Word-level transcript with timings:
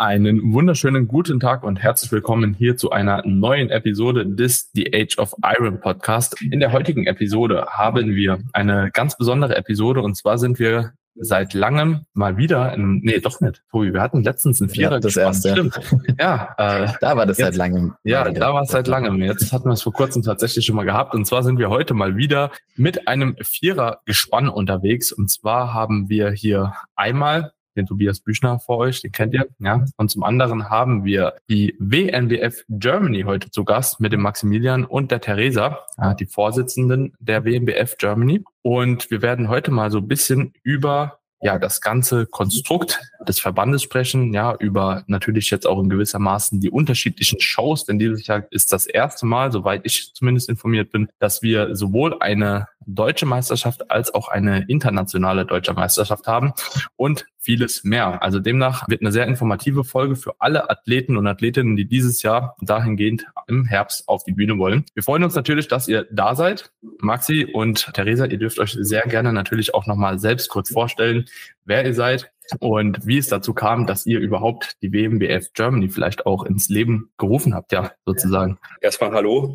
Einen 0.00 0.54
wunderschönen 0.54 1.08
guten 1.08 1.40
Tag 1.40 1.62
und 1.62 1.82
herzlich 1.82 2.10
willkommen 2.10 2.54
hier 2.54 2.74
zu 2.78 2.90
einer 2.90 3.22
neuen 3.26 3.68
Episode 3.68 4.24
des 4.24 4.70
The 4.72 4.94
Age 4.94 5.18
of 5.18 5.34
Iron 5.44 5.78
Podcast. 5.78 6.40
In 6.40 6.58
der 6.58 6.72
heutigen 6.72 7.06
Episode 7.06 7.66
haben 7.66 8.14
wir 8.14 8.38
eine 8.54 8.90
ganz 8.94 9.18
besondere 9.18 9.56
Episode 9.56 10.00
und 10.00 10.16
zwar 10.16 10.38
sind 10.38 10.58
wir 10.58 10.94
seit 11.16 11.52
langem 11.52 12.06
mal 12.14 12.38
wieder, 12.38 12.72
in, 12.72 13.00
nee, 13.02 13.18
doch 13.18 13.42
nicht, 13.42 13.62
Tobi, 13.70 13.92
wir 13.92 14.00
hatten 14.00 14.22
letztens 14.22 14.62
ein 14.62 14.70
Vierer 14.70 14.92
ja, 14.92 15.00
das 15.00 15.18
erste. 15.18 15.50
Stimmt. 15.50 15.78
Ja, 16.18 16.54
äh, 16.56 16.88
da 17.02 17.18
war 17.18 17.26
das 17.26 17.36
jetzt, 17.36 17.48
seit 17.48 17.56
langem. 17.56 17.92
Ja, 18.02 18.30
da 18.30 18.54
war 18.54 18.62
es 18.62 18.70
seit 18.70 18.88
langem. 18.88 19.20
Jetzt 19.20 19.52
hatten 19.52 19.66
wir 19.66 19.74
es 19.74 19.82
vor 19.82 19.92
kurzem 19.92 20.22
tatsächlich 20.22 20.64
schon 20.64 20.76
mal 20.76 20.86
gehabt 20.86 21.14
und 21.14 21.26
zwar 21.26 21.42
sind 21.42 21.58
wir 21.58 21.68
heute 21.68 21.92
mal 21.92 22.16
wieder 22.16 22.52
mit 22.74 23.06
einem 23.06 23.36
Vierer 23.42 24.00
Gespann 24.06 24.48
unterwegs 24.48 25.12
und 25.12 25.30
zwar 25.30 25.74
haben 25.74 26.08
wir 26.08 26.30
hier 26.30 26.72
einmal 26.96 27.52
den 27.80 27.86
Tobias 27.86 28.20
Büchner 28.20 28.58
vor 28.58 28.78
euch, 28.78 29.02
den 29.02 29.12
kennt 29.12 29.34
ihr, 29.34 29.48
ja. 29.58 29.84
Und 29.96 30.10
zum 30.10 30.22
anderen 30.22 30.70
haben 30.70 31.04
wir 31.04 31.34
die 31.48 31.74
WNBF 31.78 32.64
Germany 32.68 33.22
heute 33.22 33.50
zu 33.50 33.64
Gast 33.64 34.00
mit 34.00 34.12
dem 34.12 34.20
Maximilian 34.20 34.84
und 34.84 35.10
der 35.10 35.20
Theresa, 35.20 35.80
die 36.18 36.26
Vorsitzenden 36.26 37.14
der 37.18 37.44
WNBF 37.44 37.96
Germany. 37.98 38.44
Und 38.62 39.10
wir 39.10 39.22
werden 39.22 39.48
heute 39.48 39.70
mal 39.70 39.90
so 39.90 39.98
ein 39.98 40.08
bisschen 40.08 40.52
über 40.62 41.20
ja, 41.42 41.58
das 41.58 41.80
ganze 41.80 42.26
Konstrukt 42.26 43.00
des 43.26 43.40
Verbandes 43.40 43.82
sprechen, 43.82 44.34
ja, 44.34 44.54
über 44.56 45.04
natürlich 45.06 45.50
jetzt 45.50 45.66
auch 45.66 45.80
in 45.82 45.88
gewissermaßen 45.88 46.60
die 46.60 46.70
unterschiedlichen 46.70 47.40
Shows, 47.40 47.86
denn 47.86 47.98
dieses 47.98 48.26
Jahr 48.26 48.44
ist 48.50 48.72
das 48.72 48.86
erste 48.86 49.24
Mal, 49.24 49.50
soweit 49.50 49.80
ich 49.84 50.12
zumindest 50.12 50.50
informiert 50.50 50.92
bin, 50.92 51.08
dass 51.18 51.40
wir 51.40 51.74
sowohl 51.74 52.16
eine 52.20 52.68
deutsche 52.86 53.26
Meisterschaft 53.26 53.90
als 53.90 54.12
auch 54.14 54.28
eine 54.28 54.64
internationale 54.68 55.44
deutsche 55.44 55.72
Meisterschaft 55.72 56.26
haben 56.26 56.52
und 56.96 57.26
vieles 57.38 57.84
mehr. 57.84 58.22
Also 58.22 58.38
demnach 58.38 58.88
wird 58.88 59.00
eine 59.00 59.12
sehr 59.12 59.26
informative 59.26 59.84
Folge 59.84 60.16
für 60.16 60.34
alle 60.38 60.70
Athleten 60.70 61.16
und 61.16 61.26
Athletinnen, 61.26 61.76
die 61.76 61.86
dieses 61.86 62.22
Jahr 62.22 62.56
dahingehend 62.60 63.26
im 63.48 63.64
Herbst 63.64 64.08
auf 64.08 64.24
die 64.24 64.32
Bühne 64.32 64.58
wollen. 64.58 64.84
Wir 64.94 65.02
freuen 65.02 65.24
uns 65.24 65.34
natürlich, 65.34 65.68
dass 65.68 65.88
ihr 65.88 66.06
da 66.10 66.34
seid. 66.34 66.72
Maxi 66.98 67.46
und 67.52 67.92
Theresa, 67.94 68.26
ihr 68.26 68.38
dürft 68.38 68.58
euch 68.58 68.76
sehr 68.78 69.02
gerne 69.02 69.32
natürlich 69.32 69.74
auch 69.74 69.86
nochmal 69.86 70.18
selbst 70.18 70.48
kurz 70.48 70.70
vorstellen, 70.70 71.26
wer 71.64 71.84
ihr 71.84 71.94
seid, 71.94 72.30
und 72.58 73.06
wie 73.06 73.18
es 73.18 73.28
dazu 73.28 73.54
kam, 73.54 73.86
dass 73.86 74.06
ihr 74.06 74.18
überhaupt 74.18 74.76
die 74.82 74.92
WMBF 74.92 75.52
Germany 75.52 75.88
vielleicht 75.88 76.26
auch 76.26 76.44
ins 76.44 76.68
Leben 76.68 77.12
gerufen 77.18 77.54
habt, 77.54 77.72
ja, 77.72 77.92
sozusagen. 78.04 78.58
Erstmal 78.80 79.12
Hallo. 79.12 79.54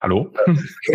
Hallo. 0.00 0.32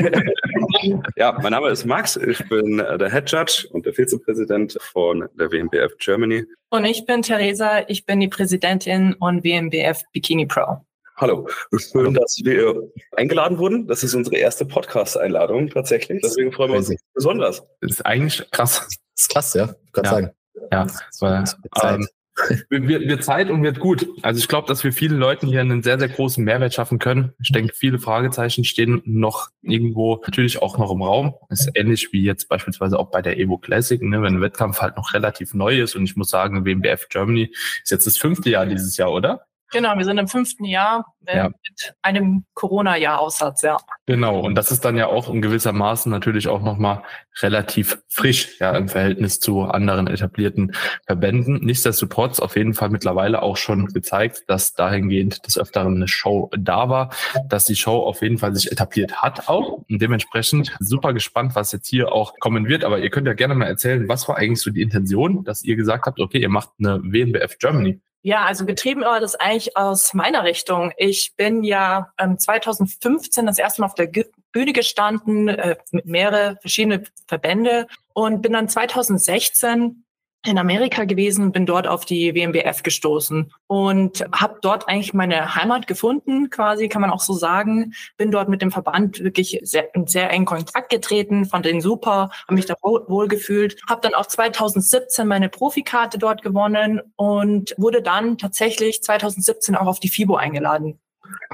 ja, 1.16 1.38
mein 1.42 1.52
Name 1.52 1.70
ist 1.70 1.86
Max. 1.86 2.16
Ich 2.16 2.48
bin 2.48 2.78
der 2.78 3.12
Head 3.12 3.32
Judge 3.32 3.68
und 3.72 3.86
der 3.86 3.94
Vizepräsident 3.94 4.78
von 4.82 5.28
der 5.38 5.52
WMBF 5.52 5.98
Germany. 5.98 6.46
Und 6.70 6.86
ich 6.86 7.06
bin 7.06 7.22
Theresa. 7.22 7.84
Ich 7.88 8.06
bin 8.06 8.20
die 8.20 8.28
Präsidentin 8.28 9.14
und 9.16 9.44
WMBF 9.44 10.04
Bikini 10.14 10.46
Pro. 10.46 10.86
Hallo. 11.18 11.48
Schön, 11.78 12.08
Hallo. 12.08 12.12
dass 12.12 12.40
wir 12.44 12.90
eingeladen 13.16 13.60
wurden. 13.60 13.88
Das 13.88 14.04
ist 14.04 14.16
unsere 14.16 14.38
erste 14.38 14.66
Podcast-Einladung 14.66 15.70
tatsächlich. 15.70 16.22
Deswegen 16.24 16.52
freuen 16.52 16.72
wir 16.72 16.78
uns 16.78 16.96
besonders. 17.14 17.64
Das 17.82 17.92
ist 17.92 18.06
eigentlich 18.06 18.50
krass. 18.50 18.88
Das 18.88 19.26
ist 19.26 19.30
krass, 19.30 19.54
ja. 19.54 19.76
Kann 19.92 20.04
ja. 20.06 20.10
sagen. 20.10 20.32
Ja, 20.72 20.88
weil, 21.20 21.44
ähm, 21.84 22.08
wird, 22.70 23.08
wird 23.08 23.24
Zeit 23.24 23.50
und 23.50 23.64
wird 23.64 23.80
gut. 23.80 24.08
Also 24.22 24.40
ich 24.40 24.48
glaube, 24.48 24.68
dass 24.68 24.84
wir 24.84 24.94
vielen 24.94 25.18
Leuten 25.18 25.48
hier 25.48 25.62
einen 25.62 25.84
sehr, 25.84 26.00
sehr 26.00 26.10
großen 26.10 26.44
Mehrwert 26.44 26.74
schaffen 26.74 27.00
können. 27.00 27.34
Ich 27.42 27.52
denke, 27.52 27.74
viele 27.76 28.00
Fragezeichen 28.00 28.64
stehen 28.64 29.02
noch 29.06 29.50
irgendwo 29.62 30.22
natürlich 30.26 30.62
auch 30.62 30.78
noch 30.78 30.92
im 30.92 31.02
Raum. 31.02 31.36
Das 31.50 31.62
ist 31.62 31.72
ähnlich 31.76 32.10
wie 32.12 32.24
jetzt 32.24 32.48
beispielsweise 32.48 32.98
auch 32.98 33.12
bei 33.12 33.22
der 33.22 33.38
Evo 33.38 33.58
Classic, 33.58 34.02
ne, 34.02 34.22
wenn 34.22 34.36
ein 34.36 34.42
Wettkampf 34.42 34.82
halt 34.82 34.98
noch 34.98 35.14
relativ 35.14 35.54
neu 35.54 35.82
ist. 35.82 35.96
Und 35.96 36.04
ich 36.06 36.16
muss 36.16 36.30
sagen, 36.30 36.66
WMBF 36.66 37.10
Germany 37.10 37.52
ist 37.84 37.92
jetzt 37.92 38.08
das 38.08 38.18
fünfte 38.18 38.50
Jahr 38.50 38.66
dieses 38.66 38.98
Jahr, 38.98 39.12
oder? 39.12 39.46
Genau, 39.72 39.98
wir 39.98 40.06
sind 40.06 40.18
im 40.18 40.28
fünften 40.28 40.66
Jahr 40.66 41.06
äh, 41.26 41.38
ja. 41.38 41.48
mit 41.48 41.96
einem 42.02 42.44
Corona-Jahr-Aussatz, 42.56 43.62
ja. 43.62 43.78
Genau, 44.06 44.40
und 44.40 44.56
das 44.56 44.72
ist 44.72 44.84
dann 44.84 44.98
ja 44.98 45.08
auch 45.08 45.30
in 45.30 45.42
gewisser 45.42 45.72
Maßen 45.72 46.12
natürlich 46.12 46.48
auch 46.48 46.62
nochmal 46.62 47.04
relativ 47.42 48.02
frisch, 48.10 48.60
ja, 48.60 48.76
im 48.76 48.90
Verhältnis 48.90 49.40
zu 49.40 49.62
anderen 49.62 50.08
etablierten 50.08 50.74
Verbänden. 51.06 51.64
Nichtsdestotrotz 51.64 52.40
auf 52.40 52.58
jeden 52.58 52.74
Fall 52.74 52.90
mittlerweile 52.90 53.42
auch 53.42 53.56
schon 53.56 53.88
gezeigt, 53.88 54.44
dass 54.48 54.74
dahingehend 54.74 55.46
des 55.48 55.58
Öfteren 55.58 55.96
eine 55.96 56.08
Show 56.08 56.50
da 56.58 56.90
war, 56.90 57.14
dass 57.48 57.66
die 57.66 57.76
Show 57.76 58.04
auf 58.04 58.22
jeden 58.22 58.38
Fall 58.38 58.54
sich 58.54 58.72
etabliert 58.72 59.22
hat 59.22 59.48
auch 59.48 59.84
und 59.90 60.02
dementsprechend 60.02 60.76
super 60.80 61.14
gespannt, 61.14 61.56
was 61.56 61.72
jetzt 61.72 61.88
hier 61.88 62.12
auch 62.12 62.34
kommen 62.40 62.68
wird. 62.68 62.84
Aber 62.84 63.00
ihr 63.00 63.10
könnt 63.10 63.28
ja 63.28 63.34
gerne 63.34 63.56
mal 63.56 63.68
erzählen, 63.68 64.10
was 64.10 64.28
war 64.28 64.38
eigentlich 64.38 64.62
so 64.62 64.72
die 64.72 64.82
Intention, 64.82 65.44
dass 65.46 65.64
ihr 65.64 65.76
gesagt 65.76 66.06
habt, 66.08 66.20
okay, 66.20 66.40
ihr 66.40 66.50
macht 66.50 66.70
eine 66.80 67.02
WNBF 67.04 67.58
Germany. 67.58 68.02
Ja, 68.24 68.46
also 68.46 68.66
getrieben 68.66 69.02
war 69.02 69.20
das 69.20 69.36
eigentlich 69.36 69.76
aus 69.76 70.14
meiner 70.14 70.44
Richtung. 70.44 70.92
Ich 70.98 71.34
bin 71.38 71.64
ja 71.64 72.14
ähm, 72.20 72.38
2015 72.38 73.48
das 73.48 73.58
erste 73.58 73.82
Mal 73.82 73.88
auf 73.88 73.96
der 73.96 74.12
Bühne 74.52 74.74
gestanden 74.74 75.48
äh, 75.48 75.76
mit 75.92 76.06
mehrere 76.06 76.58
verschiedene 76.62 77.04
Verbände 77.28 77.88
und 78.14 78.42
bin 78.44 78.54
dann 78.54 78.70
2016 78.70 80.04
in 80.46 80.58
Amerika 80.58 81.06
gewesen, 81.06 81.52
bin 81.52 81.66
dort 81.66 81.88
auf 81.88 82.06
die 82.06 82.34
WMBF 82.34 82.82
gestoßen 82.82 83.54
und 83.68 84.26
habe 84.34 84.58
dort 84.62 84.88
eigentlich 84.88 85.14
meine 85.14 85.56
Heimat 85.56 85.86
gefunden, 85.86 86.50
quasi 86.50 86.90
kann 86.90 87.02
man 87.02 87.12
auch 87.12 87.20
so 87.20 87.34
sagen. 87.34 87.94
Bin 88.18 88.32
dort 88.32 88.50
mit 88.50 88.62
dem 88.62 88.72
Verband 88.72 89.24
wirklich 89.24 89.60
sehr, 89.64 89.94
in 89.94 90.08
sehr 90.08 90.32
engen 90.32 90.46
Kontakt 90.46 90.90
getreten, 90.90 91.46
fand 91.46 91.66
den 91.66 91.82
super, 91.82 92.32
habe 92.48 92.56
mich 92.56 92.66
da 92.66 92.76
wohl 92.82 93.28
gefühlt. 93.28 93.80
Habe 93.88 94.02
dann 94.02 94.16
auch 94.16 94.26
2017 94.26 95.28
meine 95.28 95.50
Profikarte 95.50 96.18
dort 96.18 96.42
gewonnen 96.42 97.02
und 97.16 97.76
wurde 97.78 98.02
dann 98.02 98.38
tatsächlich 98.38 99.04
2017 99.04 99.76
auch 99.76 99.88
auf 99.88 100.00
die 100.00 100.10
FIBO 100.10 100.36
eingeladen 100.36 101.00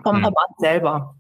vom 0.04 0.18
mhm. 0.18 0.22
Verband 0.22 0.58
selber. 0.60 1.16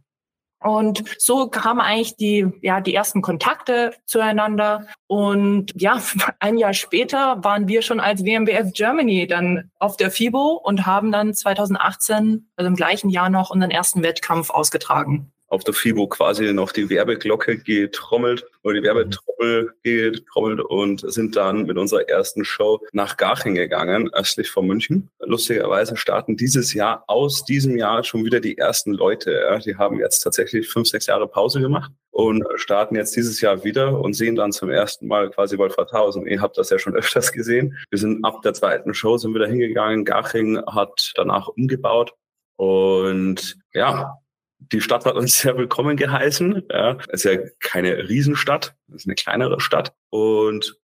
Und 0.59 1.03
so 1.19 1.47
kamen 1.49 1.81
eigentlich 1.81 2.15
die, 2.15 2.47
ja, 2.61 2.81
die 2.81 2.95
ersten 2.95 3.21
Kontakte 3.21 3.93
zueinander. 4.05 4.87
Und 5.07 5.73
ja, 5.75 6.01
ein 6.39 6.57
Jahr 6.57 6.73
später 6.73 7.43
waren 7.43 7.67
wir 7.67 7.81
schon 7.81 7.99
als 7.99 8.23
WMBF 8.23 8.73
Germany 8.73 9.27
dann 9.27 9.71
auf 9.79 9.97
der 9.97 10.11
FIBO 10.11 10.53
und 10.63 10.85
haben 10.85 11.11
dann 11.11 11.33
2018, 11.33 12.49
also 12.55 12.67
im 12.67 12.75
gleichen 12.75 13.09
Jahr 13.09 13.29
noch 13.29 13.49
unseren 13.49 13.71
ersten 13.71 14.03
Wettkampf 14.03 14.49
ausgetragen 14.49 15.31
auf 15.47 15.63
der 15.63 15.73
FIBO 15.73 16.07
quasi 16.07 16.51
noch 16.53 16.71
die 16.71 16.89
Werbeglocke 16.89 17.57
getrommelt 17.57 18.45
oder 18.63 18.75
die 18.75 18.83
Werbetrommel 18.83 19.73
getrommelt 19.83 20.61
und 20.61 21.11
sind 21.11 21.35
dann 21.35 21.65
mit 21.65 21.77
unserer 21.77 22.07
ersten 22.09 22.43
Show 22.43 22.81
nach 22.91 23.17
Garching 23.17 23.55
gegangen, 23.55 24.13
östlich 24.13 24.49
von 24.49 24.67
München. 24.67 25.09
Lustigerweise 25.19 25.95
starten 25.95 26.35
dieses 26.35 26.73
Jahr 26.73 27.03
aus 27.07 27.45
diesem 27.45 27.77
Jahr 27.77 28.03
schon 28.03 28.25
wieder 28.25 28.39
die 28.39 28.57
ersten 28.57 28.93
Leute. 28.93 29.31
Ja. 29.31 29.57
Die 29.59 29.75
haben 29.75 29.99
jetzt 29.99 30.19
tatsächlich 30.19 30.67
fünf, 30.67 30.87
sechs 30.87 31.05
Jahre 31.05 31.27
Pause 31.27 31.61
gemacht 31.61 31.91
und 32.11 32.43
starten 32.55 32.95
jetzt 32.95 33.15
dieses 33.15 33.39
Jahr 33.41 33.63
wieder 33.63 33.99
und 33.99 34.13
sehen 34.13 34.35
dann 34.35 34.51
zum 34.51 34.69
ersten 34.69 35.07
Mal 35.07 35.29
quasi 35.29 35.57
Wolfratshausen. 35.57 36.27
Ihr 36.27 36.41
habt 36.41 36.57
das 36.57 36.69
ja 36.69 36.79
schon 36.79 36.95
öfters 36.95 37.31
gesehen. 37.31 37.77
Wir 37.89 37.99
sind 37.99 38.25
ab 38.25 38.41
der 38.41 38.53
zweiten 38.53 38.93
Show 38.93 39.17
sind 39.17 39.33
wieder 39.33 39.47
hingegangen. 39.47 40.03
Garching 40.03 40.61
hat 40.65 41.13
danach 41.15 41.47
umgebaut 41.47 42.13
und 42.57 43.57
ja, 43.73 44.17
die 44.59 44.81
Stadt 44.81 45.05
hat 45.05 45.15
uns 45.15 45.37
sehr 45.37 45.57
willkommen 45.57 45.97
geheißen. 45.97 46.63
Ja, 46.71 46.97
es 47.09 47.23
ist 47.23 47.31
ja 47.31 47.39
keine 47.59 48.09
Riesenstadt, 48.09 48.75
es 48.89 49.01
ist 49.01 49.07
eine 49.07 49.15
kleinere 49.15 49.59
Stadt. 49.59 49.93
Und 50.09 50.77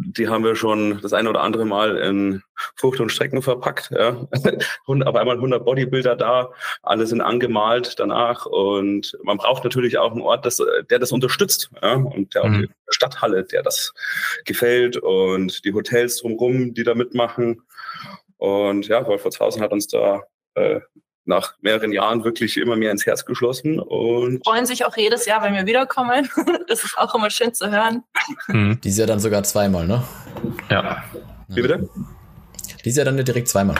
die 0.00 0.28
haben 0.28 0.44
wir 0.44 0.54
schon 0.54 1.00
das 1.02 1.12
eine 1.12 1.28
oder 1.28 1.42
andere 1.42 1.64
Mal 1.64 1.96
in 1.96 2.42
Frucht 2.76 3.00
und 3.00 3.10
Strecken 3.10 3.42
verpackt. 3.42 3.90
Ja. 3.90 4.10
auf 4.86 5.14
einmal 5.16 5.36
100 5.36 5.64
Bodybuilder 5.64 6.14
da, 6.14 6.52
alle 6.82 7.06
sind 7.06 7.20
angemalt 7.20 7.98
danach 7.98 8.46
und 8.46 9.18
man 9.24 9.38
braucht 9.38 9.64
natürlich 9.64 9.98
auch 9.98 10.12
einen 10.12 10.20
Ort, 10.20 10.46
das, 10.46 10.62
der 10.88 10.98
das 11.00 11.10
unterstützt 11.10 11.70
ja. 11.82 11.94
und 11.94 12.34
der 12.34 12.44
auch 12.44 12.48
mhm. 12.48 12.62
die 12.62 12.68
Stadthalle, 12.90 13.44
der 13.44 13.62
das 13.62 13.92
gefällt 14.44 14.96
und 14.96 15.64
die 15.64 15.74
Hotels 15.74 16.18
drumherum, 16.18 16.74
die 16.74 16.84
da 16.84 16.94
mitmachen. 16.94 17.62
Und 18.36 18.86
ja, 18.86 19.04
Wolfertshausen 19.04 19.62
hat 19.62 19.72
uns 19.72 19.88
da 19.88 20.22
äh, 20.54 20.80
nach 21.28 21.54
mehreren 21.60 21.92
Jahren 21.92 22.24
wirklich 22.24 22.56
immer 22.56 22.76
mehr 22.76 22.90
ins 22.90 23.06
Herz 23.06 23.24
geschlossen. 23.24 23.78
Und 23.78 24.44
freuen 24.44 24.66
sich 24.66 24.84
auch 24.84 24.96
jedes 24.96 25.26
Jahr, 25.26 25.42
wenn 25.42 25.54
wir 25.54 25.66
wiederkommen. 25.66 26.28
Das 26.68 26.84
ist 26.84 26.98
auch 26.98 27.14
immer 27.14 27.30
schön 27.30 27.54
zu 27.54 27.70
hören. 27.70 28.02
Mhm. 28.48 28.78
Dieses 28.82 28.98
Jahr 28.98 29.06
dann 29.06 29.20
sogar 29.20 29.42
zweimal, 29.42 29.86
ne? 29.86 30.02
Ja. 30.70 31.02
Wie 31.48 31.62
bitte? 31.62 31.88
Dieses 32.84 32.98
Jahr 32.98 33.06
dann 33.06 33.16
direkt 33.16 33.48
zweimal. 33.48 33.76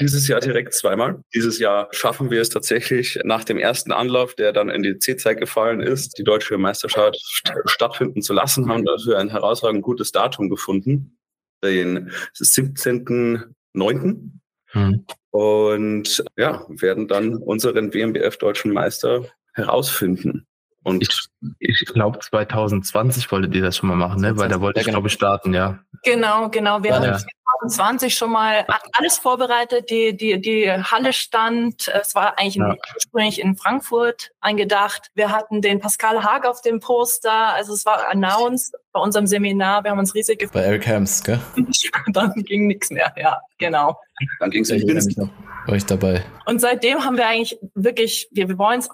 Dieses 0.00 0.28
Jahr 0.28 0.40
direkt 0.40 0.74
zweimal. 0.74 1.22
Dieses 1.34 1.58
Jahr 1.58 1.88
schaffen 1.90 2.30
wir 2.30 2.40
es 2.40 2.48
tatsächlich 2.48 3.18
nach 3.24 3.44
dem 3.44 3.58
ersten 3.58 3.92
Anlauf, 3.92 4.34
der 4.34 4.52
dann 4.52 4.70
in 4.70 4.82
die 4.82 4.98
C-Zeit 4.98 5.38
gefallen 5.38 5.80
ist, 5.80 6.16
die 6.18 6.24
deutsche 6.24 6.56
Meisterschaft 6.56 7.18
stattfinden 7.66 8.22
zu 8.22 8.32
lassen, 8.32 8.70
haben 8.70 8.84
dafür 8.84 9.18
ein 9.18 9.28
herausragend 9.28 9.82
gutes 9.82 10.12
Datum 10.12 10.48
gefunden. 10.48 11.18
Den 11.62 12.10
17.09. 12.36 14.39
Mhm. 14.72 15.04
Und 15.30 16.24
ja, 16.36 16.64
werden 16.68 17.08
dann 17.08 17.36
unseren 17.36 17.92
WMBF 17.94 18.36
deutschen 18.38 18.72
Meister 18.72 19.24
herausfinden. 19.54 20.46
Und 20.82 21.02
Ich, 21.02 21.28
ich 21.58 21.84
glaube 21.92 22.18
2020 22.20 23.30
wolltet 23.30 23.54
ihr 23.54 23.62
das 23.62 23.76
schon 23.76 23.88
mal 23.90 23.96
machen, 23.96 24.22
ne? 24.22 24.36
Weil 24.38 24.48
da 24.48 24.60
wollte 24.60 24.78
Ja, 24.78 24.80
ich, 24.80 24.86
genau. 24.86 24.96
glaube 24.98 25.08
ich, 25.08 25.12
starten, 25.12 25.52
ja. 25.52 25.78
Genau, 26.04 26.48
genau. 26.48 26.82
Wir 26.82 26.90
Ja, 26.90 26.96
haben 26.96 27.04
ja. 27.04 27.18
2020 27.60 28.14
schon 28.14 28.30
mal 28.30 28.66
alles 28.92 29.18
vorbereitet. 29.18 29.90
Die, 29.90 30.16
die, 30.16 30.40
die 30.40 30.70
Halle 30.70 31.12
stand. 31.12 31.88
Es 31.88 32.14
war 32.14 32.38
eigentlich 32.38 32.56
Ja. 32.56 32.76
ursprünglich 32.94 33.40
in 33.40 33.56
Frankfurt 33.56 34.30
eingedacht. 34.40 35.08
Wir 35.14 35.30
hatten 35.30 35.60
den 35.62 35.80
Pascal 35.80 36.22
Haag 36.22 36.46
auf 36.46 36.60
dem 36.62 36.80
Poster. 36.80 37.54
Also 37.54 37.72
es 37.74 37.84
war 37.84 38.08
announced 38.08 38.74
bei 38.92 39.00
unserem 39.00 39.26
Seminar. 39.26 39.84
Wir 39.84 39.90
haben 39.90 39.98
uns 39.98 40.14
riesig 40.14 40.38
gefreut. 40.38 40.54
Bei 40.54 40.62
Eric 40.62 40.86
Hams, 40.86 41.22
gell? 41.22 41.40
Dann 42.12 42.32
ging 42.44 42.66
nichts 42.66 42.90
mehr. 42.90 43.12
Ja, 43.16 43.40
genau. 43.58 43.98
dann 44.38 44.50
ging 44.50 44.62
es 44.62 44.70
in 44.70 44.96
ich 44.96 45.16
noch. 45.16 45.28
War 45.66 45.74
ich 45.76 45.86
dabei. 45.86 46.24
Und 46.46 46.60
seitdem 46.60 47.04
haben 47.04 47.16
wir 47.16 47.26
eigentlich 47.26 47.58
wirklich, 47.74 48.28
wir, 48.32 48.48
wir 48.48 48.58
wollen 48.58 48.80
es 48.80 48.88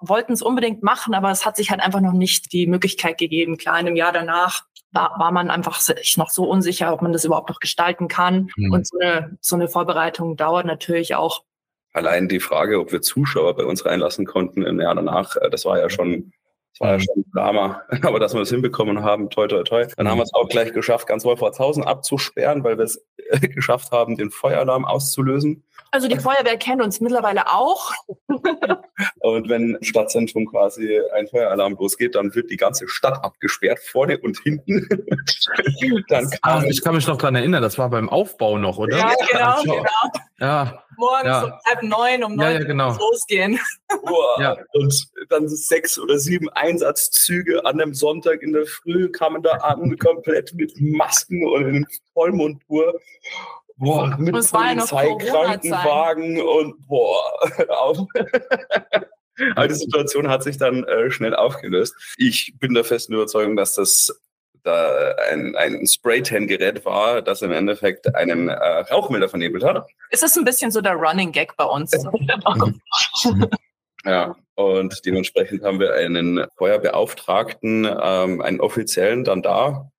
wollten 0.00 0.32
es 0.32 0.42
unbedingt 0.42 0.82
machen, 0.82 1.14
aber 1.14 1.30
es 1.30 1.46
hat 1.46 1.56
sich 1.56 1.70
halt 1.70 1.80
einfach 1.80 2.00
noch 2.00 2.12
nicht 2.12 2.52
die 2.52 2.66
Möglichkeit 2.66 3.18
gegeben. 3.18 3.56
Klar, 3.56 3.78
in 3.78 3.86
einem 3.86 3.96
Jahr 3.96 4.12
danach 4.12 4.64
war, 4.92 5.18
war 5.18 5.32
man 5.32 5.50
einfach 5.50 5.80
sich 5.80 6.16
noch 6.16 6.30
so 6.30 6.44
unsicher, 6.44 6.92
ob 6.92 7.02
man 7.02 7.12
das 7.12 7.24
überhaupt 7.24 7.48
noch 7.48 7.60
gestalten 7.60 8.08
kann. 8.08 8.50
Mhm. 8.56 8.72
Und 8.72 8.86
so 8.86 8.98
eine, 8.98 9.38
so 9.40 9.56
eine 9.56 9.68
Vorbereitung 9.68 10.36
dauert 10.36 10.66
natürlich 10.66 11.14
auch. 11.14 11.42
Allein 11.92 12.28
die 12.28 12.40
Frage, 12.40 12.78
ob 12.80 12.92
wir 12.92 13.02
Zuschauer 13.02 13.56
bei 13.56 13.64
uns 13.64 13.84
reinlassen 13.84 14.26
konnten 14.26 14.62
im 14.62 14.80
Jahr 14.80 14.94
danach, 14.94 15.36
äh, 15.36 15.50
das 15.50 15.64
war 15.64 15.78
ja 15.78 15.90
schon, 15.90 16.32
das 16.72 16.80
war 16.80 16.90
ja 16.90 16.96
Mhm. 16.96 17.00
schon 17.00 17.16
ein 17.18 17.30
Drama. 17.34 17.82
Aber 18.02 18.20
dass 18.20 18.34
wir 18.34 18.40
es 18.40 18.50
hinbekommen 18.50 19.02
haben, 19.02 19.30
toi, 19.30 19.46
toi, 19.48 19.62
toi. 19.62 19.86
Dann 19.96 20.08
haben 20.08 20.18
wir 20.18 20.24
es 20.24 20.34
auch 20.34 20.48
gleich 20.48 20.72
geschafft, 20.72 21.06
ganz 21.06 21.24
Wolfratshausen 21.24 21.84
abzusperren, 21.84 22.64
weil 22.64 22.78
wir 22.78 22.84
es 22.84 23.04
äh, 23.30 23.48
geschafft 23.48 23.90
haben, 23.90 24.16
den 24.16 24.30
Feueralarm 24.30 24.84
auszulösen. 24.84 25.64
Also 25.90 26.08
die 26.08 26.18
Feuerwehr 26.18 26.56
kennt 26.58 26.82
uns 26.82 27.00
mittlerweile 27.00 27.48
auch. 27.50 27.92
Und 29.20 29.48
wenn 29.48 29.74
im 29.76 29.82
Stadtzentrum 29.82 30.46
quasi 30.46 31.00
ein 31.14 31.26
Feueralarm 31.28 31.76
losgeht, 31.78 32.14
dann 32.14 32.34
wird 32.34 32.50
die 32.50 32.56
ganze 32.56 32.88
Stadt 32.88 33.24
abgesperrt, 33.24 33.78
vorne 33.80 34.18
und 34.18 34.38
hinten. 34.38 34.86
dann 36.08 36.30
Ah, 36.42 36.60
kam 36.60 36.64
ich 36.66 36.82
kann 36.82 36.94
mich 36.94 37.06
noch 37.06 37.16
dran 37.16 37.34
erinnern, 37.34 37.62
das 37.62 37.78
war 37.78 37.90
beim 37.90 38.08
Aufbau 38.08 38.58
noch, 38.58 38.78
oder? 38.78 38.96
Ja, 38.98 39.12
genau, 39.30 39.56
so. 39.56 39.72
genau. 39.72 39.84
Ja, 40.40 40.84
Morgens 40.96 41.26
Ja. 41.26 41.42
um 41.44 41.52
halb 41.68 41.82
neun, 41.84 42.24
um 42.24 42.32
Ja, 42.32 42.50
neun 42.50 42.60
ja, 42.60 42.64
genau. 42.66 42.88
muss 42.88 42.98
losgehen. 42.98 43.58
Boah. 44.04 44.40
Ja. 44.40 44.56
Und 44.72 45.08
dann 45.30 45.48
sechs 45.48 45.98
oder 45.98 46.18
sieben 46.18 46.48
Einsatzzüge 46.50 47.64
an 47.64 47.80
einem 47.80 47.94
Sonntag 47.94 48.42
in 48.42 48.52
der 48.52 48.66
Früh 48.66 49.08
kamen 49.10 49.42
da 49.42 49.52
an, 49.58 49.96
komplett 49.98 50.52
mit 50.54 50.72
Masken 50.80 51.46
und 51.46 51.68
in 51.68 51.86
Vollmontur. 52.14 53.00
Boah, 53.78 54.16
mit 54.18 54.34
Und 54.34 54.52
war 54.52 54.74
Polizei, 54.74 55.06
Corona-Zeit. 55.06 55.62
Krankenwagen 55.62 56.40
und 56.40 56.86
boah. 56.86 57.22
Aber 59.56 59.68
die 59.68 59.74
Situation 59.74 60.28
hat 60.28 60.42
sich 60.42 60.58
dann 60.58 60.84
äh, 60.84 61.10
schnell 61.10 61.34
aufgelöst. 61.34 61.94
Ich 62.16 62.54
bin 62.58 62.74
der 62.74 62.84
festen 62.84 63.14
Überzeugung, 63.14 63.56
dass 63.56 63.74
das 63.74 64.20
da 64.64 65.14
ein, 65.30 65.54
ein 65.56 65.86
Spray-Tan-Gerät 65.86 66.84
war, 66.84 67.22
das 67.22 67.42
im 67.42 67.52
Endeffekt 67.52 68.14
einen 68.14 68.48
äh, 68.48 68.54
Rauchmelder 68.54 69.28
vernebelt 69.28 69.64
hat. 69.64 69.86
Es 70.10 70.22
ist 70.22 70.36
ein 70.36 70.44
bisschen 70.44 70.70
so 70.70 70.80
der 70.80 70.94
Running 70.94 71.32
Gag 71.32 71.56
bei 71.56 71.64
uns. 71.64 71.92
Ja, 74.04 74.36
und 74.56 75.06
dementsprechend 75.06 75.62
haben 75.62 75.80
wir 75.80 75.94
einen 75.94 76.46
Feuerbeauftragten, 76.56 77.84
ähm, 77.84 78.40
einen 78.40 78.60
offiziellen 78.60 79.24
dann 79.24 79.42
da, 79.42 79.90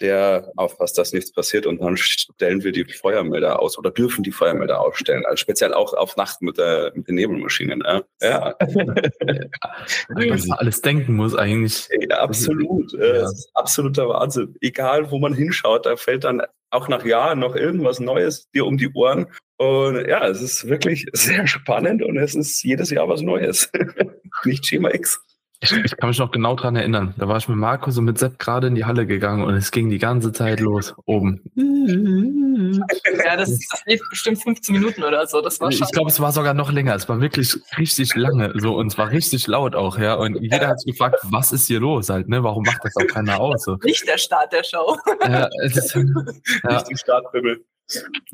der 0.00 0.52
aufpasst, 0.56 0.96
dass 0.96 1.12
nichts 1.12 1.32
passiert 1.32 1.66
und 1.66 1.80
dann 1.80 1.96
stellen 1.96 2.62
wir 2.62 2.72
die 2.72 2.84
Feuermelder 2.84 3.60
aus 3.60 3.78
oder 3.78 3.90
dürfen 3.90 4.22
die 4.22 4.30
Feuermelder 4.30 4.80
ausstellen, 4.80 5.24
also 5.26 5.36
speziell 5.36 5.74
auch 5.74 5.92
auf 5.92 6.16
Nacht 6.16 6.40
mit, 6.40 6.58
der, 6.58 6.92
mit 6.94 7.08
den 7.08 7.16
Nebelmaschinen. 7.16 7.82
Ja, 7.84 8.02
ja. 8.20 8.54
was 10.08 10.46
man 10.46 10.58
alles 10.58 10.80
denken 10.80 11.14
muss 11.16 11.34
eigentlich. 11.34 11.88
Ja, 12.08 12.18
absolut. 12.18 12.92
Ja. 12.92 12.98
Äh, 12.98 13.16
Es 13.18 13.32
ist 13.32 13.50
absoluter 13.54 14.08
Wahnsinn. 14.08 14.54
Egal, 14.60 15.10
wo 15.10 15.18
man 15.18 15.34
hinschaut, 15.34 15.86
da 15.86 15.96
fällt 15.96 16.24
dann 16.24 16.42
auch 16.70 16.88
nach 16.88 17.04
Jahren 17.04 17.38
noch 17.38 17.56
irgendwas 17.56 17.98
Neues 18.00 18.48
dir 18.50 18.66
um 18.66 18.76
die 18.76 18.92
Ohren. 18.92 19.26
Und 19.56 20.06
ja, 20.06 20.26
es 20.28 20.40
ist 20.40 20.68
wirklich 20.68 21.06
sehr 21.12 21.46
spannend 21.46 22.02
und 22.02 22.16
es 22.16 22.34
ist 22.34 22.62
jedes 22.62 22.90
Jahr 22.90 23.08
was 23.08 23.22
Neues. 23.22 23.70
Nicht 24.44 24.66
Schema 24.66 24.90
X. 24.94 25.20
Ich, 25.60 25.72
ich 25.72 25.96
kann 25.96 26.08
mich 26.08 26.18
noch 26.18 26.30
genau 26.30 26.54
dran 26.54 26.76
erinnern. 26.76 27.14
Da 27.18 27.26
war 27.26 27.36
ich 27.36 27.48
mit 27.48 27.58
Markus 27.58 27.98
und 27.98 28.04
mit 28.04 28.16
Sepp 28.16 28.38
gerade 28.38 28.68
in 28.68 28.76
die 28.76 28.84
Halle 28.84 29.06
gegangen 29.06 29.42
und 29.42 29.54
es 29.54 29.72
ging 29.72 29.90
die 29.90 29.98
ganze 29.98 30.32
Zeit 30.32 30.60
los 30.60 30.94
oben. 31.04 31.42
ja, 33.24 33.36
das, 33.36 33.58
das 33.68 33.82
lief 33.86 34.00
bestimmt 34.08 34.40
15 34.40 34.72
Minuten 34.72 35.02
oder 35.02 35.26
so. 35.26 35.40
Das 35.40 35.60
war. 35.60 35.70
Ich 35.70 35.80
glaube, 35.90 36.10
es 36.10 36.20
war 36.20 36.30
sogar 36.30 36.54
noch 36.54 36.70
länger. 36.70 36.94
Es 36.94 37.08
war 37.08 37.20
wirklich 37.20 37.56
richtig 37.76 38.14
lange 38.14 38.52
so 38.56 38.76
und 38.76 38.86
es 38.86 38.98
war 38.98 39.10
richtig 39.10 39.48
laut 39.48 39.74
auch, 39.74 39.98
ja. 39.98 40.14
Und 40.14 40.40
jeder 40.40 40.68
hat 40.68 40.80
sich 40.80 40.92
gefragt, 40.92 41.16
was 41.24 41.50
ist 41.50 41.66
hier 41.66 41.80
los 41.80 42.08
halt, 42.08 42.28
ne? 42.28 42.44
Warum 42.44 42.62
macht 42.62 42.84
das 42.84 42.94
auch 42.94 43.06
keiner 43.08 43.40
aus? 43.40 43.64
So. 43.64 43.76
nicht 43.82 44.06
der 44.06 44.18
Start 44.18 44.52
der 44.52 44.62
Show. 44.62 44.96
Ja, 45.22 45.48
es 45.64 45.76
ist, 45.76 45.94
ja, 46.62 46.72
Nicht 46.72 46.88
die 46.88 46.96
Startbibbel. 46.96 47.64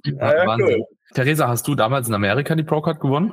Ja, 0.05 0.37
ja, 0.37 0.47
Wahnsinn. 0.47 0.77
cool. 0.81 0.85
Theresa, 1.15 1.49
hast 1.49 1.67
du 1.69 1.75
damals 1.75 2.09
in 2.09 2.15
Amerika 2.15 2.55
die 2.55 2.65
Procard 2.65 3.01
gewonnen? 3.01 3.33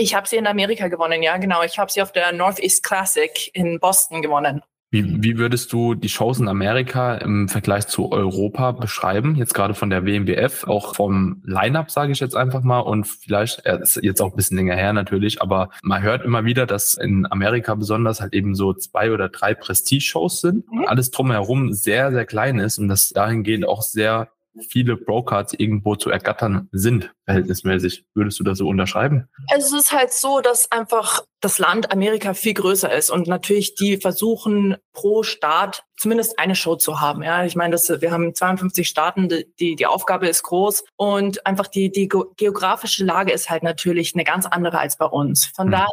Ich 0.00 0.14
habe 0.14 0.28
sie 0.28 0.36
in 0.36 0.46
Amerika 0.46 0.86
gewonnen, 0.86 1.24
ja, 1.24 1.36
genau. 1.38 1.64
Ich 1.64 1.76
habe 1.76 1.90
sie 1.90 2.00
auf 2.00 2.12
der 2.12 2.32
Northeast 2.32 2.84
Classic 2.84 3.50
in 3.52 3.80
Boston 3.80 4.22
gewonnen. 4.22 4.62
Wie, 4.90 5.22
wie 5.22 5.36
würdest 5.36 5.72
du 5.72 5.94
die 5.94 6.08
Shows 6.08 6.38
in 6.38 6.48
Amerika 6.48 7.16
im 7.16 7.48
Vergleich 7.48 7.88
zu 7.88 8.10
Europa 8.10 8.72
beschreiben? 8.72 9.34
Jetzt 9.34 9.52
gerade 9.52 9.74
von 9.74 9.90
der 9.90 10.06
WMBF, 10.06 10.68
auch 10.68 10.94
vom 10.94 11.42
Line-Up, 11.44 11.90
sage 11.90 12.12
ich 12.12 12.20
jetzt 12.20 12.36
einfach 12.36 12.62
mal. 12.62 12.78
Und 12.78 13.08
vielleicht, 13.08 13.66
äh, 13.66 13.80
ist 13.82 14.00
jetzt 14.02 14.22
auch 14.22 14.30
ein 14.30 14.36
bisschen 14.36 14.56
länger 14.56 14.76
her 14.76 14.92
natürlich, 14.92 15.42
aber 15.42 15.68
man 15.82 16.00
hört 16.00 16.24
immer 16.24 16.44
wieder, 16.44 16.64
dass 16.64 16.94
in 16.94 17.26
Amerika 17.30 17.74
besonders 17.74 18.20
halt 18.20 18.32
eben 18.32 18.54
so 18.54 18.72
zwei 18.72 19.10
oder 19.10 19.28
drei 19.28 19.52
Prestige-Shows 19.52 20.40
sind. 20.40 20.72
Mhm. 20.72 20.84
Alles 20.86 21.10
drumherum 21.10 21.72
sehr, 21.72 22.12
sehr 22.12 22.24
klein 22.24 22.58
ist 22.60 22.78
und 22.78 22.88
dass 22.88 23.10
dahingehend 23.10 23.66
auch 23.66 23.82
sehr 23.82 24.30
viele 24.68 24.96
Pro-Cards 24.96 25.54
irgendwo 25.54 25.96
zu 25.96 26.10
ergattern 26.10 26.68
sind, 26.72 27.12
verhältnismäßig. 27.24 28.04
Würdest 28.14 28.38
du 28.40 28.44
das 28.44 28.58
so 28.58 28.68
unterschreiben? 28.68 29.28
Es 29.54 29.72
ist 29.72 29.92
halt 29.92 30.12
so, 30.12 30.40
dass 30.40 30.70
einfach 30.72 31.22
das 31.40 31.58
Land 31.58 31.92
Amerika 31.92 32.34
viel 32.34 32.54
größer 32.54 32.92
ist 32.92 33.10
und 33.10 33.28
natürlich 33.28 33.74
die 33.74 33.96
versuchen 33.98 34.76
pro 34.92 35.22
Staat 35.22 35.84
zumindest 35.96 36.38
eine 36.38 36.54
Show 36.54 36.76
zu 36.76 37.00
haben. 37.00 37.22
Ja, 37.22 37.44
ich 37.44 37.54
meine, 37.56 37.72
das, 37.72 37.88
wir 38.00 38.10
haben 38.10 38.34
52 38.34 38.88
Staaten, 38.88 39.28
die, 39.60 39.76
die 39.76 39.86
Aufgabe 39.86 40.28
ist 40.28 40.42
groß 40.42 40.84
und 40.96 41.46
einfach 41.46 41.68
die, 41.68 41.90
die 41.90 42.08
ge- 42.08 42.24
geografische 42.36 43.04
Lage 43.04 43.32
ist 43.32 43.50
halt 43.50 43.62
natürlich 43.62 44.14
eine 44.14 44.24
ganz 44.24 44.46
andere 44.46 44.78
als 44.78 44.96
bei 44.96 45.06
uns. 45.06 45.46
Von 45.54 45.68
Mhm. 45.68 45.72
daher, 45.72 45.86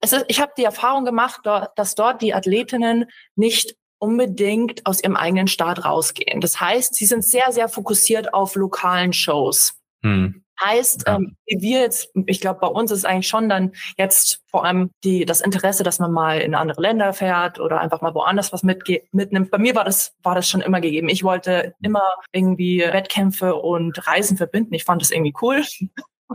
es 0.00 0.12
ist, 0.12 0.24
ich 0.28 0.40
habe 0.40 0.52
die 0.56 0.64
Erfahrung 0.64 1.04
gemacht, 1.04 1.42
dass 1.76 1.94
dort 1.94 2.22
die 2.22 2.34
Athletinnen 2.34 3.04
nicht 3.36 3.76
unbedingt 4.02 4.84
aus 4.84 5.02
ihrem 5.02 5.16
eigenen 5.16 5.46
Staat 5.46 5.84
rausgehen. 5.84 6.40
Das 6.40 6.60
heißt, 6.60 6.94
sie 6.94 7.06
sind 7.06 7.24
sehr, 7.24 7.52
sehr 7.52 7.68
fokussiert 7.68 8.34
auf 8.34 8.56
lokalen 8.56 9.12
Shows. 9.12 9.74
Hm. 10.02 10.42
Heißt, 10.60 11.04
Ja. 11.06 11.16
ähm, 11.16 11.36
wie 11.46 11.60
wir 11.60 11.80
jetzt, 11.80 12.10
ich 12.26 12.40
glaube, 12.40 12.60
bei 12.60 12.66
uns 12.66 12.90
ist 12.90 13.04
eigentlich 13.06 13.28
schon 13.28 13.48
dann 13.48 13.72
jetzt 13.96 14.40
vor 14.50 14.64
allem 14.64 14.90
die, 15.02 15.24
das 15.24 15.40
Interesse, 15.40 15.82
dass 15.84 15.98
man 16.00 16.12
mal 16.12 16.40
in 16.40 16.54
andere 16.54 16.82
Länder 16.82 17.12
fährt 17.12 17.58
oder 17.60 17.80
einfach 17.80 18.00
mal 18.00 18.14
woanders 18.14 18.52
was 18.52 18.62
mitge 18.62 19.02
mitnimmt. 19.12 19.50
Bei 19.50 19.58
mir 19.58 19.74
war 19.74 19.84
das, 19.84 20.14
war 20.22 20.34
das 20.34 20.48
schon 20.48 20.60
immer 20.60 20.80
gegeben. 20.80 21.08
Ich 21.08 21.22
wollte 21.24 21.74
immer 21.80 22.02
irgendwie 22.32 22.80
Wettkämpfe 22.80 23.54
und 23.54 24.06
Reisen 24.06 24.36
verbinden. 24.36 24.74
Ich 24.74 24.84
fand 24.84 25.00
das 25.00 25.10
irgendwie 25.12 25.34
cool. 25.40 25.64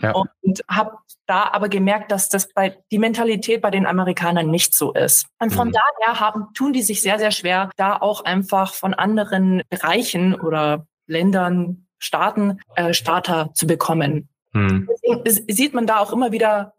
Ja. 0.02 0.12
Und 0.12 0.64
habe 0.70 0.98
da 1.26 1.50
aber 1.52 1.70
gemerkt, 1.70 2.12
dass 2.12 2.30
das 2.30 2.52
bei 2.54 2.78
die 2.92 3.00
Mentalität 3.00 3.62
bei 3.62 3.72
den 3.72 3.86
Amerikanern 3.86 4.50
nicht 4.50 4.74
so 4.74 4.94
ist. 4.94 5.28
Und 5.40 5.54
von 5.54 5.70
Mhm. 5.70 5.74
daher 5.74 6.20
haben, 6.20 6.48
tun 6.54 6.74
die 6.74 6.82
sich 6.82 7.02
sehr, 7.02 7.20
sehr 7.20 7.32
schwer, 7.32 7.70
da 7.76 7.98
auch 7.98 8.24
einfach 8.24 8.74
von 8.74 8.94
anderen 8.94 9.62
Bereichen 9.70 10.36
oder 10.36 10.86
Ländern, 11.08 11.88
Staaten 12.00 12.60
äh, 12.76 12.94
Starter 12.94 13.52
zu 13.54 13.66
bekommen. 13.68 14.30
Hm. 14.54 14.88
Deswegen 14.90 15.54
sieht 15.54 15.74
man 15.74 15.88
da 15.88 16.00
auch 16.00 16.14
immer 16.14 16.32
wieder 16.32 16.74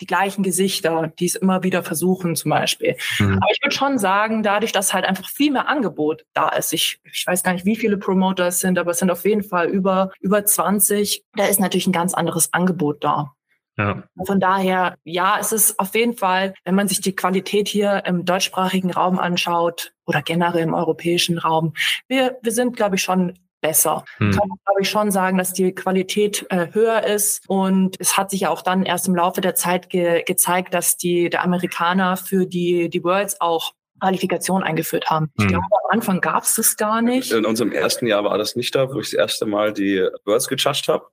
die 0.00 0.06
gleichen 0.06 0.42
Gesichter, 0.42 1.12
die 1.18 1.26
es 1.26 1.34
immer 1.34 1.62
wieder 1.62 1.82
versuchen 1.82 2.36
zum 2.36 2.50
Beispiel. 2.50 2.96
Hm. 3.16 3.36
Aber 3.36 3.52
ich 3.52 3.62
würde 3.62 3.74
schon 3.74 3.98
sagen, 3.98 4.42
dadurch, 4.42 4.72
dass 4.72 4.92
halt 4.92 5.04
einfach 5.04 5.28
viel 5.28 5.52
mehr 5.52 5.68
Angebot 5.68 6.24
da 6.34 6.48
ist, 6.48 6.72
ich, 6.72 7.00
ich 7.04 7.26
weiß 7.26 7.42
gar 7.42 7.52
nicht, 7.52 7.64
wie 7.64 7.76
viele 7.76 7.96
Promoter 7.96 8.48
es 8.48 8.60
sind, 8.60 8.78
aber 8.78 8.90
es 8.90 8.98
sind 8.98 9.10
auf 9.10 9.24
jeden 9.24 9.42
Fall 9.42 9.68
über, 9.68 10.10
über 10.20 10.44
20, 10.44 11.24
da 11.34 11.46
ist 11.46 11.60
natürlich 11.60 11.86
ein 11.86 11.92
ganz 11.92 12.14
anderes 12.14 12.52
Angebot 12.52 13.02
da. 13.04 13.32
Ja. 13.76 14.04
Von 14.24 14.38
daher, 14.38 14.96
ja, 15.02 15.36
es 15.40 15.50
ist 15.50 15.80
auf 15.80 15.94
jeden 15.96 16.16
Fall, 16.16 16.54
wenn 16.64 16.76
man 16.76 16.86
sich 16.86 17.00
die 17.00 17.16
Qualität 17.16 17.66
hier 17.66 18.04
im 18.06 18.24
deutschsprachigen 18.24 18.92
Raum 18.92 19.18
anschaut 19.18 19.92
oder 20.06 20.22
generell 20.22 20.62
im 20.62 20.74
europäischen 20.74 21.38
Raum, 21.38 21.74
wir, 22.06 22.38
wir 22.42 22.52
sind, 22.52 22.76
glaube 22.76 22.96
ich, 22.96 23.02
schon 23.02 23.36
besser. 23.64 24.04
Hm. 24.18 24.30
Kann 24.32 24.48
man, 24.48 24.58
glaube 24.66 24.82
ich, 24.82 24.90
schon 24.90 25.10
sagen, 25.10 25.38
dass 25.38 25.54
die 25.54 25.74
Qualität 25.74 26.44
äh, 26.50 26.66
höher 26.72 27.02
ist. 27.04 27.42
Und 27.48 27.96
es 27.98 28.18
hat 28.18 28.30
sich 28.30 28.40
ja 28.40 28.50
auch 28.50 28.60
dann 28.60 28.84
erst 28.84 29.08
im 29.08 29.16
Laufe 29.16 29.40
der 29.40 29.54
Zeit 29.54 29.88
ge 29.88 30.22
gezeigt, 30.22 30.74
dass 30.74 30.98
die 30.98 31.30
der 31.30 31.42
Amerikaner 31.42 32.18
für 32.18 32.44
die, 32.46 32.90
die 32.90 33.02
Worlds 33.02 33.40
auch 33.40 33.72
Qualifikation 34.00 34.62
eingeführt 34.62 35.08
haben. 35.08 35.30
Ich 35.38 35.44
Hm. 35.44 35.48
glaube, 35.52 35.64
am 35.64 35.90
Anfang 35.98 36.20
gab 36.20 36.42
es 36.42 36.56
das 36.56 36.76
gar 36.76 37.00
nicht. 37.00 37.32
In 37.32 37.46
unserem 37.46 37.72
ersten 37.72 38.06
Jahr 38.06 38.22
war 38.24 38.36
das 38.36 38.54
nicht 38.54 38.74
da, 38.74 38.92
wo 38.92 39.00
ich 39.00 39.10
das 39.10 39.14
erste 39.14 39.46
Mal 39.46 39.72
die 39.72 40.06
Worlds 40.26 40.48
gejudged 40.48 40.88
habe. 40.88 41.06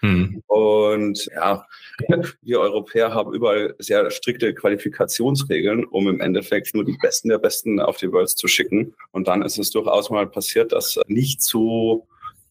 Hm. 0.00 0.42
Und 0.46 1.28
ja, 1.34 1.66
wir 2.42 2.60
Europäer 2.60 3.14
haben 3.14 3.34
überall 3.34 3.74
sehr 3.78 4.10
strikte 4.10 4.54
Qualifikationsregeln, 4.54 5.84
um 5.84 6.08
im 6.08 6.20
Endeffekt 6.20 6.74
nur 6.74 6.84
die 6.84 6.96
Besten 7.00 7.28
der 7.28 7.38
Besten 7.38 7.80
auf 7.80 7.96
die 7.96 8.12
Worlds 8.12 8.36
zu 8.36 8.48
schicken. 8.48 8.94
Und 9.12 9.28
dann 9.28 9.42
ist 9.42 9.58
es 9.58 9.70
durchaus 9.70 10.10
mal 10.10 10.26
passiert, 10.26 10.72
dass 10.72 11.00
nicht 11.06 11.42
so 11.42 12.06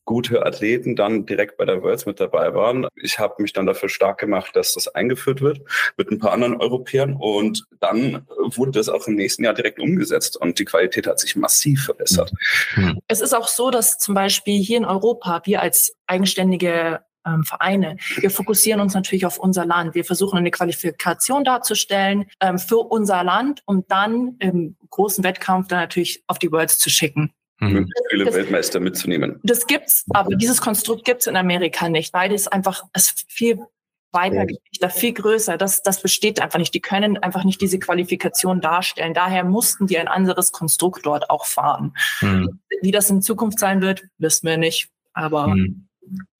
gute 0.08 0.46
Athleten 0.46 0.96
dann 0.96 1.25
direkt 1.25 1.58
bei 1.58 1.66
der 1.66 1.84
Worlds 1.84 2.06
mit 2.06 2.20
dabei 2.20 2.56
waren. 2.56 2.88
Ich 2.96 3.20
habe 3.20 3.42
mich 3.42 3.54
dann 3.54 3.68
dafür 3.68 3.89
stark 3.89 4.18
gemacht, 4.18 4.56
dass 4.56 4.74
das 4.74 4.88
eingeführt 4.88 5.42
wird 5.42 5.60
mit 5.98 6.10
ein 6.10 6.18
paar 6.18 6.32
anderen 6.32 6.56
Europäern 6.56 7.13
und 7.13 7.66
dann 7.82 8.25
wurde 8.56 8.72
das 8.72 8.89
auch 8.89 9.06
im 9.06 9.16
nächsten 9.16 9.44
Jahr 9.44 9.54
direkt 9.54 9.80
umgesetzt 9.80 10.38
und 10.38 10.58
die 10.58 10.66
Qualität 10.66 11.08
hat 11.08 11.20
sich 11.20 11.36
massiv 11.36 11.84
verbessert. 11.84 12.32
Hm. 12.75 13.00
Es 13.08 13.20
ist 13.20 13.36
auch 13.36 13.50
so, 13.50 13.70
dass 13.70 13.98
zum 13.98 14.16
Beispiel 14.16 14.60
hier 14.63 14.77
in 14.77 14.86
Europa 14.86 15.42
wir 15.44 15.62
als 15.62 15.94
eigenständige 16.08 17.01
ähm, 17.27 17.43
Vereine. 17.43 17.98
Wir 18.17 18.29
fokussieren 18.29 18.81
uns 18.81 18.93
natürlich 18.93 19.25
auf 19.25 19.38
unser 19.38 19.65
Land. 19.65 19.96
Wir 19.96 20.05
versuchen 20.05 20.38
eine 20.38 20.51
Qualifikation 20.51 21.43
darzustellen 21.43 22.25
ähm, 22.39 22.60
für 22.60 22.77
unser 22.77 23.24
Land, 23.24 23.62
um 23.65 23.86
dann 23.88 24.36
im 24.39 24.77
großen 24.89 25.24
Wettkampf 25.24 25.67
dann 25.67 25.79
natürlich 25.79 26.24
auf 26.27 26.39
die 26.39 26.51
Worlds 26.51 26.79
zu 26.79 26.89
schicken. 26.89 27.31
Mhm. 27.60 27.89
Viele 28.10 28.25
das, 28.25 28.36
Weltmeister 28.36 28.79
mitzunehmen. 28.79 29.39
Das 29.43 29.65
gibt's, 29.65 30.05
aber 30.12 30.36
dieses 30.36 30.62
Konstrukt 30.62 31.05
gibt's 31.05 31.27
in 31.27 31.36
Amerika 31.36 31.89
nicht, 31.89 32.13
weil 32.13 32.31
es 32.34 32.48
einfach 32.48 32.84
es 32.93 33.13
viel 33.27 33.60
weiter 34.12 34.46
da 34.79 34.89
viel 34.89 35.13
größer. 35.13 35.57
Das, 35.57 35.81
das 35.84 36.01
besteht 36.01 36.41
einfach 36.41 36.60
nicht. 36.60 36.74
Die 36.74 36.81
können 36.81 37.17
einfach 37.17 37.43
nicht 37.43 37.62
diese 37.62 37.79
Qualifikation 37.79 38.62
darstellen. 38.62 39.13
Daher 39.13 39.43
mussten 39.43 39.88
die 39.88 39.98
ein 39.98 40.07
anderes 40.07 40.51
Konstrukt 40.51 41.05
dort 41.05 41.29
auch 41.29 41.46
fahren. 41.46 41.93
Mhm. 42.22 42.60
Wie 42.81 42.91
das 42.91 43.10
in 43.10 43.22
Zukunft 43.22 43.60
sein 43.60 43.81
wird, 43.81 44.03
wissen 44.17 44.48
wir 44.48 44.57
nicht. 44.57 44.89
Aber 45.13 45.48
mhm. 45.48 45.87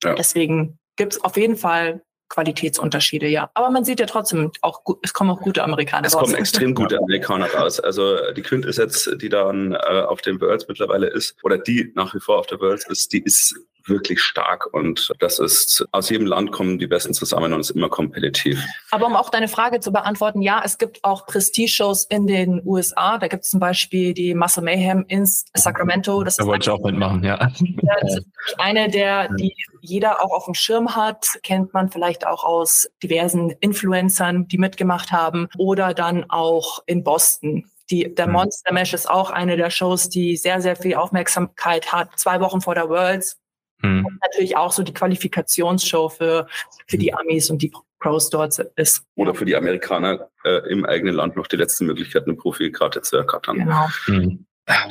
Ja. 0.02 0.14
deswegen 0.14 0.78
gibt's 0.96 1.22
auf 1.22 1.36
jeden 1.36 1.56
Fall 1.56 2.02
Qualitätsunterschiede, 2.28 3.26
ja. 3.26 3.50
Aber 3.54 3.70
man 3.70 3.84
sieht 3.84 4.00
ja 4.00 4.06
trotzdem 4.06 4.52
auch, 4.60 4.82
es 5.02 5.14
kommen 5.14 5.30
auch 5.30 5.40
gute 5.40 5.64
Amerikaner 5.64 6.06
es 6.06 6.14
raus. 6.14 6.24
Es 6.24 6.28
kommen 6.28 6.40
extrem 6.40 6.74
gute 6.74 6.98
Amerikaner 7.02 7.50
raus. 7.50 7.80
Also 7.80 8.18
die 8.36 8.42
Quintessenz, 8.42 9.10
die 9.16 9.28
dann 9.28 9.72
äh, 9.72 9.76
auf 9.76 10.20
den 10.20 10.40
Worlds 10.40 10.68
mittlerweile 10.68 11.06
ist, 11.06 11.36
oder 11.42 11.56
die 11.56 11.90
nach 11.94 12.14
wie 12.14 12.20
vor 12.20 12.38
auf 12.38 12.46
der 12.46 12.60
Worlds 12.60 12.86
ist, 12.88 13.12
die 13.12 13.22
ist 13.22 13.54
wirklich 13.88 14.20
stark 14.20 14.72
und 14.72 15.12
das 15.18 15.38
ist, 15.38 15.86
aus 15.92 16.10
jedem 16.10 16.26
Land 16.26 16.52
kommen 16.52 16.78
die 16.78 16.86
Besten 16.86 17.14
zusammen 17.14 17.52
und 17.52 17.60
es 17.60 17.70
ist 17.70 17.76
immer 17.76 17.88
kompetitiv. 17.88 18.62
Aber 18.90 19.06
um 19.06 19.16
auch 19.16 19.30
deine 19.30 19.48
Frage 19.48 19.80
zu 19.80 19.92
beantworten, 19.92 20.42
ja, 20.42 20.62
es 20.64 20.78
gibt 20.78 21.04
auch 21.04 21.26
Prestige-Shows 21.26 22.04
in 22.04 22.26
den 22.26 22.62
USA. 22.64 23.18
Da 23.18 23.28
gibt 23.28 23.44
es 23.44 23.50
zum 23.50 23.60
Beispiel 23.60 24.14
die 24.14 24.34
Muscle 24.34 24.62
Mayhem 24.62 25.04
in 25.08 25.26
Sacramento. 25.26 26.22
Das 26.24 26.36
da 26.36 26.46
wollte 26.46 26.64
ich 26.64 26.70
auch 26.70 26.84
mitmachen, 26.84 27.22
ja. 27.24 27.36
Das 27.36 27.60
ist 27.60 28.26
eine 28.58 28.88
der, 28.90 29.28
die 29.34 29.54
jeder 29.80 30.24
auch 30.24 30.32
auf 30.32 30.44
dem 30.44 30.54
Schirm 30.54 30.96
hat, 30.96 31.38
kennt 31.42 31.72
man 31.72 31.90
vielleicht 31.90 32.26
auch 32.26 32.44
aus 32.44 32.88
diversen 33.02 33.50
Influencern, 33.60 34.48
die 34.48 34.58
mitgemacht 34.58 35.12
haben 35.12 35.48
oder 35.56 35.94
dann 35.94 36.28
auch 36.28 36.80
in 36.86 37.04
Boston 37.04 37.64
die, 37.90 38.14
der 38.14 38.26
mhm. 38.26 38.34
Monster 38.34 38.72
Mash 38.72 38.92
ist 38.92 39.08
auch 39.08 39.30
eine 39.30 39.56
der 39.56 39.70
Shows, 39.70 40.08
die 40.08 40.36
sehr, 40.36 40.60
sehr 40.60 40.76
viel 40.76 40.94
Aufmerksamkeit 40.94 41.92
hat. 41.92 42.10
Zwei 42.16 42.40
Wochen 42.40 42.60
vor 42.60 42.74
der 42.74 42.88
Worlds. 42.88 43.38
Mhm. 43.82 44.06
Und 44.06 44.18
natürlich 44.22 44.56
auch 44.56 44.72
so 44.72 44.82
die 44.82 44.94
Qualifikationsshow 44.94 46.08
für, 46.08 46.46
für 46.86 46.98
die 46.98 47.14
Amis 47.14 47.50
und 47.50 47.62
die 47.62 47.72
Pros 47.98 48.30
dort 48.30 48.58
ist. 48.76 49.04
Oder 49.16 49.34
für 49.34 49.44
die 49.44 49.56
Amerikaner 49.56 50.28
äh, 50.44 50.70
im 50.70 50.84
eigenen 50.84 51.14
Land 51.14 51.36
noch 51.36 51.46
die 51.46 51.56
letzte 51.56 51.84
Möglichkeit, 51.84 52.24
eine 52.24 52.34
Profikarte 52.34 53.02
zu 53.02 53.16
ergattern. 53.16 53.58
Genau. 53.58 53.86
Mhm. 54.06 54.46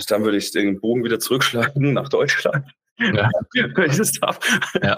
Dann 0.08 0.24
würde 0.24 0.38
ich 0.38 0.52
den 0.52 0.80
Bogen 0.80 1.04
wieder 1.04 1.20
zurückschlagen 1.20 1.94
nach 1.94 2.10
Deutschland. 2.10 2.66
Ja. 3.00 3.30
Ja. 4.82 4.98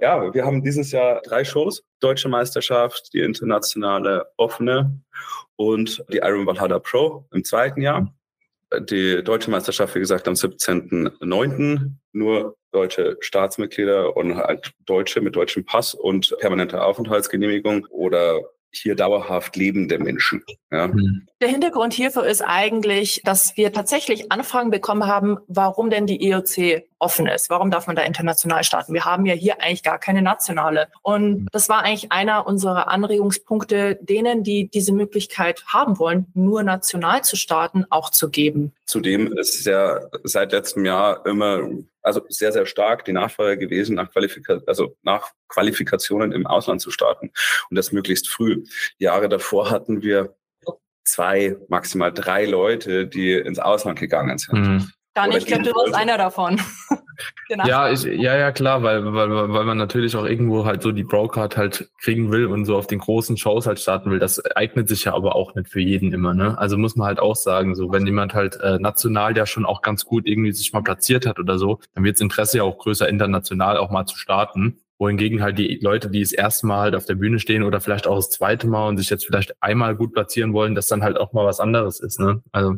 ja, 0.00 0.34
wir 0.34 0.44
haben 0.44 0.62
dieses 0.62 0.92
Jahr 0.92 1.22
drei 1.22 1.44
Shows. 1.44 1.82
Deutsche 2.00 2.28
Meisterschaft, 2.28 3.12
die 3.14 3.20
internationale 3.20 4.26
offene 4.36 5.00
und 5.56 6.04
die 6.12 6.18
Iron 6.18 6.46
Valhalla 6.46 6.78
Pro 6.78 7.26
im 7.32 7.42
zweiten 7.42 7.80
Jahr 7.80 8.14
die 8.80 9.22
deutsche 9.22 9.50
Meisterschaft, 9.50 9.94
wie 9.94 10.00
gesagt, 10.00 10.26
am 10.28 10.34
17.09. 10.34 11.92
Nur 12.12 12.56
deutsche 12.72 13.16
Staatsmitglieder 13.20 14.16
und 14.16 14.36
halt 14.36 14.72
Deutsche 14.84 15.20
mit 15.20 15.36
deutschem 15.36 15.64
Pass 15.64 15.94
und 15.94 16.34
permanenter 16.40 16.84
Aufenthaltsgenehmigung 16.84 17.86
oder 17.90 18.40
hier 18.76 18.94
dauerhaft 18.94 19.56
lebende 19.56 19.98
Menschen. 19.98 20.44
Ja. 20.70 20.84
Hm. 20.84 21.26
Der 21.40 21.48
Hintergrund 21.48 21.92
hierfür 21.92 22.26
ist 22.26 22.42
eigentlich, 22.42 23.20
dass 23.24 23.56
wir 23.56 23.72
tatsächlich 23.72 24.32
Anfragen 24.32 24.70
bekommen 24.70 25.06
haben, 25.06 25.38
warum 25.48 25.90
denn 25.90 26.06
die 26.06 26.24
IOC 26.26 26.84
offen 26.98 27.26
ist. 27.26 27.50
Warum 27.50 27.70
darf 27.70 27.86
man 27.86 27.96
da 27.96 28.02
international 28.02 28.64
starten? 28.64 28.94
Wir 28.94 29.04
haben 29.04 29.26
ja 29.26 29.34
hier 29.34 29.60
eigentlich 29.60 29.82
gar 29.82 29.98
keine 29.98 30.22
nationale. 30.22 30.88
Und 31.02 31.22
hm. 31.22 31.48
das 31.52 31.68
war 31.68 31.82
eigentlich 31.82 32.12
einer 32.12 32.46
unserer 32.46 32.88
Anregungspunkte, 32.88 33.98
denen, 34.00 34.42
die 34.42 34.68
diese 34.68 34.92
Möglichkeit 34.92 35.64
haben 35.66 35.98
wollen, 35.98 36.26
nur 36.34 36.62
national 36.62 37.22
zu 37.22 37.36
starten, 37.36 37.84
auch 37.90 38.10
zu 38.10 38.30
geben. 38.30 38.72
Zudem 38.86 39.32
ist 39.32 39.66
ja 39.66 40.00
seit 40.24 40.52
letztem 40.52 40.84
Jahr 40.84 41.26
immer 41.26 41.60
also 42.06 42.22
sehr, 42.28 42.52
sehr 42.52 42.66
stark 42.66 43.04
die 43.04 43.12
Nachfrage 43.12 43.58
gewesen, 43.58 43.96
nach, 43.96 44.10
Qualifika 44.12 44.60
also 44.66 44.96
nach 45.02 45.32
Qualifikationen 45.48 46.32
im 46.32 46.46
Ausland 46.46 46.80
zu 46.80 46.90
starten 46.90 47.32
und 47.68 47.76
das 47.76 47.92
möglichst 47.92 48.28
früh. 48.28 48.64
Jahre 48.98 49.28
davor 49.28 49.70
hatten 49.70 50.02
wir 50.02 50.36
zwei, 51.04 51.56
maximal 51.68 52.12
drei 52.12 52.44
Leute, 52.44 53.06
die 53.06 53.32
ins 53.32 53.58
Ausland 53.58 53.98
gegangen 53.98 54.38
sind. 54.38 54.58
Mhm. 54.58 54.90
Gar 55.16 55.28
nicht, 55.28 55.38
ich 55.38 55.46
glaube, 55.46 55.62
du 55.62 55.70
warst 55.70 55.94
einer 55.94 56.18
davon. 56.18 56.60
genau. 57.48 57.66
Ja, 57.66 57.90
ich, 57.90 58.02
ja, 58.02 58.36
ja, 58.36 58.52
klar, 58.52 58.82
weil, 58.82 59.14
weil, 59.14 59.30
weil 59.30 59.64
man 59.64 59.78
natürlich 59.78 60.14
auch 60.14 60.26
irgendwo 60.26 60.66
halt 60.66 60.82
so 60.82 60.92
die 60.92 61.04
Brocard 61.04 61.56
halt 61.56 61.88
kriegen 62.02 62.30
will 62.30 62.44
und 62.44 62.66
so 62.66 62.76
auf 62.76 62.86
den 62.86 62.98
großen 62.98 63.38
Shows 63.38 63.66
halt 63.66 63.80
starten 63.80 64.10
will. 64.10 64.18
Das 64.18 64.44
eignet 64.56 64.90
sich 64.90 65.04
ja 65.04 65.14
aber 65.14 65.34
auch 65.34 65.54
nicht 65.54 65.70
für 65.70 65.80
jeden 65.80 66.12
immer, 66.12 66.34
ne? 66.34 66.58
Also 66.58 66.76
muss 66.76 66.96
man 66.96 67.06
halt 67.06 67.18
auch 67.18 67.34
sagen, 67.34 67.74
so 67.74 67.90
wenn 67.92 68.04
jemand 68.04 68.34
halt 68.34 68.60
äh, 68.60 68.78
national 68.78 69.34
ja 69.34 69.46
schon 69.46 69.64
auch 69.64 69.80
ganz 69.80 70.04
gut 70.04 70.26
irgendwie 70.26 70.52
sich 70.52 70.74
mal 70.74 70.82
platziert 70.82 71.24
hat 71.24 71.38
oder 71.38 71.58
so, 71.58 71.80
dann 71.94 72.04
wird 72.04 72.16
das 72.16 72.20
Interesse 72.20 72.58
ja 72.58 72.64
auch 72.64 72.76
größer, 72.76 73.08
international 73.08 73.78
auch 73.78 73.90
mal 73.90 74.04
zu 74.04 74.18
starten 74.18 74.80
wohingegen 74.98 75.42
halt 75.42 75.58
die 75.58 75.78
Leute, 75.82 76.10
die 76.10 76.20
das 76.20 76.32
erste 76.32 76.66
Mal 76.66 76.80
halt 76.80 76.94
auf 76.94 77.04
der 77.04 77.16
Bühne 77.16 77.38
stehen 77.38 77.62
oder 77.62 77.80
vielleicht 77.80 78.06
auch 78.06 78.16
das 78.16 78.30
zweite 78.30 78.66
Mal 78.66 78.88
und 78.88 78.96
sich 78.96 79.10
jetzt 79.10 79.26
vielleicht 79.26 79.54
einmal 79.62 79.94
gut 79.94 80.14
platzieren 80.14 80.52
wollen, 80.54 80.74
dass 80.74 80.86
dann 80.86 81.02
halt 81.02 81.18
auch 81.18 81.32
mal 81.32 81.44
was 81.44 81.60
anderes 81.60 82.00
ist. 82.00 82.18
Ne? 82.18 82.42
Also 82.52 82.76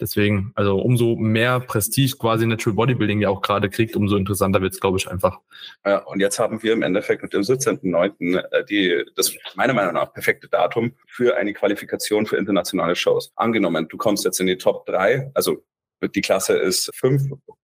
deswegen, 0.00 0.52
also 0.54 0.78
umso 0.78 1.14
mehr 1.16 1.60
Prestige 1.60 2.16
quasi 2.18 2.46
Natural 2.46 2.74
Bodybuilding 2.74 3.20
ja 3.20 3.28
auch 3.28 3.42
gerade 3.42 3.70
kriegt, 3.70 3.94
umso 3.94 4.16
interessanter 4.16 4.60
wird 4.60 4.72
es, 4.72 4.80
glaube 4.80 4.98
ich, 4.98 5.08
einfach. 5.08 5.38
Ja, 5.86 5.98
und 5.98 6.20
jetzt 6.20 6.38
haben 6.38 6.62
wir 6.62 6.72
im 6.72 6.82
Endeffekt 6.82 7.22
mit 7.22 7.32
dem 7.32 7.42
17.09. 7.42 8.38
Äh, 8.38 8.64
die, 8.64 9.04
das 9.14 9.32
meiner 9.54 9.74
Meinung 9.74 9.94
nach 9.94 10.12
perfekte 10.12 10.48
Datum 10.48 10.94
für 11.06 11.36
eine 11.36 11.52
Qualifikation 11.52 12.26
für 12.26 12.36
internationale 12.36 12.96
Shows. 12.96 13.32
Angenommen, 13.36 13.88
du 13.88 13.96
kommst 13.96 14.24
jetzt 14.24 14.40
in 14.40 14.46
die 14.46 14.56
Top 14.56 14.86
3, 14.86 15.30
also 15.34 15.62
die 16.02 16.20
Klasse 16.20 16.54
ist 16.54 16.90
fünf 16.94 17.22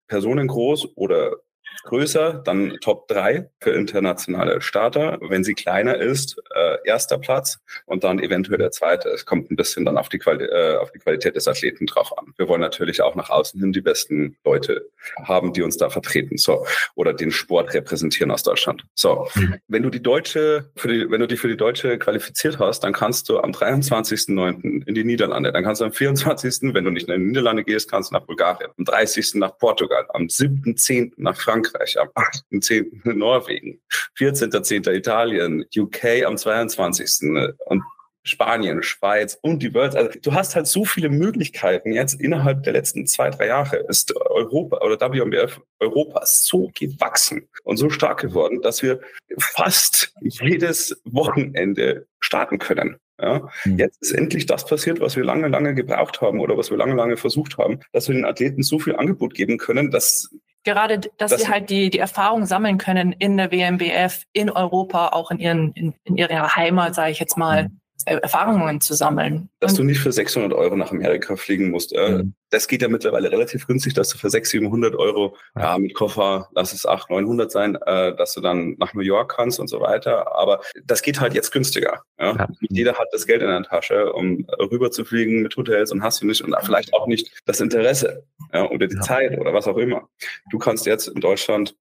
Personen 0.08 0.48
groß 0.48 0.90
oder 0.96 1.38
größer, 1.86 2.42
dann 2.44 2.78
Top 2.82 3.08
3 3.08 3.50
für 3.60 3.72
internationale 3.72 4.62
Starter. 4.62 5.18
Wenn 5.22 5.44
sie 5.44 5.54
kleiner 5.54 5.98
ist, 5.98 6.42
äh, 6.54 6.78
erster 6.84 7.18
Platz 7.18 7.60
und 7.86 8.04
dann 8.04 8.20
eventuell 8.20 8.58
der 8.58 8.72
zweite. 8.72 9.10
Es 9.10 9.26
kommt 9.26 9.52
ein 9.52 9.56
bisschen 9.56 9.86
dann 9.86 9.98
auf 9.98 10.10
die, 10.10 10.20
Quali 10.20 10.44
äh, 10.46 10.78
auf 10.78 10.92
die 10.92 11.00
Qualität 11.00 11.36
des 11.36 11.48
Athleten 11.48 11.86
drauf 11.86 12.18
an. 12.18 12.34
Wir 12.38 12.48
wollen 12.48 12.62
natürlich 12.62 13.02
auch 13.02 13.16
nach 13.16 13.30
außen 13.30 13.60
hin 13.60 13.72
die 13.72 13.82
besten 13.82 14.38
Leute 14.44 14.90
haben, 15.24 15.54
die 15.54 15.62
uns 15.62 15.78
da 15.78 15.90
vertreten. 15.90 16.38
So. 16.38 16.66
Oder 16.96 17.14
den 17.14 17.32
Sport 17.32 17.74
repräsentieren 17.74 18.32
aus 18.32 18.44
Deutschland. 18.44 18.84
So. 18.96 19.28
Mhm. 19.36 19.56
Wenn 19.68 19.84
du 19.84 19.90
die 19.90 20.02
deutsche, 20.02 20.70
für 20.76 20.88
die, 20.88 21.10
wenn 21.10 21.20
du 21.20 21.28
dich 21.28 21.40
für 21.40 21.48
die 21.48 21.58
deutsche 21.58 21.98
qualifiziert 21.98 22.60
hast, 22.60 22.82
dann 22.84 22.94
kannst 22.94 23.30
du 23.30 23.40
am 23.40 23.52
23.09. 23.52 24.86
in 24.86 24.96
die 24.96 25.04
Niederlande. 25.04 25.52
Dann 25.52 25.64
kannst 25.64 25.82
du 25.82 25.86
am 25.86 25.94
24., 25.94 26.74
wenn 26.74 26.84
du 26.84 26.92
nicht 26.92 27.08
in 27.08 27.20
die 27.20 27.28
Niederlande 27.28 27.64
gehst, 27.64 27.90
kannst 27.90 28.12
du 28.12 28.16
nach 28.16 28.26
Bulgarien. 28.26 28.72
Am 28.78 28.86
30. 28.86 29.36
nach 29.36 29.58
Portugal. 29.58 30.06
Am 30.10 30.24
7.10. 30.24 31.14
nach 31.18 31.38
Frankreich. 31.38 31.75
Frankreich, 31.76 32.00
am 32.00 32.08
8.10. 32.10 33.14
Norwegen, 33.14 33.82
14.10. 34.18 34.92
Italien, 34.94 35.66
UK 35.76 36.26
am 36.26 36.38
22. 36.38 37.30
und 37.66 37.84
Spanien, 38.24 38.82
Schweiz 38.82 39.38
und 39.42 39.62
die 39.62 39.74
World. 39.76 39.96
Also 39.96 40.20
du 40.20 40.34
hast 40.34 40.56
halt 40.56 40.66
so 40.66 40.84
viele 40.84 41.10
Möglichkeiten. 41.10 41.94
Jetzt 41.94 42.20
innerhalb 42.20 42.64
der 42.64 42.74
letzten 42.74 43.06
zwei, 43.06 43.30
drei 43.30 43.48
Jahre 43.48 43.78
ist 43.88 44.16
Europa 44.16 44.78
oder 44.78 45.00
WMBF 45.00 45.62
Europa 45.80 46.22
so 46.26 46.72
gewachsen 46.74 47.48
und 47.64 47.78
so 47.78 47.92
stark 47.92 48.22
geworden, 48.22 48.62
dass 48.64 48.82
wir 48.82 49.00
fast 49.38 50.12
jedes 50.22 51.00
Wochenende 51.06 52.08
starten 52.20 52.58
können. 52.58 52.98
Ja, 53.22 53.48
mhm. 53.64 53.78
Jetzt 53.78 54.02
ist 54.02 54.12
endlich 54.12 54.46
das 54.46 54.66
passiert, 54.66 55.00
was 55.00 55.16
wir 55.16 55.24
lange, 55.24 55.48
lange 55.48 55.74
gebraucht 55.74 56.20
haben 56.20 56.40
oder 56.40 56.58
was 56.58 56.72
wir 56.72 56.78
lange, 56.78 56.96
lange 56.96 57.18
versucht 57.18 57.58
haben, 57.58 57.80
dass 57.94 58.08
wir 58.08 58.16
den 58.16 58.26
Athleten 58.26 58.64
so 58.64 58.80
viel 58.80 58.96
Angebot 58.96 59.36
geben 59.36 59.58
können, 59.58 59.92
dass 59.92 60.36
Gerade, 60.66 61.00
dass 61.18 61.32
das 61.32 61.42
sie 61.42 61.48
halt 61.48 61.70
die, 61.70 61.90
die 61.90 62.00
Erfahrung 62.00 62.46
sammeln 62.46 62.78
können 62.78 63.14
in 63.14 63.38
der 63.38 63.52
WMBF, 63.52 64.24
in 64.34 64.50
Europa, 64.50 65.10
auch 65.10 65.32
in, 65.32 65.40
ihren, 65.40 65.72
in, 65.74 65.94
in 66.04 66.18
ihrer 66.18 66.56
Heimat, 66.56 66.96
sage 66.96 67.12
ich 67.12 67.20
jetzt 67.20 67.38
mal. 67.38 67.66
äh, 67.66 67.70
Erfahrungen 68.06 68.82
zu 68.82 68.94
sammeln. 68.94 69.50
Dass 69.60 69.72
und 69.72 69.80
du 69.80 69.84
nicht 69.86 70.00
für 70.00 70.12
600 70.12 70.54
Euro 70.54 70.76
nach 70.76 70.92
Amerika 70.92 71.36
fliegen 71.36 71.72
musst. 71.72 71.94
Äh, 71.94 72.10
mhm. 72.10 72.34
Das 72.50 72.68
geht 72.68 72.82
ja 72.82 72.88
mittlerweile 72.88 73.32
relativ 73.32 73.66
günstig, 73.66 73.94
dass 73.94 74.10
du 74.10 74.18
für 74.18 74.30
600, 74.30 74.64
700 74.64 74.96
Euro 74.96 75.36
ja, 75.58 75.78
mit 75.78 75.94
Koffer, 75.96 76.50
lass 76.54 76.74
es 76.74 76.86
800, 76.86 77.22
900 77.22 77.52
sein, 77.52 77.76
äh, 77.86 78.16
dass 78.16 78.34
du 78.34 78.42
dann 78.42 78.76
nach 78.78 78.94
New 78.94 79.02
York 79.02 79.34
kannst 79.36 79.60
und 79.60 79.70
so 79.70 79.82
weiter. 79.82 80.36
Aber 80.36 80.62
das 80.84 81.02
geht 81.02 81.20
halt 81.20 81.34
jetzt 81.34 81.52
günstiger. 81.52 82.04
Ja? 82.20 82.36
ja. 82.36 82.48
Jeder 82.70 82.94
hat 82.96 83.08
das 83.12 83.26
Geld 83.26 83.42
in 83.42 83.48
der 83.48 83.64
Tasche, 83.64 84.14
um 84.14 84.46
rüber 84.60 84.92
zu 84.92 85.04
fliegen 85.04 85.42
mit 85.42 85.56
Hotels 85.58 85.92
und 85.92 86.04
hast 86.04 86.22
du 86.22 86.28
nicht 86.28 86.42
und 86.44 86.56
vielleicht 86.64 86.94
auch 86.94 87.08
nicht 87.08 87.32
das 87.46 87.60
Interesse 87.60 88.24
ja, 88.54 88.70
oder 88.70 88.88
die 88.88 88.96
ja. 88.96 89.02
Zeit 89.02 89.40
oder 89.40 89.54
was 89.54 89.68
auch 89.68 89.78
immer. 89.78 90.08
Du 90.52 90.60
kannst 90.60 90.86
jetzt 90.86 91.08
in 91.08 91.22
Deutschland 91.22 91.76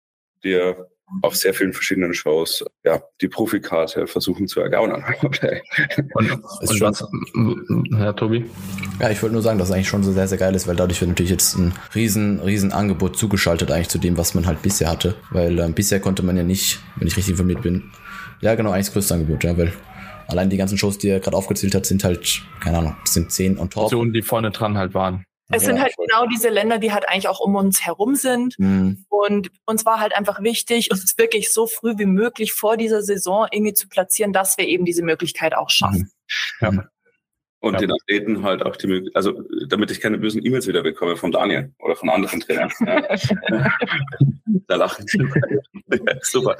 dir 0.45 0.89
auf 1.21 1.37
sehr 1.37 1.53
vielen 1.55 1.73
verschiedenen 1.73 2.15
Shows 2.15 2.65
ja, 2.85 3.03
die 3.21 3.29
Profikarte 3.29 4.07
versuchen 4.07 4.49
zu 4.49 4.61
ergaunern. 4.61 5.05
und, 5.23 6.33
und 6.33 6.81
was, 6.81 7.05
Herr 7.97 8.17
Tobi? 8.17 8.47
Ja, 9.01 9.11
ich 9.11 9.23
wollte 9.23 9.35
nur 9.35 9.43
sagen, 9.43 9.59
dass 9.59 9.69
es 9.69 9.75
eigentlich 9.75 9.89
schon 9.89 10.03
so 10.03 10.13
sehr, 10.13 10.29
sehr 10.29 10.39
geil 10.39 10.55
ist, 10.55 10.67
weil 10.67 10.77
dadurch 10.77 11.01
wird 11.01 11.11
natürlich 11.11 11.31
jetzt 11.31 11.57
ein 11.57 11.75
riesen, 11.95 12.41
riesen 12.41 12.73
Angebot 12.73 13.17
zugeschaltet 13.17 13.71
eigentlich 13.71 13.89
zu 13.89 13.99
dem, 13.99 14.17
was 14.17 14.35
man 14.35 14.47
halt 14.47 14.63
bisher 14.63 14.91
hatte. 14.91 15.15
Weil 15.31 15.59
ähm, 15.59 15.75
bisher 15.75 16.01
konnte 16.01 16.23
man 16.23 16.37
ja 16.37 16.43
nicht, 16.43 16.81
wenn 16.97 17.07
ich 17.07 17.17
richtig 17.17 17.33
informiert 17.33 17.63
bin, 17.63 17.91
ja 18.41 18.55
genau, 18.55 18.71
eigentlich 18.71 18.87
das 18.87 18.95
größte 18.95 19.15
Angebot, 19.15 19.45
ja, 19.45 19.57
weil 19.57 19.73
allein 20.27 20.51
die 20.51 20.57
ganzen 20.57 20.79
Shows, 20.79 20.99
die 20.99 21.09
er 21.09 21.21
gerade 21.21 21.37
aufgezählt 21.37 21.75
hat, 21.75 21.87
sind 21.87 22.05
halt, 22.05 22.43
keine 22.61 22.79
Ahnung, 22.79 22.97
sind 23.05 23.31
zehn 23.31 23.57
und 23.57 23.73
top. 23.73 23.85
Optionen, 23.85 24.13
die 24.13 24.23
vorne 24.23 24.51
dran 24.51 24.77
halt 24.77 24.95
waren. 24.95 25.25
Es 25.49 25.63
ja, 25.63 25.69
sind 25.69 25.83
halt 25.83 25.95
genau 25.97 26.27
diese 26.27 26.49
Länder, 26.49 26.79
die 26.79 26.93
halt 26.93 27.09
eigentlich 27.09 27.29
auch 27.29 27.41
um 27.41 27.55
uns 27.57 27.85
herum 27.85 28.15
sind. 28.15 28.59
Mhm. 28.59 29.05
Und 29.09 29.51
uns 29.67 29.85
war 29.85 30.01
halt 30.01 30.17
einfach 30.17 30.43
wichtig, 30.43 30.91
uns 30.91 31.17
wirklich 31.19 31.53
so 31.53 31.67
früh 31.67 31.95
wie 31.99 32.07
möglich 32.07 32.53
vor 32.53 32.77
dieser 32.77 33.03
Saison 33.03 33.47
irgendwie 33.51 33.75
zu 33.75 33.89
platzieren, 33.89 34.33
dass 34.33 34.57
wir 34.57 34.67
eben 34.67 34.85
diese 34.85 35.03
Möglichkeit 35.03 35.55
auch 35.55 35.71
schaffen. 35.71 36.11
Mhm. 36.61 36.69
Ja. 36.79 36.85
Und 37.63 37.75
ja. 37.75 37.81
den 37.81 37.93
Athleten 37.93 38.43
halt 38.43 38.65
auch 38.65 38.77
die 38.77 38.89
Möglichkeit, 38.89 39.17
also 39.17 39.41
damit 39.69 39.93
ich 39.93 40.01
keine 40.01 40.19
bösen 40.19 40.45
E-Mails 40.45 40.67
wieder 40.67 40.83
bekomme 40.83 41.17
von 41.17 41.31
Daniel 41.31 41.73
oder 41.79 41.95
von 41.95 42.11
anderen 42.11 42.41
Trainern. 42.41 42.73
da 44.67 44.75
lachen 44.75 45.07
sie. 45.07 45.25
Super. 46.23 46.57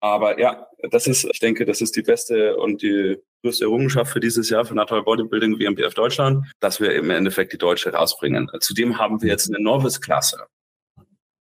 Aber 0.00 0.38
ja, 0.38 0.66
das 0.90 1.06
ist, 1.06 1.24
ich 1.24 1.40
denke, 1.40 1.64
das 1.64 1.80
ist 1.80 1.96
die 1.96 2.02
beste 2.02 2.56
und 2.56 2.82
die 2.82 3.16
größte 3.42 3.64
Errungenschaft 3.64 4.12
für 4.12 4.20
dieses 4.20 4.50
Jahr 4.50 4.66
für 4.66 4.74
Natural 4.74 5.02
Bodybuilding 5.02 5.58
WMPF 5.58 5.94
Deutschland, 5.94 6.44
dass 6.60 6.80
wir 6.80 6.94
im 6.94 7.08
Endeffekt 7.08 7.54
die 7.54 7.58
Deutsche 7.58 7.90
rausbringen. 7.90 8.50
Zudem 8.60 8.98
haben 8.98 9.22
wir 9.22 9.30
jetzt 9.30 9.48
eine 9.48 9.62
Novice-Klasse. 9.62 10.46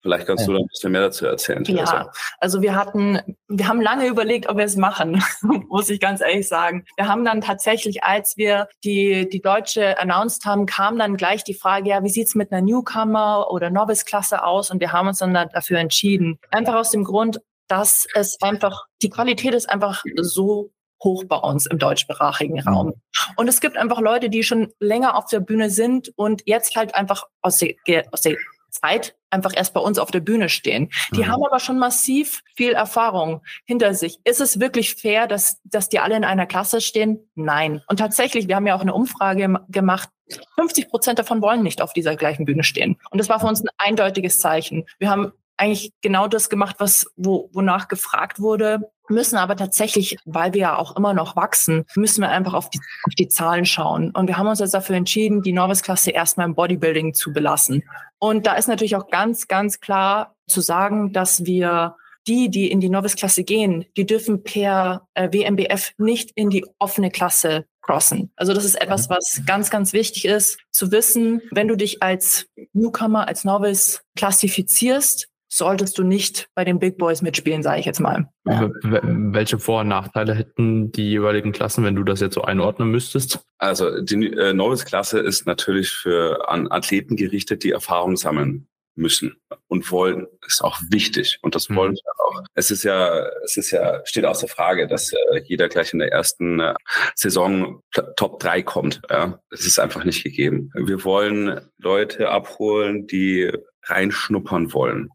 Vielleicht 0.07 0.27
kannst 0.27 0.47
du 0.47 0.53
da 0.53 0.59
ein 0.59 0.67
bisschen 0.67 0.91
mehr 0.93 1.01
dazu 1.01 1.25
erzählen. 1.25 1.65
Ja, 1.65 2.09
also 2.39 2.61
wir 2.61 2.75
hatten, 2.75 3.19
wir 3.49 3.67
haben 3.67 3.81
lange 3.81 4.07
überlegt, 4.07 4.47
ob 4.47 4.55
wir 4.55 4.63
es 4.63 4.77
machen, 4.77 5.21
muss 5.67 5.89
ich 5.89 5.99
ganz 5.99 6.21
ehrlich 6.21 6.47
sagen. 6.47 6.85
Wir 6.95 7.09
haben 7.09 7.25
dann 7.25 7.41
tatsächlich, 7.41 8.05
als 8.05 8.37
wir 8.37 8.69
die, 8.85 9.27
die 9.27 9.41
Deutsche 9.41 9.99
announced 9.99 10.45
haben, 10.45 10.65
kam 10.65 10.97
dann 10.97 11.17
gleich 11.17 11.43
die 11.43 11.53
Frage, 11.53 11.89
ja, 11.89 12.01
wie 12.03 12.09
sieht's 12.09 12.35
mit 12.35 12.53
einer 12.53 12.61
Newcomer 12.61 13.51
oder 13.51 13.69
Novice-Klasse 13.69 14.45
aus? 14.45 14.71
Und 14.71 14.79
wir 14.79 14.93
haben 14.93 15.09
uns 15.09 15.17
dann 15.17 15.33
dafür 15.33 15.79
entschieden. 15.79 16.39
Einfach 16.51 16.75
aus 16.75 16.91
dem 16.91 17.03
Grund, 17.03 17.41
dass 17.67 18.07
es 18.13 18.41
einfach, 18.41 18.85
die 19.01 19.09
Qualität 19.09 19.53
ist 19.53 19.69
einfach 19.69 20.05
so 20.21 20.71
hoch 21.03 21.25
bei 21.25 21.35
uns 21.35 21.65
im 21.65 21.79
deutschsprachigen 21.79 22.61
mhm. 22.65 22.73
Raum. 22.73 22.93
Und 23.35 23.49
es 23.49 23.59
gibt 23.59 23.75
einfach 23.75 23.99
Leute, 23.99 24.29
die 24.29 24.43
schon 24.43 24.71
länger 24.79 25.17
auf 25.17 25.25
der 25.25 25.41
Bühne 25.41 25.69
sind 25.69 26.13
und 26.15 26.43
jetzt 26.45 26.77
halt 26.77 26.95
einfach 26.95 27.25
aus 27.41 27.57
der, 27.57 27.75
aus 28.13 28.21
der 28.21 28.37
Zeit 28.79 29.15
einfach 29.29 29.51
erst 29.55 29.73
bei 29.73 29.79
uns 29.79 29.99
auf 29.99 30.11
der 30.11 30.19
Bühne 30.19 30.49
stehen. 30.49 30.89
Die 31.11 31.19
mhm. 31.19 31.27
haben 31.27 31.43
aber 31.45 31.59
schon 31.59 31.79
massiv 31.79 32.43
viel 32.55 32.73
Erfahrung 32.73 33.41
hinter 33.65 33.93
sich. 33.93 34.19
Ist 34.23 34.41
es 34.41 34.59
wirklich 34.59 34.95
fair, 34.95 35.27
dass, 35.27 35.59
dass 35.63 35.89
die 35.89 35.99
alle 35.99 36.15
in 36.15 36.23
einer 36.23 36.45
Klasse 36.45 36.81
stehen? 36.81 37.29
Nein. 37.35 37.81
Und 37.87 37.97
tatsächlich, 37.97 38.47
wir 38.47 38.55
haben 38.55 38.67
ja 38.67 38.75
auch 38.75 38.81
eine 38.81 38.93
Umfrage 38.93 39.59
gemacht. 39.69 40.09
50 40.55 40.89
Prozent 40.89 41.19
davon 41.19 41.41
wollen 41.41 41.63
nicht 41.63 41.81
auf 41.81 41.93
dieser 41.93 42.15
gleichen 42.15 42.45
Bühne 42.45 42.63
stehen. 42.63 42.97
Und 43.11 43.19
das 43.19 43.29
war 43.29 43.39
für 43.39 43.47
uns 43.47 43.61
ein 43.61 43.69
eindeutiges 43.77 44.39
Zeichen. 44.39 44.85
Wir 44.99 45.09
haben 45.09 45.31
eigentlich 45.57 45.91
genau 46.01 46.27
das 46.27 46.49
gemacht, 46.49 46.77
was 46.79 47.05
wo, 47.15 47.49
wonach 47.53 47.87
gefragt 47.87 48.39
wurde, 48.39 48.79
müssen 49.09 49.37
aber 49.37 49.55
tatsächlich, 49.55 50.17
weil 50.25 50.53
wir 50.53 50.61
ja 50.61 50.77
auch 50.77 50.95
immer 50.95 51.13
noch 51.13 51.35
wachsen, 51.35 51.85
müssen 51.95 52.21
wir 52.21 52.29
einfach 52.29 52.53
auf 52.53 52.69
die, 52.69 52.79
auf 53.05 53.15
die 53.15 53.27
Zahlen 53.27 53.65
schauen. 53.65 54.11
Und 54.11 54.27
wir 54.27 54.37
haben 54.37 54.47
uns 54.47 54.59
jetzt 54.59 54.73
dafür 54.73 54.95
entschieden, 54.95 55.41
die 55.41 55.53
Novice-Klasse 55.53 56.11
erstmal 56.11 56.47
im 56.47 56.55
Bodybuilding 56.55 57.13
zu 57.13 57.33
belassen. 57.33 57.83
Und 58.19 58.45
da 58.45 58.53
ist 58.53 58.67
natürlich 58.67 58.95
auch 58.95 59.07
ganz, 59.09 59.47
ganz 59.47 59.79
klar 59.79 60.35
zu 60.47 60.61
sagen, 60.61 61.13
dass 61.13 61.45
wir 61.45 61.95
die, 62.27 62.49
die 62.49 62.69
in 62.69 62.81
die 62.81 62.89
Novice-Klasse 62.89 63.43
gehen, 63.43 63.85
die 63.95 64.05
dürfen 64.05 64.43
per 64.43 65.07
äh, 65.13 65.29
WMBF 65.31 65.93
nicht 65.97 66.31
in 66.35 66.49
die 66.49 66.65
offene 66.77 67.09
Klasse 67.09 67.65
crossen. 67.81 68.31
Also 68.35 68.53
das 68.53 68.65
ist 68.65 68.79
etwas, 68.79 69.07
mhm. 69.07 69.15
was 69.15 69.41
ganz, 69.45 69.69
ganz 69.69 69.93
wichtig 69.93 70.25
ist, 70.25 70.59
zu 70.71 70.91
wissen, 70.91 71.41
wenn 71.51 71.69
du 71.69 71.77
dich 71.77 72.03
als 72.03 72.47
Newcomer, 72.73 73.27
als 73.27 73.45
Novice 73.45 74.01
klassifizierst, 74.15 75.29
solltest 75.57 75.97
du 75.97 76.03
nicht 76.03 76.49
bei 76.55 76.63
den 76.63 76.79
Big 76.79 76.97
Boys 76.97 77.21
mitspielen, 77.21 77.63
sage 77.63 77.79
ich 77.79 77.85
jetzt 77.85 77.99
mal. 77.99 78.29
Ja. 78.45 78.69
Welche 78.83 79.59
Vor- 79.59 79.81
und 79.81 79.87
Nachteile 79.87 80.33
hätten 80.33 80.91
die 80.91 81.09
jeweiligen 81.09 81.51
Klassen, 81.51 81.83
wenn 81.83 81.95
du 81.95 82.03
das 82.03 82.19
jetzt 82.19 82.35
so 82.35 82.43
einordnen 82.43 82.89
müsstest? 82.89 83.41
Also 83.57 84.01
die 84.01 84.31
äh, 84.33 84.53
Novice-Klasse 84.53 85.19
ist 85.19 85.45
natürlich 85.45 85.89
für 85.91 86.49
an 86.49 86.71
Athleten 86.71 87.15
gerichtet, 87.15 87.63
die 87.63 87.71
Erfahrung 87.71 88.15
sammeln 88.15 88.67
müssen 88.97 89.37
und 89.67 89.91
wollen, 89.91 90.27
ist 90.45 90.63
auch 90.63 90.79
wichtig 90.89 91.39
und 91.41 91.55
das 91.55 91.69
wollen 91.69 91.91
mhm. 91.91 91.95
wir 91.95 92.25
auch. 92.25 92.43
Es 92.55 92.71
ist 92.71 92.83
ja, 92.83 93.27
es 93.43 93.57
ist 93.57 93.71
ja, 93.71 94.01
steht 94.05 94.25
außer 94.25 94.47
Frage, 94.47 94.87
dass 94.87 95.13
äh, 95.13 95.41
jeder 95.45 95.69
gleich 95.69 95.93
in 95.93 95.99
der 95.99 96.11
ersten 96.11 96.59
äh, 96.59 96.73
Saison 97.15 97.81
Top 98.15 98.39
3 98.39 98.63
kommt. 98.63 99.01
Ja, 99.09 99.39
das 99.49 99.65
ist 99.65 99.79
einfach 99.79 100.03
nicht 100.03 100.23
gegeben. 100.23 100.71
Wir 100.73 101.03
wollen 101.03 101.61
Leute 101.77 102.29
abholen, 102.29 103.07
die 103.07 103.51
reinschnuppern 103.83 104.73
wollen 104.73 105.09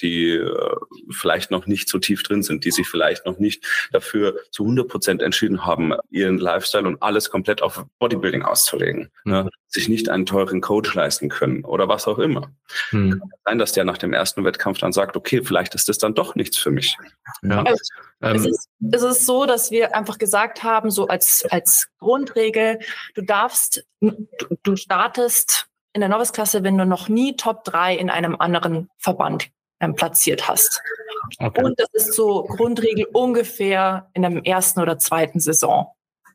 die 0.00 0.30
äh, 0.30 0.76
vielleicht 1.10 1.50
noch 1.50 1.66
nicht 1.66 1.88
so 1.88 1.98
tief 1.98 2.22
drin 2.22 2.42
sind, 2.42 2.64
die 2.64 2.70
sich 2.70 2.86
vielleicht 2.86 3.26
noch 3.26 3.38
nicht 3.38 3.64
dafür 3.92 4.36
zu 4.50 4.64
100 4.64 4.88
Prozent 4.88 5.22
entschieden 5.22 5.64
haben, 5.64 5.92
ihren 6.10 6.38
Lifestyle 6.38 6.86
und 6.86 7.02
alles 7.02 7.30
komplett 7.30 7.62
auf 7.62 7.84
Bodybuilding 7.98 8.42
auszulegen, 8.42 9.10
ne? 9.24 9.48
sich 9.68 9.88
nicht 9.88 10.08
einen 10.08 10.26
teuren 10.26 10.60
Coach 10.60 10.94
leisten 10.94 11.28
können 11.28 11.64
oder 11.64 11.88
was 11.88 12.06
auch 12.06 12.18
immer. 12.18 12.50
Hm. 12.90 13.20
Kann 13.20 13.30
sein, 13.44 13.58
dass 13.58 13.72
der 13.72 13.84
nach 13.84 13.98
dem 13.98 14.12
ersten 14.12 14.44
Wettkampf 14.44 14.78
dann 14.78 14.92
sagt, 14.92 15.16
okay, 15.16 15.42
vielleicht 15.42 15.74
ist 15.74 15.88
das 15.88 15.98
dann 15.98 16.14
doch 16.14 16.34
nichts 16.34 16.56
für 16.56 16.70
mich. 16.70 16.96
Ja. 17.42 17.62
Also, 17.62 17.84
ähm, 18.22 18.36
es, 18.36 18.46
ist, 18.46 18.68
es 18.92 19.02
ist 19.02 19.26
so, 19.26 19.44
dass 19.44 19.70
wir 19.70 19.94
einfach 19.94 20.18
gesagt 20.18 20.62
haben, 20.62 20.90
so 20.90 21.08
als, 21.08 21.44
als 21.50 21.88
Grundregel, 21.98 22.78
du 23.14 23.22
darfst, 23.22 23.84
du, 24.00 24.28
du 24.62 24.76
startest 24.76 25.68
in 25.96 26.00
der 26.00 26.10
Novice-Klasse, 26.10 26.62
wenn 26.62 26.76
du 26.76 26.84
noch 26.84 27.08
nie 27.08 27.36
Top 27.36 27.64
3 27.64 27.96
in 27.96 28.10
einem 28.10 28.36
anderen 28.38 28.90
Verband 28.98 29.48
ähm, 29.80 29.94
platziert 29.94 30.46
hast. 30.46 30.82
Okay. 31.38 31.64
Und 31.64 31.80
das 31.80 31.88
ist 31.94 32.12
so 32.12 32.44
Grundregel 32.44 33.06
ungefähr 33.12 34.10
in 34.12 34.20
der 34.20 34.46
ersten 34.46 34.80
oder 34.80 34.98
zweiten 34.98 35.40
Saison. 35.40 35.86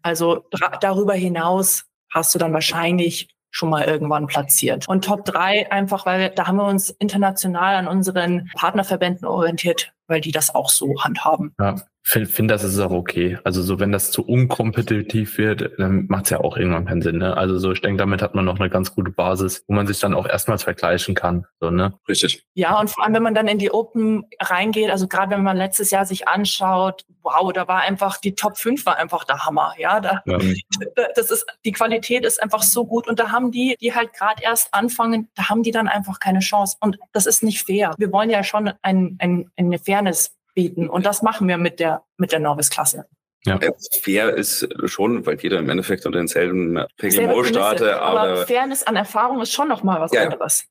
Also 0.01 0.45
darüber 0.81 1.13
hinaus 1.13 1.85
hast 2.11 2.33
du 2.33 2.39
dann 2.39 2.53
wahrscheinlich 2.53 3.29
schon 3.51 3.69
mal 3.69 3.83
irgendwann 3.83 4.25
platziert. 4.25 4.87
Und 4.87 5.05
Top 5.05 5.25
3 5.25 5.71
einfach, 5.71 6.07
weil 6.07 6.31
da 6.31 6.47
haben 6.47 6.57
wir 6.57 6.65
uns 6.65 6.89
international 6.89 7.75
an 7.75 7.87
unseren 7.87 8.49
Partnerverbänden 8.55 9.27
orientiert, 9.27 9.93
weil 10.11 10.21
die 10.21 10.31
das 10.31 10.53
auch 10.53 10.69
so 10.69 10.93
handhaben. 11.03 11.55
Ja, 11.59 11.75
finde 12.03 12.29
find, 12.29 12.51
das 12.51 12.63
ist 12.63 12.79
auch 12.79 12.91
okay. 12.91 13.37
Also 13.43 13.61
so, 13.61 13.79
wenn 13.79 13.91
das 13.91 14.11
zu 14.11 14.25
unkompetitiv 14.25 15.37
wird, 15.37 15.71
dann 15.77 16.07
macht 16.07 16.25
es 16.25 16.29
ja 16.31 16.39
auch 16.39 16.57
irgendwann 16.57 16.85
keinen 16.85 17.01
Sinn. 17.01 17.19
Ne? 17.19 17.37
Also 17.37 17.59
so, 17.59 17.71
ich 17.71 17.81
denke, 17.81 17.97
damit 17.97 18.21
hat 18.21 18.33
man 18.33 18.45
noch 18.45 18.59
eine 18.59 18.69
ganz 18.69 18.95
gute 18.95 19.11
Basis, 19.11 19.63
wo 19.67 19.73
man 19.73 19.87
sich 19.87 19.99
dann 19.99 20.13
auch 20.13 20.27
erstmals 20.27 20.63
vergleichen 20.63 21.15
kann. 21.15 21.45
So, 21.59 21.69
ne? 21.69 21.93
Richtig. 22.07 22.43
Ja, 22.53 22.79
und 22.79 22.89
vor 22.89 23.03
allem, 23.03 23.13
wenn 23.13 23.23
man 23.23 23.35
dann 23.35 23.47
in 23.47 23.59
die 23.59 23.71
Open 23.71 24.25
reingeht, 24.39 24.89
also 24.89 25.07
gerade 25.07 25.31
wenn 25.31 25.43
man 25.43 25.57
letztes 25.57 25.91
Jahr 25.91 26.05
sich 26.05 26.27
anschaut, 26.27 27.05
wow, 27.23 27.53
da 27.53 27.67
war 27.67 27.81
einfach, 27.81 28.17
die 28.17 28.33
Top 28.33 28.57
5 28.57 28.85
war 28.85 28.97
einfach 28.97 29.23
der 29.23 29.45
Hammer. 29.45 29.73
Ja, 29.77 29.99
da, 29.99 30.23
ja. 30.25 30.37
das 31.15 31.29
ist, 31.29 31.45
die 31.65 31.71
Qualität 31.71 32.25
ist 32.25 32.41
einfach 32.41 32.63
so 32.63 32.85
gut. 32.85 33.07
Und 33.07 33.19
da 33.19 33.31
haben 33.31 33.51
die, 33.51 33.75
die 33.79 33.93
halt 33.93 34.13
gerade 34.13 34.41
erst 34.41 34.73
anfangen, 34.73 35.29
da 35.35 35.49
haben 35.49 35.61
die 35.61 35.71
dann 35.71 35.87
einfach 35.87 36.19
keine 36.19 36.39
Chance. 36.39 36.77
Und 36.79 36.97
das 37.11 37.27
ist 37.27 37.43
nicht 37.43 37.63
fair. 37.63 37.93
Wir 37.97 38.11
wollen 38.11 38.31
ja 38.31 38.43
schon 38.43 38.71
ein, 38.81 39.17
ein, 39.19 39.51
eine 39.55 39.77
Fairness 40.01 40.35
bieten. 40.53 40.89
Und 40.89 41.05
das 41.05 41.21
machen 41.21 41.47
wir 41.47 41.57
mit 41.57 41.79
der, 41.79 42.03
mit 42.17 42.31
der 42.31 42.39
Novice-Klasse. 42.39 43.05
Ja. 43.45 43.59
Fair 44.03 44.35
ist 44.35 44.67
schon, 44.85 45.25
weil 45.25 45.39
jeder 45.39 45.59
im 45.59 45.69
Endeffekt 45.69 46.05
unter 46.05 46.19
denselben 46.19 46.77
Reglement 47.01 47.47
startet. 47.47 47.93
Aber, 47.93 48.21
aber 48.21 48.45
Fairness 48.45 48.83
an 48.83 48.95
Erfahrung 48.95 49.41
ist 49.41 49.51
schon 49.51 49.67
nochmal 49.67 49.99
was 49.99 50.11
ja, 50.11 50.23
anderes. 50.23 50.65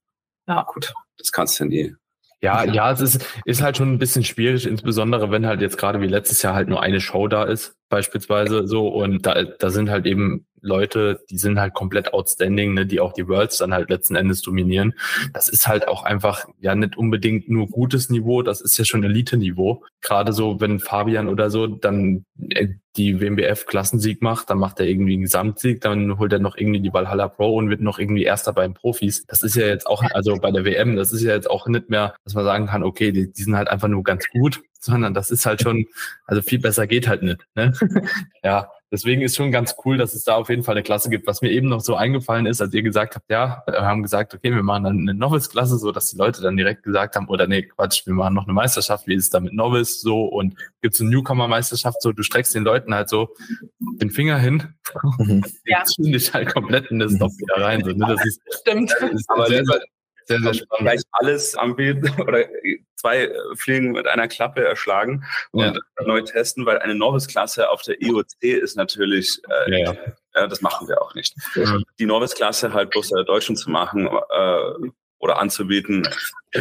Ja. 0.46 0.62
Gut, 0.72 0.92
das 1.18 1.32
kannst 1.32 1.58
du 1.58 1.64
nie. 1.64 1.94
Ja, 2.42 2.64
ja, 2.64 2.92
es 2.92 3.00
ist, 3.00 3.26
ist 3.44 3.60
halt 3.60 3.76
schon 3.76 3.92
ein 3.92 3.98
bisschen 3.98 4.24
schwierig, 4.24 4.66
insbesondere 4.66 5.30
wenn 5.30 5.46
halt 5.46 5.60
jetzt 5.60 5.76
gerade 5.78 6.00
wie 6.00 6.06
letztes 6.06 6.42
Jahr 6.42 6.54
halt 6.54 6.68
nur 6.68 6.80
eine 6.80 7.00
Show 7.00 7.28
da 7.28 7.44
ist, 7.44 7.76
beispielsweise 7.90 8.66
so. 8.66 8.88
Und 8.88 9.26
da, 9.26 9.42
da 9.44 9.68
sind 9.68 9.90
halt 9.90 10.06
eben 10.06 10.46
Leute, 10.62 11.20
die 11.30 11.38
sind 11.38 11.58
halt 11.58 11.74
komplett 11.74 12.12
outstanding, 12.12 12.74
ne, 12.74 12.86
die 12.86 13.00
auch 13.00 13.12
die 13.12 13.28
Worlds 13.28 13.58
dann 13.58 13.72
halt 13.72 13.90
letzten 13.90 14.14
Endes 14.14 14.42
dominieren. 14.42 14.94
Das 15.32 15.48
ist 15.48 15.66
halt 15.66 15.88
auch 15.88 16.02
einfach 16.04 16.46
ja 16.60 16.74
nicht 16.74 16.96
unbedingt 16.96 17.48
nur 17.48 17.66
gutes 17.68 18.10
Niveau, 18.10 18.42
das 18.42 18.60
ist 18.60 18.76
ja 18.78 18.84
schon 18.84 19.04
Elite-Niveau. 19.04 19.84
Gerade 20.00 20.32
so, 20.32 20.60
wenn 20.60 20.80
Fabian 20.80 21.28
oder 21.28 21.50
so 21.50 21.66
dann 21.66 22.24
äh, 22.50 22.68
die 22.96 23.20
WMBF-Klassensieg 23.20 24.20
macht, 24.20 24.50
dann 24.50 24.58
macht 24.58 24.80
er 24.80 24.86
irgendwie 24.86 25.14
einen 25.14 25.22
Gesamtsieg, 25.22 25.80
dann 25.80 26.18
holt 26.18 26.32
er 26.32 26.40
noch 26.40 26.56
irgendwie 26.56 26.80
die 26.80 26.92
Valhalla 26.92 27.28
Pro 27.28 27.54
und 27.54 27.70
wird 27.70 27.80
noch 27.80 27.98
irgendwie 27.98 28.24
Erster 28.24 28.52
bei 28.52 28.66
den 28.66 28.74
Profis. 28.74 29.24
Das 29.26 29.42
ist 29.42 29.54
ja 29.54 29.66
jetzt 29.66 29.86
auch, 29.86 30.02
also 30.12 30.36
bei 30.36 30.50
der 30.50 30.64
WM, 30.64 30.96
das 30.96 31.12
ist 31.12 31.22
ja 31.22 31.32
jetzt 31.32 31.48
auch 31.48 31.66
nicht 31.68 31.88
mehr, 31.88 32.14
dass 32.24 32.34
man 32.34 32.44
sagen 32.44 32.66
kann, 32.66 32.82
okay, 32.82 33.12
die, 33.12 33.32
die 33.32 33.42
sind 33.42 33.56
halt 33.56 33.68
einfach 33.68 33.88
nur 33.88 34.02
ganz 34.02 34.28
gut, 34.28 34.60
sondern 34.80 35.14
das 35.14 35.30
ist 35.30 35.46
halt 35.46 35.62
schon, 35.62 35.86
also 36.26 36.42
viel 36.42 36.58
besser 36.58 36.86
geht 36.86 37.06
halt 37.06 37.22
nicht. 37.22 37.46
Ne? 37.54 37.72
ja, 38.42 38.70
deswegen 38.90 39.22
ist 39.22 39.36
schon 39.36 39.52
ganz 39.52 39.76
cool, 39.84 39.98
dass 39.98 40.14
es 40.14 40.24
da 40.24 40.36
auf 40.36 40.48
jeden 40.48 40.62
Fall 40.62 40.74
eine 40.74 40.82
Klasse 40.82 41.10
gibt. 41.10 41.26
Was 41.26 41.42
mir 41.42 41.50
eben 41.50 41.68
noch 41.68 41.80
so 41.80 41.94
eingefallen 41.94 42.46
ist, 42.46 42.60
als 42.60 42.74
ihr 42.74 42.82
gesagt 42.82 43.14
habt, 43.14 43.30
ja, 43.30 43.62
wir 43.66 43.82
haben 43.82 44.02
gesagt, 44.02 44.34
okay, 44.34 44.54
wir 44.54 44.62
machen 44.62 44.84
dann 44.84 44.98
eine 45.00 45.14
Novice-Klasse, 45.14 45.78
so 45.78 45.92
dass 45.92 46.10
die 46.10 46.16
Leute 46.16 46.42
dann 46.42 46.56
direkt 46.56 46.82
gesagt 46.82 47.16
haben, 47.16 47.28
oder 47.28 47.46
nee, 47.46 47.62
Quatsch, 47.62 48.06
wir 48.06 48.14
machen 48.14 48.34
noch 48.34 48.44
eine 48.44 48.54
Meisterschaft, 48.54 49.06
wie 49.06 49.14
ist 49.14 49.24
es 49.24 49.30
da 49.30 49.40
mit 49.40 49.52
Novice 49.52 50.00
so 50.00 50.24
und 50.24 50.56
gibt 50.80 50.94
es 50.94 51.00
eine 51.00 51.10
Newcomer-Meisterschaft, 51.10 52.00
so 52.00 52.12
du 52.12 52.22
streckst 52.22 52.54
den 52.54 52.64
Leuten 52.64 52.94
halt 52.94 53.08
so 53.08 53.34
den 53.78 54.10
Finger 54.10 54.38
hin, 54.38 54.74
mhm. 55.18 55.44
ja. 55.66 55.84
ziehen 55.84 56.12
dich 56.12 56.32
halt 56.32 56.52
komplett 56.52 56.90
in 56.90 56.98
das 56.98 57.14
Stopp 57.14 57.32
wieder 57.32 57.62
rein. 57.62 57.84
So, 57.84 57.90
ne? 57.90 58.06
Das 58.08 58.24
ist, 58.24 58.40
Stimmt. 58.60 58.94
Das 58.98 59.10
ist 59.12 59.30
aber 59.30 59.46
sehr, 59.46 59.64
sehr, 59.64 59.80
sehr, 60.30 60.40
sehr 60.40 60.54
spannend. 60.54 60.90
Gleich 60.90 61.02
alles 61.12 61.54
anbieten 61.56 62.08
oder 62.20 62.44
zwei 62.96 63.24
äh, 63.24 63.56
Fliegen 63.56 63.92
mit 63.92 64.06
einer 64.06 64.28
Klappe 64.28 64.64
erschlagen 64.64 65.24
und 65.52 65.62
ja. 65.62 66.04
neu 66.04 66.22
testen, 66.22 66.66
weil 66.66 66.78
eine 66.78 66.94
Novice-Klasse 66.94 67.68
auf 67.70 67.82
der 67.82 68.00
IOC 68.00 68.42
ist 68.42 68.76
natürlich, 68.76 69.40
äh, 69.66 69.82
ja, 69.82 69.94
ja. 70.34 70.46
das 70.46 70.60
machen 70.60 70.88
wir 70.88 71.02
auch 71.02 71.14
nicht. 71.14 71.34
Die 71.98 72.06
Novice-Klasse 72.06 72.72
halt 72.72 72.90
bloß 72.90 73.08
der 73.08 73.24
Deutschen 73.24 73.56
zu 73.56 73.70
machen, 73.70 74.06
äh, 74.06 74.90
oder 75.20 75.38
anzubieten, 75.38 76.08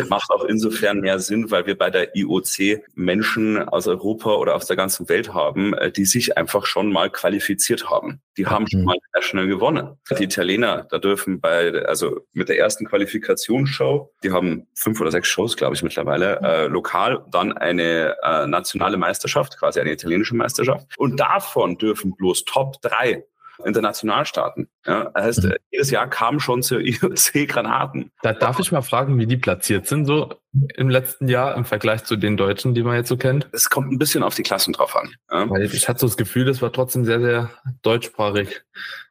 macht 0.09 0.29
auch 0.29 0.43
insofern 0.43 0.99
mehr 0.99 1.19
Sinn, 1.19 1.49
weil 1.49 1.65
wir 1.65 1.77
bei 1.77 1.89
der 1.89 2.15
IOC 2.15 2.83
Menschen 2.93 3.57
aus 3.67 3.87
Europa 3.87 4.35
oder 4.35 4.55
aus 4.55 4.67
der 4.67 4.75
ganzen 4.75 5.09
Welt 5.09 5.33
haben, 5.33 5.73
äh, 5.73 5.91
die 5.91 6.05
sich 6.05 6.37
einfach 6.37 6.65
schon 6.65 6.91
mal 6.91 7.09
qualifiziert 7.09 7.89
haben. 7.89 8.21
Die 8.37 8.45
haben 8.45 8.67
schon 8.67 8.81
mhm. 8.81 8.85
mal 8.85 8.97
National 9.15 9.47
gewonnen. 9.47 9.97
Die 10.17 10.23
Italiener, 10.23 10.87
da 10.91 10.99
dürfen 10.99 11.41
bei, 11.41 11.71
also 11.85 12.19
mit 12.33 12.49
der 12.49 12.59
ersten 12.59 12.85
Qualifikationsshow, 12.85 14.11
die 14.23 14.31
haben 14.31 14.67
fünf 14.75 15.01
oder 15.01 15.11
sechs 15.11 15.27
Shows, 15.27 15.57
glaube 15.57 15.75
ich, 15.75 15.81
mittlerweile, 15.81 16.39
äh, 16.41 16.67
lokal, 16.67 17.25
dann 17.31 17.57
eine 17.57 18.15
äh, 18.21 18.45
nationale 18.45 18.97
Meisterschaft, 18.97 19.57
quasi 19.57 19.79
eine 19.79 19.91
italienische 19.91 20.35
Meisterschaft. 20.35 20.85
Und 20.97 21.19
davon 21.19 21.77
dürfen 21.77 22.15
bloß 22.15 22.45
Top 22.45 22.81
drei 22.81 23.25
international 23.65 24.25
starten. 24.25 24.69
Ja, 24.85 25.11
das 25.13 25.23
heißt, 25.23 25.43
mhm. 25.43 25.53
jedes 25.71 25.91
Jahr 25.91 26.09
kamen 26.09 26.39
schon 26.39 26.63
zur 26.63 26.79
IOC 26.85 27.47
Granaten. 27.47 28.11
Da 28.21 28.33
darf 28.33 28.59
ich 28.59 28.71
mal 28.71 28.81
fragen, 28.81 29.17
wie 29.17 29.27
die 29.27 29.37
platziert 29.37 29.87
sind, 29.87 30.05
so 30.05 30.33
im 30.75 30.89
letzten 30.89 31.27
Jahr 31.27 31.55
im 31.55 31.65
Vergleich 31.65 32.03
zu 32.05 32.15
den 32.15 32.35
Deutschen, 32.35 32.73
die 32.73 32.81
man 32.81 32.95
jetzt 32.95 33.09
so 33.09 33.17
kennt? 33.17 33.47
Es 33.51 33.69
kommt 33.69 33.91
ein 33.91 33.99
bisschen 33.99 34.23
auf 34.23 34.35
die 34.35 34.43
Klassen 34.43 34.73
drauf 34.73 34.95
an. 34.95 35.13
Ja. 35.31 35.49
Weil 35.49 35.63
ich 35.63 35.87
hatte 35.87 35.99
so 35.99 36.07
das 36.07 36.17
Gefühl, 36.17 36.45
das 36.45 36.61
war 36.61 36.71
trotzdem 36.71 37.05
sehr, 37.05 37.19
sehr 37.19 37.49
deutschsprachig. 37.83 38.61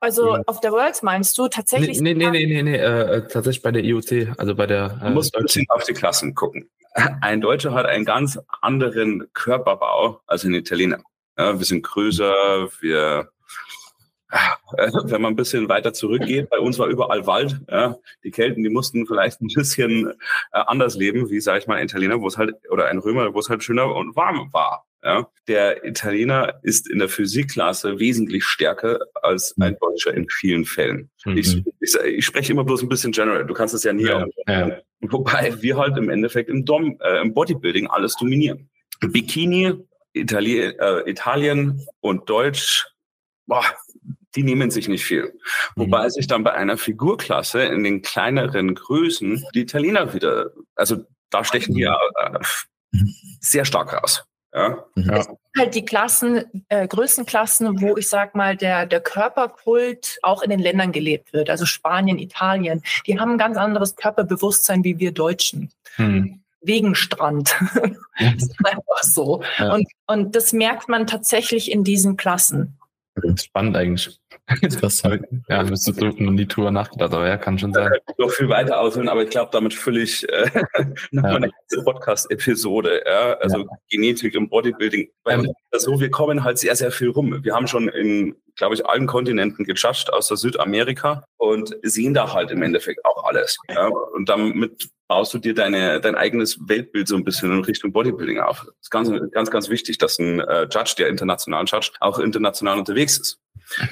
Also 0.01 0.35
ja. 0.35 0.43
auf 0.47 0.61
der 0.61 0.73
Worlds 0.73 1.03
meinst 1.03 1.39
du 1.39 1.49
tatsächlich? 1.49 2.01
Nee, 2.01 2.15
nee, 2.15 2.31
nee, 2.31 2.47
nee, 2.47 2.63
nee, 2.63 2.77
äh, 2.77 3.17
äh, 3.17 3.29
tatsächlich 3.29 3.63
bei 3.63 3.71
der 3.71 3.85
IOC, 3.85 4.39
also 4.39 4.55
bei 4.55 4.67
der. 4.67 4.99
Äh, 5.01 5.07
du 5.07 5.11
musst 5.11 5.37
ein 5.37 5.43
bisschen 5.43 5.67
auf 5.69 5.85
die 5.85 5.95
Klassen 5.95 6.35
gucken. 6.35 6.69
Ein 7.21 7.41
Deutscher 7.41 7.73
hat 7.75 7.87
einen 7.87 8.05
ganz 8.05 8.41
anderen 8.61 9.29
Körperbau 9.33 10.21
als 10.27 10.45
ein 10.45 10.55
Italiener. 10.55 10.99
Ja, 11.39 11.57
wir 11.57 11.65
sind 11.65 11.83
größer, 11.83 12.69
wir 12.81 13.21
äh, 13.21 13.25
wenn 15.05 15.23
man 15.23 15.33
ein 15.33 15.37
bisschen 15.37 15.69
weiter 15.69 15.93
zurückgeht, 15.93 16.51
bei 16.51 16.59
uns 16.59 16.79
war 16.79 16.89
überall 16.89 17.27
Wald. 17.27 17.61
Ja. 17.71 17.97
Die 18.25 18.31
Kelten, 18.31 18.63
die 18.63 18.69
mussten 18.69 19.07
vielleicht 19.07 19.41
ein 19.41 19.49
bisschen 19.49 20.11
äh, 20.11 20.15
anders 20.53 20.97
leben, 20.97 21.31
wie 21.31 21.41
sage 21.41 21.61
ich 21.61 21.67
mal 21.67 21.77
ein 21.77 21.87
Italiener, 21.87 22.21
wo 22.21 22.27
es 22.27 22.37
halt 22.37 22.55
oder 22.71 22.87
ein 22.87 22.99
Römer, 22.99 23.33
wo 23.35 23.39
es 23.39 23.49
halt 23.49 23.63
schöner 23.63 23.95
und 23.95 24.17
warm 24.17 24.53
war. 24.53 24.85
Ja. 25.03 25.29
Der 25.47 25.85
Italiener 25.85 26.59
ist 26.63 26.91
in 26.91 26.99
der 26.99 27.09
Physikklasse 27.09 27.99
wesentlich 27.99 28.45
stärker 28.45 28.99
als 29.15 29.55
ein 29.59 29.77
Deutscher 29.81 30.13
in 30.13 30.29
vielen 30.29 30.65
Fällen. 30.65 31.09
Mhm. 31.25 31.39
Ich, 31.39 31.63
ich, 31.81 31.95
ich, 31.95 32.27
spreche 32.27 32.53
immer 32.53 32.65
bloß 32.65 32.83
ein 32.83 32.89
bisschen 32.89 33.13
general. 33.13 33.47
Du 33.47 33.55
kannst 33.55 33.75
es 33.75 33.85
ja 33.85 33.93
nie. 33.93 34.07
Ja, 34.07 34.27
ja. 34.49 34.79
Wobei 35.01 35.55
wir 35.63 35.77
halt 35.77 35.97
im 35.97 36.11
Endeffekt 36.11 36.51
im, 36.51 36.65
Dom, 36.65 36.99
äh, 37.01 37.21
im 37.21 37.33
Bodybuilding 37.33 37.87
alles 37.87 38.17
dominieren. 38.17 38.69
Bikini, 39.01 39.75
Itali 40.13 40.59
äh, 40.59 41.09
Italien 41.09 41.87
und 42.01 42.29
Deutsch 42.29 42.85
boah, 43.49 43.65
die 44.35 44.43
nehmen 44.43 44.71
sich 44.71 44.89
nicht 44.89 45.05
viel. 45.05 45.33
Wobei 45.77 46.05
mhm. 46.05 46.11
sich 46.11 46.27
dann 46.27 46.45
bei 46.45 46.53
einer 46.53 46.77
Figurklasse 46.77 47.63
in 47.63 47.85
den 47.85 48.03
kleineren 48.03 48.75
Größen 48.75 49.45
die 49.55 49.61
Italiener 49.61 50.13
wieder, 50.15 50.51
also 50.75 51.05
da 51.31 51.45
stechen 51.45 51.75
die 51.75 51.83
ja 51.83 51.99
äh, 52.17 52.39
sehr 53.41 53.65
stark 53.65 53.93
raus. 53.93 54.25
Ja. 54.55 54.85
Mhm. 54.95 55.11
ja. 55.11 55.27
halt 55.59 55.75
die 55.75 55.85
Klassen, 55.85 56.45
äh, 56.69 56.87
Größenklassen, 56.89 57.81
wo 57.81 57.97
ich 57.97 58.09
sag 58.09 58.35
mal, 58.35 58.57
der, 58.57 58.87
der 58.87 59.01
Körperkult 59.01 60.19
auch 60.23 60.43
in 60.43 60.51
den 60.51 60.61
Ländern 60.61 60.93
gelebt 60.93 61.33
wird. 61.33 61.51
Also 61.51 61.67
Spanien, 61.67 62.19
Italien, 62.19 62.83
die 63.07 63.19
haben 63.19 63.33
ein 63.33 63.39
ganz 63.39 63.57
anderes 63.57 63.97
Körperbewusstsein 63.97 64.85
wie 64.85 64.99
wir 64.99 65.13
Deutschen. 65.13 65.71
Mhm. 65.97 66.41
Wegen 66.61 66.95
Strand. 66.95 67.55
das 68.19 68.35
ist 68.43 68.57
einfach 68.65 69.03
so. 69.03 69.43
Ja. 69.59 69.75
Und, 69.75 69.87
und 70.07 70.35
das 70.35 70.53
merkt 70.53 70.89
man 70.89 71.07
tatsächlich 71.07 71.71
in 71.71 71.85
diesen 71.85 72.17
Klassen. 72.17 72.78
Spannend 73.37 73.77
eigentlich. 73.77 74.21
Das 74.81 75.05
halt, 75.05 75.25
ja, 75.49 75.63
müsstest 75.63 76.01
du 76.01 76.07
noch 76.07 76.33
nie 76.33 76.47
drüber 76.47 76.71
nachgedacht, 76.71 77.13
aber 77.13 77.29
ja, 77.29 77.37
kann 77.37 77.59
schon 77.59 77.75
sein. 77.75 77.91
Ich 78.09 78.19
noch 78.19 78.31
viel 78.31 78.49
weiter 78.49 78.81
ausholen, 78.81 79.09
aber 79.09 79.23
ich 79.23 79.31
glaube, 79.31 79.51
damit 79.53 79.75
fülle 79.75 80.01
ich 80.01 80.27
äh, 80.27 80.49
noch 81.11 81.23
ja. 81.25 81.37
eine 81.37 81.51
ganze 81.51 81.85
Podcast-Episode. 81.85 83.03
Ja? 83.05 83.35
Also 83.35 83.59
ja. 83.59 83.67
Genetik 83.91 84.35
im 84.35 84.49
Bodybuilding. 84.49 85.11
Weil 85.25 85.41
ähm, 85.41 85.53
so, 85.73 86.01
wir 86.01 86.11
kommen 86.11 86.45
halt 86.45 86.59
sehr, 86.59 86.75
sehr 86.77 86.91
viel 86.91 87.11
rum. 87.11 87.45
Wir 87.45 87.55
haben 87.55 87.67
schon 87.67 87.89
in, 87.89 88.37
glaube 88.59 88.75
ich, 88.75 88.87
allen 88.87 89.07
Kontinenten 89.07 89.65
gejudged, 89.65 90.13
außer 90.13 90.37
Südamerika 90.37 91.25
und 91.39 91.75
sehen 91.83 92.13
da 92.13 92.33
halt 92.33 92.51
im 92.51 92.63
Endeffekt 92.63 93.05
auch 93.05 93.25
alles. 93.25 93.57
Ja? 93.71 93.87
Und 93.87 94.29
damit 94.29 94.91
baust 95.07 95.33
du 95.33 95.39
dir 95.39 95.55
deine, 95.55 96.01
dein 96.01 96.15
eigenes 96.15 96.59
Weltbild 96.69 97.09
so 97.09 97.17
ein 97.17 97.25
bisschen 97.25 97.51
in 97.51 97.65
Richtung 97.65 97.93
Bodybuilding 97.93 98.41
auf. 98.41 98.65
Das 98.67 98.75
ist 98.83 98.91
ganz, 98.91 99.11
ganz, 99.33 99.51
ganz 99.51 99.71
wichtig, 99.71 99.97
dass 99.99 100.19
ein 100.19 100.41
äh, 100.41 100.69
Judge, 100.71 100.95
der 100.99 101.09
internationalen 101.09 101.67
Judge, 101.67 101.93
auch 102.01 102.19
international 102.19 102.79
unterwegs 102.79 103.17
ist. 103.17 103.41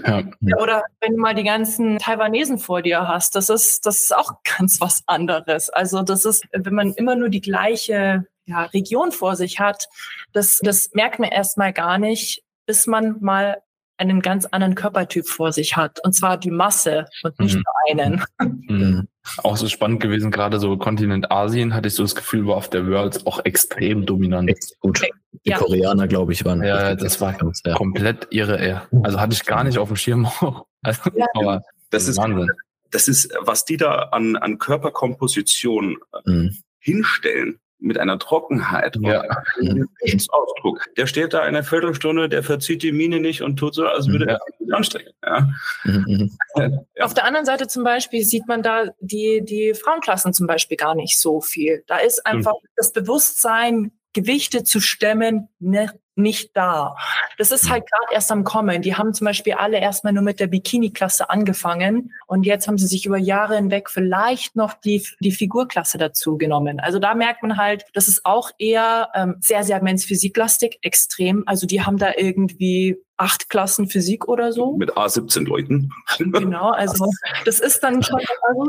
Ja. 0.07 0.23
ja. 0.41 0.57
Oder 0.59 0.83
wenn 1.01 1.15
du 1.15 1.21
mal 1.21 1.35
die 1.35 1.45
ganzen 1.45 1.99
Taiwanesen 1.99 2.59
vor 2.59 2.83
dir 2.83 3.09
hast, 3.09 3.35
das 3.35 3.49
ist, 3.49 3.87
das 3.87 4.03
ist 4.03 4.17
auch 4.17 4.33
ganz 4.59 4.81
was 4.81 5.03
anderes. 5.07 5.71
Also 5.71 6.03
das 6.03 6.25
ist, 6.25 6.45
wenn 6.53 6.75
man 6.75 6.93
immer 6.93 7.15
nur 7.15 7.29
die 7.29 7.41
gleiche 7.41 8.27
ja, 8.45 8.65
Region 8.65 9.11
vor 9.11 9.37
sich 9.37 9.59
hat, 9.59 9.89
das, 10.33 10.59
das 10.63 10.91
merkt 10.93 11.19
man 11.19 11.31
erstmal 11.31 11.73
gar 11.73 11.99
nicht, 11.99 12.43
bis 12.67 12.87
man 12.87 13.17
mal 13.21 13.63
einen 13.99 14.21
ganz 14.21 14.47
anderen 14.47 14.75
Körpertyp 14.75 15.27
vor 15.27 15.53
sich 15.53 15.77
hat. 15.77 16.01
Und 16.05 16.13
zwar 16.13 16.37
die 16.37 16.51
Masse 16.51 17.07
und 17.23 17.39
nicht 17.41 17.57
mhm. 17.57 17.63
nur 17.65 18.03
einen. 18.03 18.25
Mhm. 18.69 19.09
Auch 19.39 19.57
so 19.57 19.69
spannend 19.69 20.01
gewesen, 20.01 20.31
gerade 20.31 20.59
so 20.59 20.77
Kontinent 20.77 21.33
Asien 21.33 21.75
hatte 21.75 21.89
ich 21.89 21.95
so 21.95 22.03
das 22.03 22.15
Gefühl, 22.15 22.47
war 22.47 22.57
auf 22.57 22.71
der 22.71 22.87
World 22.87 23.27
auch 23.27 23.45
extrem 23.45 24.07
dominant. 24.07 24.53
Gut. 24.81 25.03
Die 25.45 25.51
ja. 25.51 25.59
Koreaner, 25.59 26.07
glaube 26.07 26.33
ich, 26.33 26.45
waren. 26.45 26.63
Ja, 26.63 26.95
das 26.95 27.21
war 27.21 27.33
ganz, 27.33 27.63
ja. 27.65 27.75
komplett 27.75 28.29
irre, 28.31 28.59
ey. 28.59 28.77
Also 29.03 29.21
hatte 29.21 29.35
ich 29.35 29.45
gar 29.45 29.65
nicht 29.65 29.79
auf 29.79 29.89
dem 29.89 29.97
Schirm. 29.97 30.27
also, 30.83 31.11
ja. 31.15 31.27
aber 31.35 31.63
das 31.91 32.09
ist 32.09 32.17
Wahnsinn. 32.17 32.49
Das 32.91 33.09
ist, 33.09 33.33
was 33.41 33.65
die 33.65 33.77
da 33.77 34.11
an, 34.13 34.37
an 34.37 34.59
Körperkomposition 34.59 35.99
mhm. 36.25 36.57
hinstellen 36.79 37.59
mit 37.79 37.99
einer 37.99 38.19
Trockenheit 38.19 38.97
ja. 39.01 39.23
einem 39.61 39.89
Ausdruck. 40.31 40.85
Der 40.97 41.07
steht 41.07 41.35
da 41.35 41.41
eine 41.41 41.63
Viertelstunde, 41.63 42.29
der 42.29 42.43
verzieht 42.43 42.83
die 42.83 42.93
Mine 42.93 43.21
nicht 43.21 43.43
und 43.43 43.57
tut 43.57 43.75
so, 43.75 43.87
als 43.87 44.09
würde 44.09 44.27
ja. 44.27 44.33
er 44.33 44.41
sich 44.59 44.75
anstrengen. 44.75 45.13
Ja. 45.25 45.49
Mhm. 45.85 46.37
Auf 47.01 47.15
der 47.15 47.25
anderen 47.25 47.47
Seite 47.47 47.67
zum 47.67 47.85
Beispiel 47.85 48.25
sieht 48.25 48.47
man 48.47 48.63
da 48.63 48.87
die, 49.01 49.43
die 49.45 49.75
Frauenklassen 49.75 50.33
zum 50.33 50.47
Beispiel 50.47 50.77
gar 50.77 50.95
nicht 50.95 51.21
so 51.21 51.41
viel. 51.41 51.85
Da 51.87 51.99
ist 51.99 52.27
einfach 52.27 52.55
mhm. 52.55 52.69
das 52.77 52.93
Bewusstsein, 52.93 53.93
Gewichte 54.13 54.65
zu 54.65 54.81
stemmen, 54.81 55.49
ne, 55.59 55.93
nicht 56.17 56.57
da. 56.57 56.97
Das 57.39 57.53
ist 57.53 57.71
halt 57.71 57.85
gerade 57.91 58.15
erst 58.15 58.33
am 58.33 58.45
Kommen. 58.45 58.83
Die 58.83 58.97
haben 58.97 59.15
zum 59.15 59.27
Beispiel 59.27 59.55
alle 59.55 59.79
erstmal 59.79 60.13
nur 60.13 60.23
mit 60.23 60.41
der 60.41 60.47
Bikini-Klasse 60.47 61.31
angefangen 61.31 62.13
und 62.27 62.45
jetzt 62.45 62.67
haben 62.67 62.79
sie 62.79 62.87
sich 62.87 63.07
über 63.07 63.19
Jahre 63.19 63.57
hinweg 63.57 63.91
vielleicht 63.91 64.57
noch 64.57 64.75
die, 64.75 65.07
die 65.21 65.33
Figurklasse 65.33 65.99
dazu 65.99 66.39
genommen. 66.39 66.81
Also 66.81 66.99
da 66.99 67.15
merkt 67.15 67.43
man 67.43 67.57
halt, 67.57 67.85
das 67.93 68.09
ist 68.09 68.25
auch 68.25 68.51
eher 68.59 69.11
ähm, 69.15 69.37
sehr, 69.41 69.63
sehr 69.65 69.83
men's-physiklastig, 69.83 70.79
extrem. 70.83 71.45
Also 71.47 71.67
die 71.67 71.83
haben 71.83 71.99
da 71.99 72.13
irgendwie 72.17 72.97
acht 73.19 73.49
Klassen 73.49 73.89
Physik 73.89 74.29
oder 74.29 74.53
so. 74.53 74.77
Mit 74.77 74.97
A17 74.97 75.47
Leuten. 75.47 75.91
Genau, 76.19 76.71
also 76.71 77.11
das 77.45 77.61
ist 77.61 77.81
dann 77.81 78.03
schon 78.03 78.21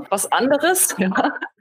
was 0.10 0.32
anderes. 0.32 0.96
Ja. 0.98 1.12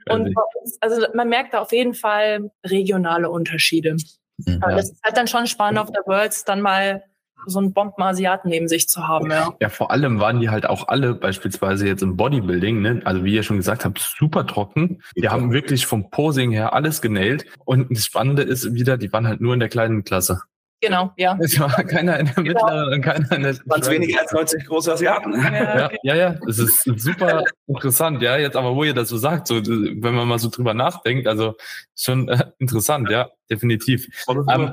Und 0.09 0.33
also 0.81 1.05
man 1.13 1.29
merkt 1.29 1.53
da 1.53 1.59
auf 1.59 1.71
jeden 1.71 1.93
Fall 1.93 2.51
regionale 2.65 3.29
Unterschiede. 3.29 3.97
Ja. 4.37 4.57
Das 4.59 4.91
ist 4.91 5.03
halt 5.03 5.17
dann 5.17 5.27
schon 5.27 5.47
spannend 5.47 5.79
auf 5.79 5.91
der 5.91 6.03
Worlds 6.05 6.43
dann 6.45 6.61
mal 6.61 7.03
so 7.45 7.59
einen 7.59 7.73
Bombenasiaten 7.73 8.49
neben 8.49 8.67
sich 8.67 8.89
zu 8.89 9.07
haben, 9.07 9.31
ja. 9.31 9.53
Ja, 9.61 9.69
vor 9.69 9.91
allem 9.91 10.19
waren 10.19 10.39
die 10.39 10.49
halt 10.49 10.67
auch 10.67 10.87
alle 10.87 11.13
beispielsweise 11.13 11.87
jetzt 11.87 12.01
im 12.03 12.17
Bodybuilding, 12.17 12.81
ne? 12.81 13.01
also 13.05 13.23
wie 13.23 13.35
ihr 13.35 13.43
schon 13.43 13.57
gesagt 13.57 13.85
habt, 13.85 13.99
super 13.99 14.45
trocken. 14.45 15.01
Die 15.15 15.29
haben 15.29 15.51
wirklich 15.53 15.85
vom 15.85 16.09
Posing 16.09 16.51
her 16.51 16.73
alles 16.73 17.01
genäht. 17.01 17.45
Und 17.65 17.95
das 17.95 18.05
Spannende 18.05 18.41
ist 18.43 18.73
wieder, 18.73 18.97
die 18.97 19.13
waren 19.13 19.27
halt 19.27 19.39
nur 19.39 19.53
in 19.53 19.59
der 19.59 19.69
kleinen 19.69 20.03
Klasse. 20.03 20.41
Genau, 20.79 21.11
ja. 21.17 21.35
Es 21.41 21.59
war 21.59 21.71
keiner 21.83 22.19
in 22.19 22.27
der 22.27 22.35
Genau. 22.35 22.65
mittleren 22.65 22.93
und 22.93 23.01
keiner 23.01 23.31
in 23.31 23.43
der 23.43 23.55
Ganz 23.67 23.89
weniger 23.89 24.19
als 24.21 24.31
90 24.31 24.65
große 24.65 24.93
Asiaten. 24.93 25.33
Ja, 25.33 25.89
ja, 26.03 26.15
ja, 26.15 26.35
es 26.47 26.59
ist 26.59 26.83
super 26.83 27.43
interessant, 27.65 28.21
ja. 28.21 28.37
Jetzt 28.37 28.55
aber, 28.55 28.75
wo 28.75 28.83
ihr 28.83 28.93
das 28.93 29.09
so 29.09 29.17
sagt, 29.17 29.47
so, 29.47 29.55
wenn 29.55 30.13
man 30.13 30.27
mal 30.27 30.37
so 30.37 30.49
drüber 30.49 30.73
nachdenkt, 30.75 31.27
also 31.27 31.55
schon 31.95 32.29
äh, 32.29 32.51
interessant, 32.59 33.09
ja, 33.09 33.29
definitiv. 33.49 34.07
Ähm, 34.27 34.71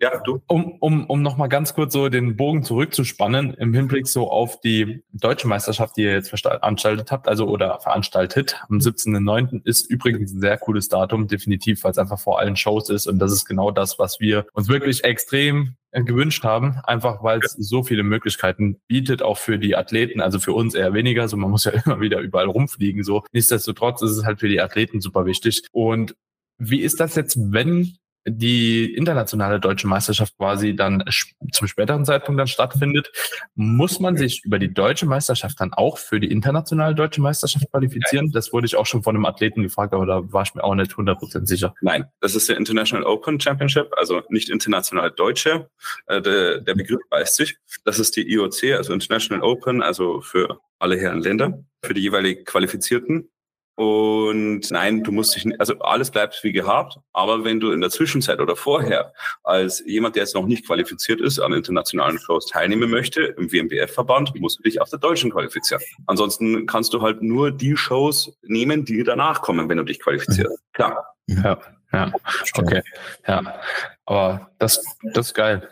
ja, 0.00 0.18
du. 0.24 0.40
um, 0.46 0.76
um, 0.80 1.06
um 1.06 1.22
nochmal 1.22 1.48
ganz 1.48 1.74
kurz 1.74 1.92
so 1.92 2.08
den 2.08 2.36
Bogen 2.36 2.62
zurückzuspannen 2.62 3.54
im 3.54 3.74
Hinblick 3.74 4.06
so 4.06 4.30
auf 4.30 4.60
die 4.60 5.02
deutsche 5.12 5.48
Meisterschaft, 5.48 5.96
die 5.96 6.02
ihr 6.02 6.12
jetzt 6.12 6.30
veranstaltet 6.30 7.10
habt, 7.10 7.28
also 7.28 7.48
oder 7.48 7.80
veranstaltet 7.80 8.60
am 8.68 8.78
17.09. 8.78 9.64
ist 9.64 9.90
übrigens 9.90 10.32
ein 10.32 10.40
sehr 10.40 10.56
cooles 10.58 10.88
Datum, 10.88 11.26
definitiv, 11.26 11.82
weil 11.84 11.90
es 11.92 11.98
einfach 11.98 12.20
vor 12.20 12.38
allen 12.38 12.56
Shows 12.56 12.90
ist 12.90 13.06
und 13.06 13.18
das 13.18 13.32
ist 13.32 13.44
genau 13.44 13.70
das, 13.70 13.98
was 13.98 14.20
wir 14.20 14.46
uns 14.52 14.68
wirklich 14.68 15.04
extrem 15.04 15.74
äh, 15.90 16.02
gewünscht 16.02 16.44
haben, 16.44 16.80
einfach 16.84 17.22
weil 17.22 17.40
es 17.42 17.52
so 17.52 17.82
viele 17.82 18.02
Möglichkeiten 18.02 18.78
bietet, 18.88 19.22
auch 19.22 19.38
für 19.38 19.58
die 19.58 19.74
Athleten, 19.74 20.20
also 20.20 20.38
für 20.38 20.52
uns 20.52 20.74
eher 20.74 20.92
weniger, 20.92 21.28
so 21.28 21.38
man 21.38 21.50
muss 21.50 21.64
ja 21.64 21.72
immer 21.84 22.00
wieder 22.00 22.20
überall 22.20 22.46
rumfliegen, 22.46 23.04
so. 23.04 23.24
Nichtsdestotrotz 23.32 24.02
ist 24.02 24.10
es 24.10 24.24
halt 24.24 24.40
für 24.40 24.48
die 24.48 24.60
Athleten 24.60 25.00
super 25.00 25.24
wichtig. 25.24 25.62
Und 25.72 26.14
wie 26.58 26.80
ist 26.80 27.00
das 27.00 27.14
jetzt, 27.14 27.38
wenn 27.38 27.98
die 28.30 28.94
internationale 28.94 29.60
deutsche 29.60 29.86
Meisterschaft 29.86 30.36
quasi 30.36 30.74
dann 30.74 31.04
zum 31.52 31.66
späteren 31.66 32.04
Zeitpunkt 32.04 32.38
dann 32.38 32.46
stattfindet, 32.46 33.10
muss 33.54 34.00
man 34.00 34.16
sich 34.16 34.44
über 34.44 34.58
die 34.58 34.72
deutsche 34.72 35.06
Meisterschaft 35.06 35.60
dann 35.60 35.72
auch 35.72 35.98
für 35.98 36.20
die 36.20 36.30
internationale 36.30 36.94
deutsche 36.94 37.20
Meisterschaft 37.20 37.70
qualifizieren? 37.70 38.30
Das 38.32 38.52
wurde 38.52 38.66
ich 38.66 38.76
auch 38.76 38.86
schon 38.86 39.02
von 39.02 39.16
einem 39.16 39.24
Athleten 39.24 39.62
gefragt, 39.62 39.94
aber 39.94 40.06
da 40.06 40.32
war 40.32 40.42
ich 40.42 40.54
mir 40.54 40.64
auch 40.64 40.74
nicht 40.74 40.92
100% 40.92 41.46
sicher. 41.46 41.74
Nein, 41.80 42.06
das 42.20 42.34
ist 42.34 42.48
der 42.48 42.56
International 42.56 43.06
Open 43.06 43.40
Championship, 43.40 43.90
also 43.96 44.22
nicht 44.28 44.50
international 44.50 45.10
deutsche. 45.10 45.70
Äh, 46.06 46.20
der, 46.20 46.60
der 46.60 46.74
Begriff 46.74 47.00
beißt 47.10 47.36
sich. 47.36 47.56
Das 47.84 47.98
ist 47.98 48.16
die 48.16 48.30
IOC, 48.32 48.76
also 48.76 48.92
International 48.92 49.44
Open, 49.44 49.82
also 49.82 50.20
für 50.20 50.60
alle 50.78 50.98
Herren 50.98 51.20
Länder, 51.20 51.64
für 51.82 51.94
die 51.94 52.02
jeweilig 52.02 52.44
Qualifizierten. 52.44 53.30
Und 53.78 54.72
nein, 54.72 55.04
du 55.04 55.12
musst 55.12 55.36
dich 55.36 55.44
nicht, 55.44 55.60
also 55.60 55.78
alles 55.78 56.10
bleibt 56.10 56.42
wie 56.42 56.50
gehabt, 56.50 56.98
aber 57.12 57.44
wenn 57.44 57.60
du 57.60 57.70
in 57.70 57.80
der 57.80 57.90
Zwischenzeit 57.90 58.40
oder 58.40 58.56
vorher 58.56 59.12
als 59.44 59.84
jemand, 59.86 60.16
der 60.16 60.24
jetzt 60.24 60.34
noch 60.34 60.46
nicht 60.46 60.66
qualifiziert 60.66 61.20
ist, 61.20 61.38
an 61.38 61.52
internationalen 61.52 62.18
Shows 62.18 62.46
teilnehmen 62.46 62.90
möchte, 62.90 63.22
im 63.22 63.52
WMBF-Verband, 63.52 64.34
musst 64.40 64.58
du 64.58 64.64
dich 64.64 64.80
auf 64.80 64.90
der 64.90 64.98
deutschen 64.98 65.30
qualifizieren. 65.30 65.80
Ansonsten 66.08 66.66
kannst 66.66 66.92
du 66.92 67.02
halt 67.02 67.22
nur 67.22 67.52
die 67.52 67.76
Shows 67.76 68.36
nehmen, 68.42 68.84
die 68.84 69.04
danach 69.04 69.42
kommen, 69.42 69.68
wenn 69.68 69.78
du 69.78 69.84
dich 69.84 70.00
qualifizierst. 70.00 70.58
Klar. 70.72 71.14
Ja, 71.28 71.60
ja, 71.92 72.12
okay, 72.56 72.82
ja. 73.28 73.60
Aber 74.06 74.50
das, 74.58 74.84
das 75.14 75.28
ist 75.28 75.34
geil. 75.34 75.68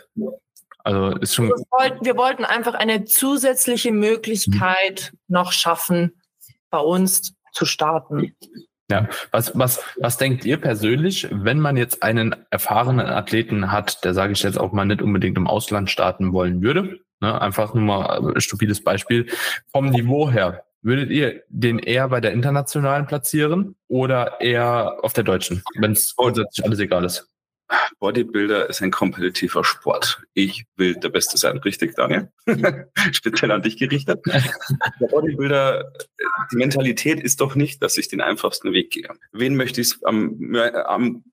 Also 0.84 1.16
ist 1.16 1.34
schon, 1.34 1.48
Wir 1.48 1.56
wollten, 1.72 2.04
wir 2.04 2.16
wollten 2.16 2.44
einfach 2.44 2.74
eine 2.74 3.04
zusätzliche 3.04 3.90
Möglichkeit 3.90 5.12
noch 5.26 5.50
schaffen, 5.50 6.22
bei 6.70 6.78
uns 6.78 7.35
zu 7.56 7.64
starten. 7.64 8.36
Ja, 8.88 9.08
was, 9.32 9.58
was, 9.58 9.82
was 9.96 10.16
denkt 10.16 10.44
ihr 10.44 10.58
persönlich, 10.58 11.26
wenn 11.32 11.58
man 11.58 11.76
jetzt 11.76 12.04
einen 12.04 12.36
erfahrenen 12.50 13.06
Athleten 13.06 13.72
hat, 13.72 14.04
der 14.04 14.14
sage 14.14 14.32
ich 14.32 14.42
jetzt 14.44 14.60
auch 14.60 14.72
mal 14.72 14.84
nicht 14.84 15.02
unbedingt 15.02 15.36
im 15.36 15.48
Ausland 15.48 15.90
starten 15.90 16.32
wollen 16.32 16.62
würde? 16.62 17.00
Ne, 17.20 17.40
einfach 17.40 17.74
nur 17.74 17.82
mal 17.82 18.34
ein 18.34 18.40
stupides 18.40 18.84
Beispiel. 18.84 19.26
Vom 19.72 19.88
Niveau 19.88 20.30
her, 20.30 20.64
würdet 20.82 21.10
ihr 21.10 21.42
den 21.48 21.78
eher 21.78 22.08
bei 22.10 22.20
der 22.20 22.32
internationalen 22.32 23.06
platzieren 23.06 23.74
oder 23.88 24.40
eher 24.40 24.98
auf 25.02 25.14
der 25.14 25.24
deutschen, 25.24 25.62
wenn 25.78 25.92
es 25.92 26.14
grundsätzlich 26.14 26.64
alles 26.64 26.78
egal 26.78 27.04
ist? 27.04 27.28
Bodybuilder 27.98 28.68
ist 28.68 28.82
ein 28.82 28.90
kompetitiver 28.90 29.64
Sport. 29.64 30.22
Ich 30.34 30.66
will 30.76 30.94
der 30.94 31.08
Beste 31.08 31.38
sein, 31.38 31.58
richtig, 31.58 31.94
Daniel? 31.94 32.30
Speziell 33.12 33.50
an 33.50 33.62
dich 33.62 33.76
gerichtet. 33.76 34.20
Der 34.26 35.06
Bodybuilder, 35.08 35.92
die 36.52 36.56
Mentalität 36.56 37.20
ist 37.20 37.40
doch 37.40 37.54
nicht, 37.54 37.82
dass 37.82 37.96
ich 37.96 38.08
den 38.08 38.20
einfachsten 38.20 38.72
Weg 38.72 38.90
gehe. 38.90 39.08
Wen 39.32 39.56
möchte 39.56 39.80
ich 39.80 39.94
am, 40.04 40.54
äh, 40.54 40.70
am 40.84 41.24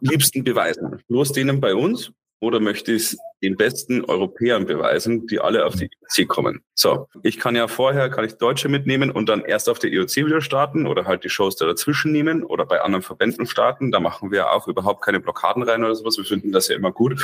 liebsten 0.00 0.44
beweisen? 0.44 1.02
Bloß 1.08 1.32
denen 1.32 1.60
bei 1.60 1.74
uns? 1.74 2.12
Oder 2.40 2.58
möchte 2.58 2.92
ich 2.92 3.02
es 3.02 3.18
den 3.40 3.56
besten 3.56 4.04
Europäern 4.04 4.66
beweisen, 4.66 5.28
die 5.28 5.38
alle 5.38 5.64
auf 5.64 5.76
die 5.76 5.88
IOC 6.18 6.28
kommen? 6.28 6.64
So, 6.74 7.08
ich 7.22 7.38
kann 7.38 7.54
ja 7.54 7.68
vorher, 7.68 8.08
kann 8.08 8.24
ich 8.24 8.38
Deutsche 8.38 8.68
mitnehmen 8.68 9.10
und 9.10 9.28
dann 9.28 9.44
erst 9.44 9.68
auf 9.68 9.78
der 9.78 9.92
IOC 9.92 10.16
wieder 10.16 10.40
starten 10.40 10.86
oder 10.86 11.04
halt 11.04 11.22
die 11.22 11.28
Shows 11.28 11.56
da 11.56 11.66
dazwischen 11.66 12.12
nehmen 12.12 12.42
oder 12.42 12.64
bei 12.64 12.80
anderen 12.80 13.02
Verbänden 13.02 13.46
starten. 13.46 13.92
Da 13.92 14.00
machen 14.00 14.30
wir 14.30 14.52
auch 14.52 14.68
überhaupt 14.68 15.02
keine 15.02 15.20
Blockaden 15.20 15.62
rein 15.62 15.84
oder 15.84 15.94
sowas. 15.94 16.16
Wir 16.16 16.24
finden 16.24 16.50
das 16.50 16.68
ja 16.68 16.76
immer 16.76 16.90
gut. 16.90 17.22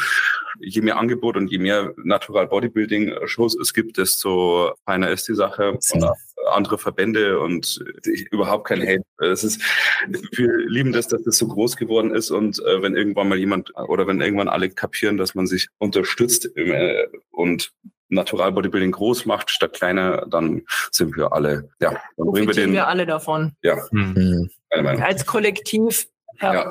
Je 0.61 0.82
mehr 0.82 0.98
Angebot 0.98 1.37
und 1.37 1.50
je 1.50 1.58
mehr 1.58 1.94
Natural 1.96 2.46
Bodybuilding 2.46 3.14
Shows 3.24 3.56
es 3.58 3.72
gibt, 3.72 3.96
desto 3.96 4.74
feiner 4.84 5.11
ist 5.11 5.28
die 5.28 5.34
Sache. 5.34 5.72
Und 5.72 6.06
andere 6.50 6.78
Verbände 6.78 7.40
und 7.40 7.82
überhaupt 8.30 8.68
kein 8.68 8.82
Hate. 8.82 9.04
Es 9.18 9.44
ist, 9.44 9.61
wir 10.08 10.56
lieben 10.66 10.92
das, 10.92 11.08
dass 11.08 11.22
das 11.22 11.38
so 11.38 11.48
groß 11.48 11.76
geworden 11.76 12.14
ist 12.14 12.30
und 12.30 12.58
äh, 12.64 12.82
wenn 12.82 12.96
irgendwann 12.96 13.28
mal 13.28 13.38
jemand 13.38 13.72
oder 13.76 14.06
wenn 14.06 14.20
irgendwann 14.20 14.48
alle 14.48 14.70
kapieren, 14.70 15.16
dass 15.16 15.34
man 15.34 15.46
sich 15.46 15.68
unterstützt 15.78 16.56
äh, 16.56 17.06
und 17.30 17.72
Natural 18.08 18.52
Bodybuilding 18.52 18.92
groß 18.92 19.26
macht 19.26 19.50
statt 19.50 19.72
kleiner, 19.74 20.26
dann 20.26 20.62
sind 20.90 21.16
wir 21.16 21.32
alle, 21.32 21.70
ja, 21.80 21.90
dann 21.90 22.00
bringen 22.16 22.34
wir 22.34 22.44
Profitieren 22.46 22.70
den, 22.70 22.72
wir 22.74 22.88
alle 22.88 23.06
davon. 23.06 23.52
ja, 23.62 23.76
Hm. 23.90 24.14
Mhm. 24.14 25.02
Als 25.02 25.24
Kollektiv 25.26 26.06
ja, 26.40 26.52
Ja, 26.54 26.64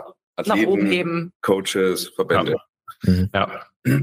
nach 0.46 0.56
oben 0.56 0.84
Athleten, 0.84 0.88
heben. 0.88 1.34
Coaches, 1.42 2.10
Verbände. 2.16 2.56
Mhm. 3.04 3.30
Ja, 3.34 3.64
Äh, 3.86 3.94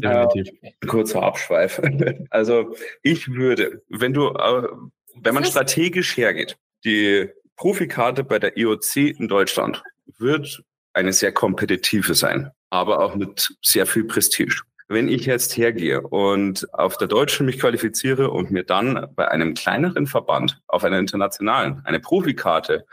definitiv. 0.00 0.52
kurzer 0.88 1.22
Abschweif. 1.22 1.80
Also 2.30 2.74
ich 3.02 3.28
würde, 3.28 3.82
wenn 3.88 4.12
du, 4.12 4.28
äh, 4.28 4.68
wenn 5.16 5.34
man 5.34 5.44
strategisch 5.44 6.16
hergeht, 6.16 6.56
die 6.84 7.28
Profikarte 7.56 8.24
bei 8.24 8.38
der 8.38 8.56
IOC 8.56 8.96
in 9.18 9.28
Deutschland 9.28 9.82
wird 10.18 10.62
eine 10.92 11.12
sehr 11.12 11.32
kompetitive 11.32 12.14
sein, 12.14 12.50
aber 12.70 13.00
auch 13.00 13.14
mit 13.14 13.54
sehr 13.62 13.86
viel 13.86 14.04
Prestige. 14.04 14.62
Wenn 14.92 15.06
ich 15.08 15.24
jetzt 15.24 15.56
hergehe 15.56 16.00
und 16.00 16.66
auf 16.74 16.96
der 16.98 17.06
Deutschen 17.06 17.46
mich 17.46 17.60
qualifiziere 17.60 18.30
und 18.32 18.50
mir 18.50 18.64
dann 18.64 19.06
bei 19.14 19.28
einem 19.28 19.54
kleineren 19.54 20.08
Verband 20.08 20.60
auf 20.66 20.82
einer 20.82 20.98
internationalen 20.98 21.80
eine 21.84 22.00
Profikarte 22.00 22.84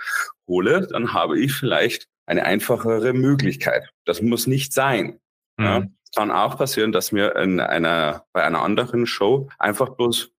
hole, 0.47 0.85
dann 0.85 1.13
habe 1.13 1.39
ich 1.39 1.53
vielleicht 1.53 2.07
eine 2.27 2.43
einfachere 2.45 3.13
Möglichkeit. 3.13 3.89
Das 4.05 4.21
muss 4.21 4.45
nicht 4.45 4.73
sein. 4.73 5.19
Ja, 5.59 5.77
Hm. 5.77 5.95
es 6.03 6.11
kann 6.15 6.29
auch 6.29 6.55
passieren, 6.57 6.91
dass 6.91 7.11
mir 7.11 7.35
in 7.35 7.59
einer, 7.59 8.25
bei 8.31 8.43
einer 8.43 8.61
anderen 8.61 9.07
Show 9.07 9.49
einfach 9.57 9.89
bloß 9.89 10.29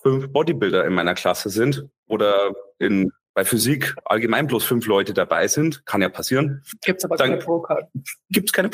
fünf 0.00 0.28
Bodybuilder 0.32 0.84
in 0.84 0.92
meiner 0.94 1.14
Klasse 1.14 1.50
sind 1.50 1.84
oder 2.06 2.52
in, 2.78 3.10
bei 3.34 3.44
Physik 3.44 3.96
allgemein 4.04 4.46
bloß 4.46 4.62
fünf 4.62 4.86
Leute 4.86 5.14
dabei 5.14 5.48
sind. 5.48 5.84
Kann 5.84 6.00
ja 6.00 6.10
passieren. 6.10 6.62
Gibt's 6.84 7.04
aber 7.04 7.16
Dann- 7.16 7.30
keine 7.30 7.42
Pro-Card. 7.42 7.90
Gibt 8.30 8.50
es 8.50 8.52
keine 8.52 8.68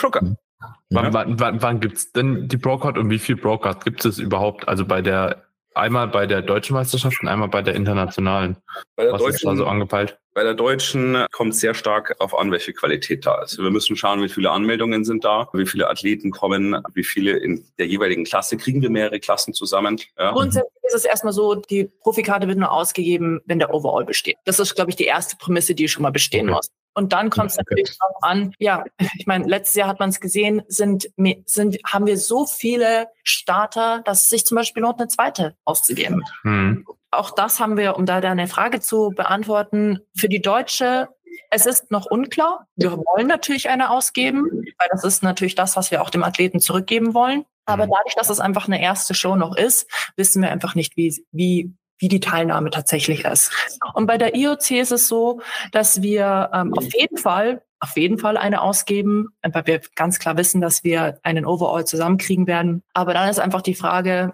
Proker. 0.59 0.77
Wann, 0.90 1.12
wann, 1.12 1.40
wann, 1.40 1.62
wann 1.62 1.81
gibt's 1.81 2.12
denn 2.12 2.49
die 2.49 2.57
Brocard 2.57 2.99
und 2.99 3.11
wie 3.11 3.18
viel 3.18 3.37
Brocard 3.37 3.85
gibt 3.85 4.05
es 4.05 4.18
überhaupt? 4.18 4.68
Also 4.68 4.85
bei 4.85 5.01
der, 5.03 5.44
einmal 5.75 6.09
bei 6.09 6.27
der 6.27 6.42
deutschen 6.42 6.75
Meisterschaft 6.75 7.23
und 7.23 7.29
einmal 7.29 7.49
bei 7.49 7.62
der 7.62 7.75
internationalen. 7.75 8.57
Bei 8.97 9.05
der 9.05 9.12
Was 9.12 9.21
ist 9.23 9.44
da 9.44 9.49
deutschen, 9.51 9.57
so 9.59 9.66
angepeilt? 9.66 10.18
bei 10.35 10.44
der 10.44 10.55
deutschen 10.55 11.27
kommt 11.33 11.57
sehr 11.57 11.75
stark 11.75 12.14
auf 12.21 12.38
an, 12.38 12.53
welche 12.53 12.73
Qualität 12.73 13.27
da 13.27 13.42
ist. 13.42 13.59
Wir 13.59 13.71
müssen 13.71 13.97
schauen, 13.97 14.23
wie 14.23 14.29
viele 14.29 14.53
Anmeldungen 14.53 15.05
sind 15.05 15.25
da, 15.25 15.49
wie 15.53 15.66
viele 15.66 15.90
Athleten 15.90 16.31
kommen, 16.31 16.81
wie 16.94 17.03
viele 17.03 17.33
in 17.38 17.64
der 17.79 17.88
jeweiligen 17.88 18.23
Klasse. 18.23 18.57
Kriegen 18.57 18.81
wir 18.81 18.88
mehrere 18.88 19.18
Klassen 19.18 19.53
zusammen? 19.53 20.01
Ja. 20.16 20.31
Grundsätzlich 20.31 20.73
ist 20.85 20.94
es 20.94 21.05
erstmal 21.05 21.33
so, 21.33 21.57
die 21.57 21.90
Profikarte 22.03 22.47
wird 22.47 22.59
nur 22.59 22.71
ausgegeben, 22.71 23.40
wenn 23.47 23.59
der 23.59 23.75
Overall 23.75 24.05
besteht. 24.05 24.37
Das 24.44 24.61
ist, 24.61 24.77
glaube 24.77 24.90
ich, 24.90 24.97
die 24.97 25.07
erste 25.07 25.37
Prämisse, 25.37 25.75
die 25.75 25.88
schon 25.88 26.05
mal 26.05 26.12
bestehen 26.12 26.49
Okay. 26.49 26.55
muss. 26.55 26.68
Und 26.94 27.12
dann 27.12 27.31
kommt 27.31 27.51
es 27.51 27.59
Okay. 27.59 27.64
natürlich 27.70 27.98
darauf 27.98 28.16
an, 28.22 28.55
ja, 28.59 28.85
ich 29.16 29.27
meine, 29.27 29.46
letztes 29.46 29.77
Jahr 29.77 29.88
hat 29.88 30.01
man 30.01 30.11
es 30.11 30.20
gesehen, 30.20 30.62
sind, 30.68 31.09
sind, 31.46 31.79
haben 31.87 32.07
wir 32.07 32.18
so 32.18 32.46
viele 32.46 33.09
Starter, 33.22 34.03
dass 34.05 34.24
es 34.24 34.29
sich 34.29 34.44
zum 34.44 34.57
Beispiel 34.57 34.83
lohnt, 34.83 34.98
eine 34.98 35.09
zweite 35.09 35.57
auszugeben. 35.64 36.24
Hm. 36.42 36.85
Auch 37.11 37.31
das 37.31 37.61
haben 37.61 37.77
wir, 37.77 37.96
um 37.96 38.05
da 38.05 38.20
deine 38.20 38.48
Frage 38.48 38.81
zu 38.81 39.11
beantworten, 39.14 40.01
für 40.16 40.29
die 40.29 40.42
Deutsche, 40.42 41.09
es 41.51 41.66
ist 41.66 41.90
noch 41.90 42.07
unklar. 42.07 42.66
Wir 42.77 42.90
wollen 42.98 43.27
natürlich 43.29 43.68
eine 43.70 43.90
ausgeben, 43.90 44.44
weil 44.51 44.88
das 44.90 45.05
ist 45.05 45.22
natürlich 45.22 45.55
das, 45.55 45.77
was 45.77 45.90
wir 45.90 46.03
auch 46.03 46.11
dem 46.11 46.24
Athleten 46.24 46.61
zurückgeben 46.61 47.14
wollen. 47.14 47.44
Aber 47.64 47.87
Mhm. 47.87 47.92
dadurch, 47.96 48.14
dass 48.16 48.29
es 48.31 48.40
einfach 48.40 48.66
eine 48.66 48.83
erste 48.83 49.14
Show 49.14 49.37
noch 49.37 49.55
ist, 49.57 49.88
wissen 50.16 50.42
wir 50.42 50.51
einfach 50.51 50.74
nicht, 50.74 50.96
wie, 50.96 51.24
wie, 51.33 51.72
wie 51.98 52.08
die 52.08 52.20
Teilnahme 52.20 52.70
tatsächlich 52.70 53.24
ist. 53.24 53.50
Und 53.94 54.06
bei 54.06 54.18
der 54.18 54.34
IOC 54.34 54.70
ist 54.72 54.92
es 54.92 55.08
so, 55.08 55.40
dass 55.72 56.02
wir 56.02 56.50
ähm, 56.52 56.74
auf 56.74 56.92
jeden 56.94 57.18
Fall 57.18 57.62
auf 57.80 57.96
jeden 57.96 58.18
Fall 58.18 58.37
eine 58.37 58.61
ausgeben, 58.61 59.28
weil 59.42 59.66
wir 59.66 59.80
ganz 59.94 60.18
klar 60.18 60.37
wissen, 60.37 60.61
dass 60.61 60.82
wir 60.82 61.20
einen 61.22 61.46
Overall 61.46 61.87
zusammenkriegen 61.87 62.46
werden. 62.46 62.82
Aber 62.92 63.14
dann 63.14 63.28
ist 63.28 63.38
einfach 63.38 63.62
die 63.62 63.76
Frage, 63.76 64.32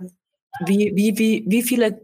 wie, 0.64 0.92
wie, 0.94 1.18
wie, 1.18 1.44
wie 1.46 1.62
viele 1.62 2.00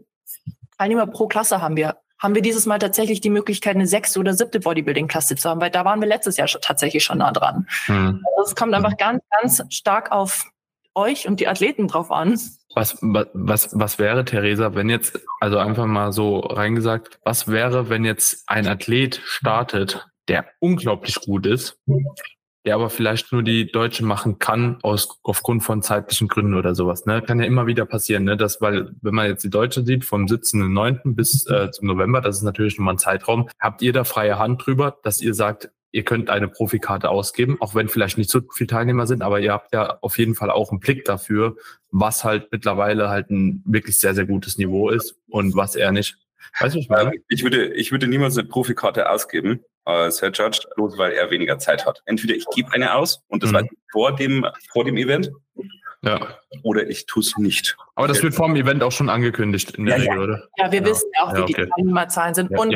Teilnehmer 0.77 1.07
pro 1.07 1.27
Klasse 1.27 1.61
haben 1.61 1.75
wir? 1.75 1.97
Haben 2.19 2.35
wir 2.35 2.43
dieses 2.43 2.67
Mal 2.67 2.77
tatsächlich 2.77 3.21
die 3.21 3.31
Möglichkeit, 3.31 3.75
eine 3.75 3.87
sechste 3.87 4.19
oder 4.19 4.35
siebte 4.35 4.59
Bodybuilding-Klasse 4.59 5.35
zu 5.35 5.49
haben? 5.49 5.59
Weil 5.61 5.71
da 5.71 5.85
waren 5.85 5.99
wir 5.99 6.07
letztes 6.07 6.37
Jahr 6.37 6.47
schon, 6.47 6.61
tatsächlich 6.61 7.03
schon 7.03 7.17
nah 7.17 7.31
dran. 7.31 7.67
Mhm. 7.87 8.23
Also 8.37 8.51
es 8.51 8.55
kommt 8.55 8.75
einfach 8.75 8.97
ganz, 8.97 9.23
ganz 9.41 9.63
stark 9.69 10.11
auf 10.11 10.45
euch 10.93 11.27
und 11.27 11.39
die 11.39 11.47
Athleten 11.47 11.87
drauf 11.87 12.11
an. 12.11 12.39
Was, 12.75 12.97
was, 13.01 13.69
was 13.77 13.99
wäre, 13.99 14.23
Theresa, 14.23 14.75
wenn 14.75 14.89
jetzt, 14.89 15.19
also 15.39 15.57
einfach 15.57 15.85
mal 15.85 16.13
so 16.13 16.39
reingesagt, 16.39 17.19
was 17.23 17.47
wäre, 17.47 17.89
wenn 17.89 18.05
jetzt 18.05 18.43
ein 18.47 18.67
Athlet 18.67 19.21
startet, 19.25 20.07
der 20.27 20.45
unglaublich 20.59 21.15
gut 21.15 21.45
ist, 21.45 21.77
der 22.65 22.75
aber 22.75 22.89
vielleicht 22.89 23.31
nur 23.31 23.43
die 23.43 23.71
Deutsche 23.71 24.05
machen 24.05 24.39
kann 24.39 24.77
aus 24.83 25.19
aufgrund 25.23 25.63
von 25.63 25.81
zeitlichen 25.81 26.27
Gründen 26.27 26.53
oder 26.53 26.75
sowas. 26.75 27.05
Ne? 27.05 27.21
Kann 27.21 27.39
ja 27.39 27.45
immer 27.45 27.65
wieder 27.65 27.85
passieren, 27.85 28.23
ne? 28.23 28.37
Das, 28.37 28.61
weil, 28.61 28.91
wenn 29.01 29.15
man 29.15 29.27
jetzt 29.27 29.43
die 29.43 29.49
Deutsche 29.49 29.83
sieht, 29.83 30.05
vom 30.05 30.25
17.09. 30.25 31.15
bis 31.15 31.47
äh, 31.47 31.71
zum 31.71 31.87
November, 31.87 32.21
das 32.21 32.37
ist 32.37 32.43
natürlich 32.43 32.77
nochmal 32.77 32.95
ein 32.95 32.99
Zeitraum, 32.99 33.49
habt 33.59 33.81
ihr 33.81 33.93
da 33.93 34.03
freie 34.03 34.37
Hand 34.37 34.65
drüber, 34.65 34.97
dass 35.03 35.21
ihr 35.21 35.33
sagt, 35.33 35.71
ihr 35.91 36.03
könnt 36.03 36.29
eine 36.29 36.47
Profikarte 36.47 37.09
ausgeben, 37.09 37.57
auch 37.59 37.75
wenn 37.75 37.89
vielleicht 37.89 38.17
nicht 38.17 38.29
so 38.29 38.41
viele 38.53 38.67
Teilnehmer 38.67 39.07
sind, 39.07 39.21
aber 39.21 39.39
ihr 39.39 39.51
habt 39.51 39.73
ja 39.73 39.97
auf 40.01 40.17
jeden 40.17 40.35
Fall 40.35 40.49
auch 40.49 40.71
einen 40.71 40.79
Blick 40.79 41.05
dafür, 41.05 41.55
was 41.91 42.23
halt 42.23 42.51
mittlerweile 42.51 43.09
halt 43.09 43.29
ein 43.29 43.61
wirklich 43.65 43.99
sehr, 43.99 44.15
sehr 44.15 44.25
gutes 44.25 44.57
Niveau 44.57 44.89
ist 44.89 45.15
und 45.29 45.55
was 45.55 45.75
er 45.75 45.91
nicht. 45.91 46.17
Weißt 46.59 46.75
du, 46.75 46.79
ich, 46.79 46.89
meine? 46.89 47.13
Ähm, 47.13 47.23
ich 47.29 47.43
würde, 47.43 47.73
ich 47.73 47.91
würde 47.91 48.07
niemals 48.07 48.37
eine 48.37 48.47
Profikarte 48.47 49.09
ausgeben 49.09 49.63
als 49.85 50.19
Head 50.19 50.37
Judge, 50.37 50.59
bloß 50.75 50.97
weil 50.97 51.13
er 51.13 51.29
weniger 51.31 51.59
Zeit 51.59 51.85
hat. 51.85 52.01
Entweder 52.05 52.35
ich 52.35 52.45
gebe 52.53 52.71
eine 52.71 52.95
aus 52.95 53.21
und 53.27 53.43
das 53.43 53.51
mhm. 53.51 53.55
war 53.55 53.63
vor 53.91 54.15
dem, 54.15 54.45
vor 54.71 54.85
dem 54.85 54.97
Event. 54.97 55.31
Ja. 56.03 56.19
Oder 56.63 56.89
ich 56.89 57.05
tue 57.05 57.21
es 57.21 57.37
nicht. 57.37 57.77
Aber 57.93 58.07
das 58.07 58.23
wird 58.23 58.33
vor 58.33 58.47
dem 58.47 58.55
Event 58.55 58.81
auch 58.81 58.91
schon 58.91 59.07
angekündigt 59.09 59.71
in 59.77 59.85
der 59.85 59.97
ja, 59.97 60.01
Regel, 60.01 60.17
ja. 60.17 60.23
oder? 60.23 60.47
Ja, 60.57 60.71
wir 60.71 60.79
ja. 60.79 60.85
wissen 60.85 61.11
ja 61.15 61.23
auch, 61.23 61.35
wie 61.35 61.41
okay. 61.41 61.53
die 61.65 61.69
Teilnehmerzahlen 61.69 62.33
sind. 62.33 62.49
und 62.57 62.71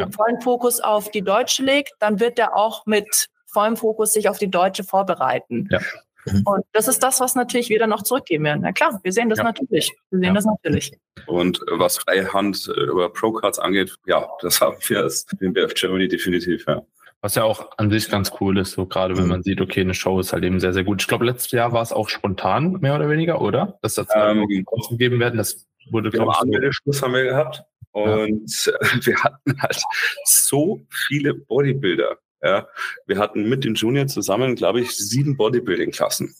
wenn 0.00 0.08
man 0.08 0.12
vollen 0.12 0.40
Fokus 0.40 0.80
auf 0.80 1.10
die 1.10 1.22
Deutsche 1.22 1.62
legt, 1.62 1.92
dann 1.98 2.20
wird 2.20 2.38
er 2.38 2.56
auch 2.56 2.86
mit 2.86 3.28
vollem 3.46 3.76
Fokus 3.76 4.12
sich 4.12 4.28
auf 4.28 4.38
die 4.38 4.50
Deutsche 4.50 4.84
vorbereiten. 4.84 5.68
Ja. 5.70 5.80
Mhm. 6.26 6.42
Und 6.44 6.64
das 6.72 6.88
ist 6.88 7.02
das, 7.02 7.20
was 7.20 7.34
natürlich 7.34 7.70
wieder 7.70 7.86
noch 7.86 8.02
zurückgeben 8.02 8.44
werden. 8.44 8.60
Na 8.62 8.72
klar, 8.72 9.00
wir 9.02 9.12
sehen 9.12 9.28
das 9.30 9.38
ja. 9.38 9.44
natürlich. 9.44 9.92
Wir 10.10 10.18
sehen 10.18 10.28
ja. 10.28 10.32
das 10.34 10.44
natürlich. 10.44 10.92
Und 11.26 11.60
was 11.70 11.98
Freihand 11.98 12.70
äh, 12.76 12.80
über 12.82 13.12
Pro-Cards 13.12 13.58
angeht, 13.58 13.96
ja, 14.06 14.28
das 14.40 14.60
haben 14.60 14.76
wir 14.86 15.00
als 15.00 15.26
BF 15.40 15.74
Germany 15.74 16.08
definitiv, 16.08 16.64
ja. 16.66 16.82
Was 17.22 17.34
ja 17.34 17.44
auch 17.44 17.70
an 17.76 17.90
sich 17.90 18.08
ganz 18.08 18.32
cool 18.40 18.56
ist, 18.58 18.72
so 18.72 18.86
gerade 18.86 19.14
wenn 19.16 19.24
mhm. 19.24 19.30
man 19.30 19.42
sieht, 19.42 19.60
okay, 19.60 19.82
eine 19.82 19.92
Show 19.92 20.20
ist 20.20 20.32
halt 20.32 20.42
eben 20.42 20.58
sehr, 20.58 20.72
sehr 20.72 20.84
gut. 20.84 21.02
Ich 21.02 21.08
glaube, 21.08 21.26
letztes 21.26 21.52
Jahr 21.52 21.72
war 21.72 21.82
es 21.82 21.92
auch 21.92 22.08
spontan, 22.08 22.78
mehr 22.80 22.94
oder 22.94 23.10
weniger, 23.10 23.42
oder? 23.42 23.78
Dass 23.82 23.94
das 23.94 24.06
ähm, 24.14 24.46
gegeben 24.48 25.20
werden. 25.20 25.36
Das 25.36 25.66
wurde, 25.90 26.08
glaube 26.10 26.32
ich. 26.32 26.74
Schluss 26.74 27.02
haben 27.02 27.12
wir 27.12 27.24
gehabt. 27.24 27.62
Und 27.92 28.66
ja. 28.66 28.72
wir 29.04 29.24
hatten 29.24 29.60
halt 29.60 29.82
so 30.24 30.80
viele 30.90 31.34
Bodybuilder 31.34 32.18
ja, 32.42 32.66
wir 33.06 33.18
hatten 33.18 33.48
mit 33.48 33.64
den 33.64 33.74
Junior 33.74 34.06
zusammen, 34.06 34.54
glaube 34.54 34.80
ich, 34.80 34.96
sieben 34.96 35.36
Bodybuilding-Klassen. 35.36 36.34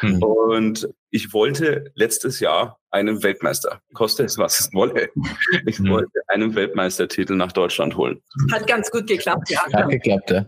Hm. 0.00 0.22
Und 0.22 0.88
ich 1.10 1.32
wollte 1.32 1.90
letztes 1.94 2.38
Jahr 2.38 2.78
einen 2.90 3.22
Weltmeister, 3.22 3.80
koste 3.94 4.24
es 4.24 4.36
was 4.36 4.60
es 4.60 4.74
wolle. 4.74 5.08
Ich 5.66 5.78
hm. 5.78 5.88
wollte 5.88 6.20
einen 6.28 6.54
Weltmeistertitel 6.54 7.34
nach 7.34 7.52
Deutschland 7.52 7.96
holen. 7.96 8.20
Hat 8.52 8.66
ganz 8.66 8.90
gut 8.90 9.06
geklappt, 9.06 9.50
ja. 9.50 9.60
Hat 9.72 9.88
geklappt, 9.88 10.30
ja. 10.30 10.46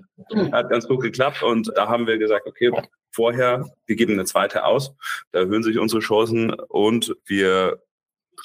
Hat 0.52 0.68
ganz 0.68 0.86
gut 0.86 1.00
geklappt 1.00 1.42
und 1.42 1.72
da 1.74 1.88
haben 1.88 2.06
wir 2.06 2.18
gesagt, 2.18 2.46
okay, 2.46 2.70
vorher, 3.10 3.64
wir 3.86 3.96
geben 3.96 4.12
eine 4.12 4.26
zweite 4.26 4.64
aus, 4.64 4.94
da 5.32 5.40
erhöhen 5.40 5.62
sich 5.62 5.78
unsere 5.78 6.02
Chancen 6.02 6.52
und 6.52 7.16
wir 7.24 7.82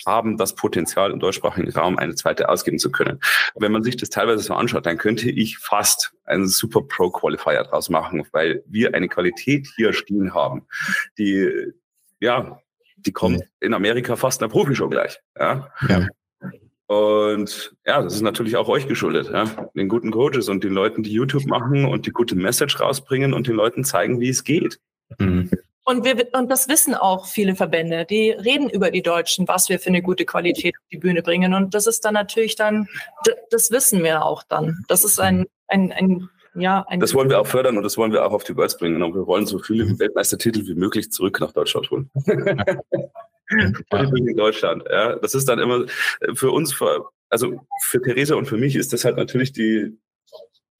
haben 0.05 0.37
das 0.37 0.55
Potenzial, 0.55 1.11
im 1.11 1.19
deutschsprachigen 1.19 1.71
Raum 1.71 1.97
eine 1.97 2.15
zweite 2.15 2.49
ausgeben 2.49 2.79
zu 2.79 2.91
können. 2.91 3.19
Wenn 3.55 3.71
man 3.71 3.83
sich 3.83 3.97
das 3.97 4.09
teilweise 4.09 4.43
so 4.43 4.53
anschaut, 4.53 4.85
dann 4.85 4.97
könnte 4.97 5.29
ich 5.29 5.57
fast 5.57 6.13
einen 6.25 6.47
Super 6.47 6.81
Pro 6.81 7.09
Qualifier 7.09 7.63
draus 7.63 7.89
machen, 7.89 8.25
weil 8.31 8.63
wir 8.67 8.93
eine 8.93 9.07
Qualität 9.07 9.67
hier 9.75 9.93
stehen 9.93 10.33
haben, 10.33 10.67
die, 11.17 11.73
ja, 12.19 12.59
die 12.97 13.11
kommt 13.11 13.43
in 13.59 13.73
Amerika 13.73 14.15
fast 14.15 14.41
einer 14.41 14.49
Profishow 14.49 14.89
gleich. 14.89 15.19
Ja. 15.37 15.69
ja. 15.87 16.07
Und 16.87 17.75
ja, 17.85 18.01
das 18.01 18.15
ist 18.15 18.21
natürlich 18.21 18.55
auch 18.55 18.69
euch 18.69 18.87
geschuldet, 18.87 19.29
ja? 19.31 19.69
den 19.75 19.89
guten 19.89 20.09
Coaches 20.09 20.47
und 20.47 20.63
den 20.63 20.71
Leuten, 20.71 21.03
die 21.03 21.11
YouTube 21.11 21.45
machen 21.45 21.85
und 21.85 22.05
die 22.05 22.11
gute 22.11 22.35
Message 22.35 22.79
rausbringen 22.79 23.33
und 23.33 23.47
den 23.47 23.55
Leuten 23.55 23.83
zeigen, 23.83 24.21
wie 24.21 24.29
es 24.29 24.45
geht. 24.45 24.79
Mhm. 25.19 25.51
Und, 25.89 26.03
wir, 26.03 26.27
und 26.33 26.51
das 26.51 26.67
wissen 26.67 26.95
auch 26.95 27.27
viele 27.27 27.55
Verbände. 27.55 28.03
Die 28.03 28.31
reden 28.31 28.69
über 28.69 28.91
die 28.91 29.01
Deutschen, 29.01 29.47
was 29.47 29.69
wir 29.69 29.79
für 29.79 29.87
eine 29.87 30.01
gute 30.01 30.25
Qualität 30.25 30.75
auf 30.75 30.87
die 30.91 30.97
Bühne 30.97 31.21
bringen. 31.23 31.53
Und 31.53 31.73
das 31.73 31.87
ist 31.87 32.03
dann 32.03 32.13
natürlich 32.13 32.57
dann, 32.57 32.89
das 33.51 33.71
wissen 33.71 34.03
wir 34.03 34.25
auch 34.25 34.43
dann. 34.43 34.83
Das 34.89 35.05
ist 35.05 35.17
ein, 35.17 35.45
ein, 35.69 35.93
ein 35.93 36.29
ja, 36.55 36.85
ein 36.89 36.99
das 36.99 37.13
wollen 37.13 37.29
wir 37.29 37.39
auch 37.39 37.47
fördern 37.47 37.77
und 37.77 37.83
das 37.83 37.97
wollen 37.97 38.11
wir 38.11 38.25
auch 38.25 38.33
auf 38.33 38.43
die 38.43 38.57
Worlds 38.57 38.77
bringen. 38.77 39.01
Und 39.01 39.15
wir 39.15 39.25
wollen 39.25 39.45
so 39.45 39.59
viele 39.59 39.97
Weltmeistertitel 39.97 40.67
wie 40.67 40.75
möglich 40.75 41.09
zurück 41.09 41.39
nach 41.39 41.53
Deutschland 41.53 41.89
holen. 41.89 42.11
in 43.49 44.35
Deutschland. 44.35 44.83
Ja, 44.91 45.15
das 45.15 45.35
ist 45.35 45.47
dann 45.47 45.59
immer 45.59 45.85
für 46.33 46.51
uns, 46.51 46.77
also 47.29 47.65
für 47.83 48.01
Theresa 48.01 48.35
und 48.35 48.47
für 48.47 48.57
mich 48.57 48.75
ist 48.75 48.91
das 48.91 49.05
halt 49.05 49.15
natürlich 49.15 49.53
die, 49.53 49.97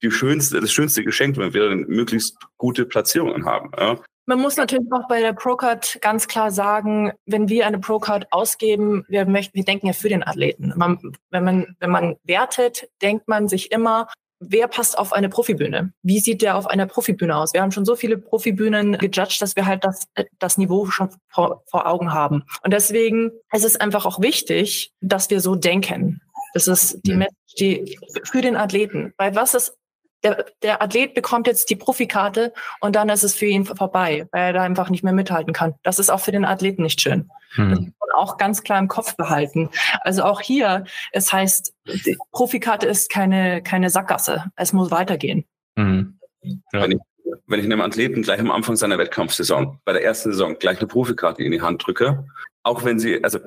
die 0.02 0.10
schönste, 0.10 0.60
das 0.60 0.70
schönste 0.70 1.02
Geschenk, 1.02 1.38
wenn 1.38 1.54
wir 1.54 1.70
dann 1.70 1.86
möglichst 1.88 2.36
gute 2.58 2.84
Platzierungen 2.84 3.46
haben. 3.46 3.70
Ja. 3.74 3.98
Man 4.28 4.40
muss 4.40 4.58
natürlich 4.58 4.92
auch 4.92 5.08
bei 5.08 5.20
der 5.22 5.32
Procard 5.32 6.02
ganz 6.02 6.28
klar 6.28 6.50
sagen, 6.50 7.12
wenn 7.24 7.48
wir 7.48 7.66
eine 7.66 7.78
Procard 7.78 8.30
ausgeben, 8.30 9.06
wir 9.08 9.24
möchten, 9.24 9.54
wir 9.54 9.64
denken 9.64 9.86
ja 9.86 9.94
für 9.94 10.10
den 10.10 10.22
Athleten. 10.22 10.74
Man, 10.76 10.98
wenn 11.30 11.44
man, 11.44 11.76
wenn 11.80 11.88
man 11.88 12.16
wertet, 12.24 12.90
denkt 13.00 13.26
man 13.26 13.48
sich 13.48 13.72
immer, 13.72 14.06
wer 14.38 14.68
passt 14.68 14.98
auf 14.98 15.14
eine 15.14 15.30
Profibühne? 15.30 15.94
Wie 16.02 16.18
sieht 16.18 16.42
der 16.42 16.58
auf 16.58 16.66
einer 16.66 16.84
Profibühne 16.84 17.34
aus? 17.34 17.54
Wir 17.54 17.62
haben 17.62 17.72
schon 17.72 17.86
so 17.86 17.96
viele 17.96 18.18
Profibühnen 18.18 18.98
gejudged, 18.98 19.40
dass 19.40 19.56
wir 19.56 19.64
halt 19.64 19.82
das, 19.82 20.06
das 20.38 20.58
Niveau 20.58 20.84
schon 20.84 21.08
vor, 21.28 21.62
vor 21.64 21.86
Augen 21.86 22.12
haben. 22.12 22.44
Und 22.62 22.74
deswegen 22.74 23.30
ist 23.50 23.64
es 23.64 23.76
einfach 23.76 24.04
auch 24.04 24.20
wichtig, 24.20 24.92
dass 25.00 25.30
wir 25.30 25.40
so 25.40 25.54
denken. 25.54 26.20
Das 26.52 26.68
ist 26.68 27.00
die 27.06 27.14
Message 27.14 27.54
die, 27.58 27.98
für 28.24 28.42
den 28.42 28.56
Athleten. 28.56 29.14
Weil 29.16 29.34
was 29.34 29.54
ist 29.54 29.77
der, 30.22 30.46
der 30.62 30.82
Athlet 30.82 31.14
bekommt 31.14 31.46
jetzt 31.46 31.70
die 31.70 31.76
Profikarte 31.76 32.52
und 32.80 32.96
dann 32.96 33.08
ist 33.08 33.22
es 33.22 33.34
für 33.34 33.46
ihn 33.46 33.64
vorbei, 33.64 34.26
weil 34.32 34.42
er 34.42 34.52
da 34.52 34.62
einfach 34.62 34.90
nicht 34.90 35.04
mehr 35.04 35.12
mithalten 35.12 35.52
kann. 35.52 35.74
Das 35.82 35.98
ist 35.98 36.10
auch 36.10 36.20
für 36.20 36.32
den 36.32 36.44
Athleten 36.44 36.82
nicht 36.82 37.00
schön. 37.00 37.30
Hm. 37.54 37.70
Das 37.70 37.80
muss 37.80 37.92
man 38.00 38.10
auch 38.16 38.36
ganz 38.36 38.62
klar 38.62 38.78
im 38.78 38.88
Kopf 38.88 39.16
behalten. 39.16 39.70
Also 40.00 40.24
auch 40.24 40.40
hier, 40.40 40.84
es 41.12 41.32
heißt, 41.32 41.72
die 41.86 42.16
Profikarte 42.32 42.86
ist 42.86 43.10
keine, 43.10 43.62
keine 43.62 43.90
Sackgasse. 43.90 44.44
Es 44.56 44.72
muss 44.72 44.90
weitergehen. 44.90 45.44
Hm. 45.76 46.18
Ja. 46.42 46.82
Wenn, 46.82 46.92
ich, 46.92 46.98
wenn 47.46 47.60
ich 47.60 47.66
einem 47.66 47.80
Athleten 47.80 48.22
gleich 48.22 48.40
am 48.40 48.50
Anfang 48.50 48.76
seiner 48.76 48.98
Wettkampfsaison, 48.98 49.80
bei 49.84 49.92
der 49.92 50.04
ersten 50.04 50.32
Saison, 50.32 50.58
gleich 50.58 50.78
eine 50.78 50.88
Profikarte 50.88 51.42
in 51.42 51.52
die 51.52 51.62
Hand 51.62 51.86
drücke, 51.86 52.26
auch 52.68 52.84
wenn 52.84 52.98
sie, 52.98 53.22
also 53.24 53.40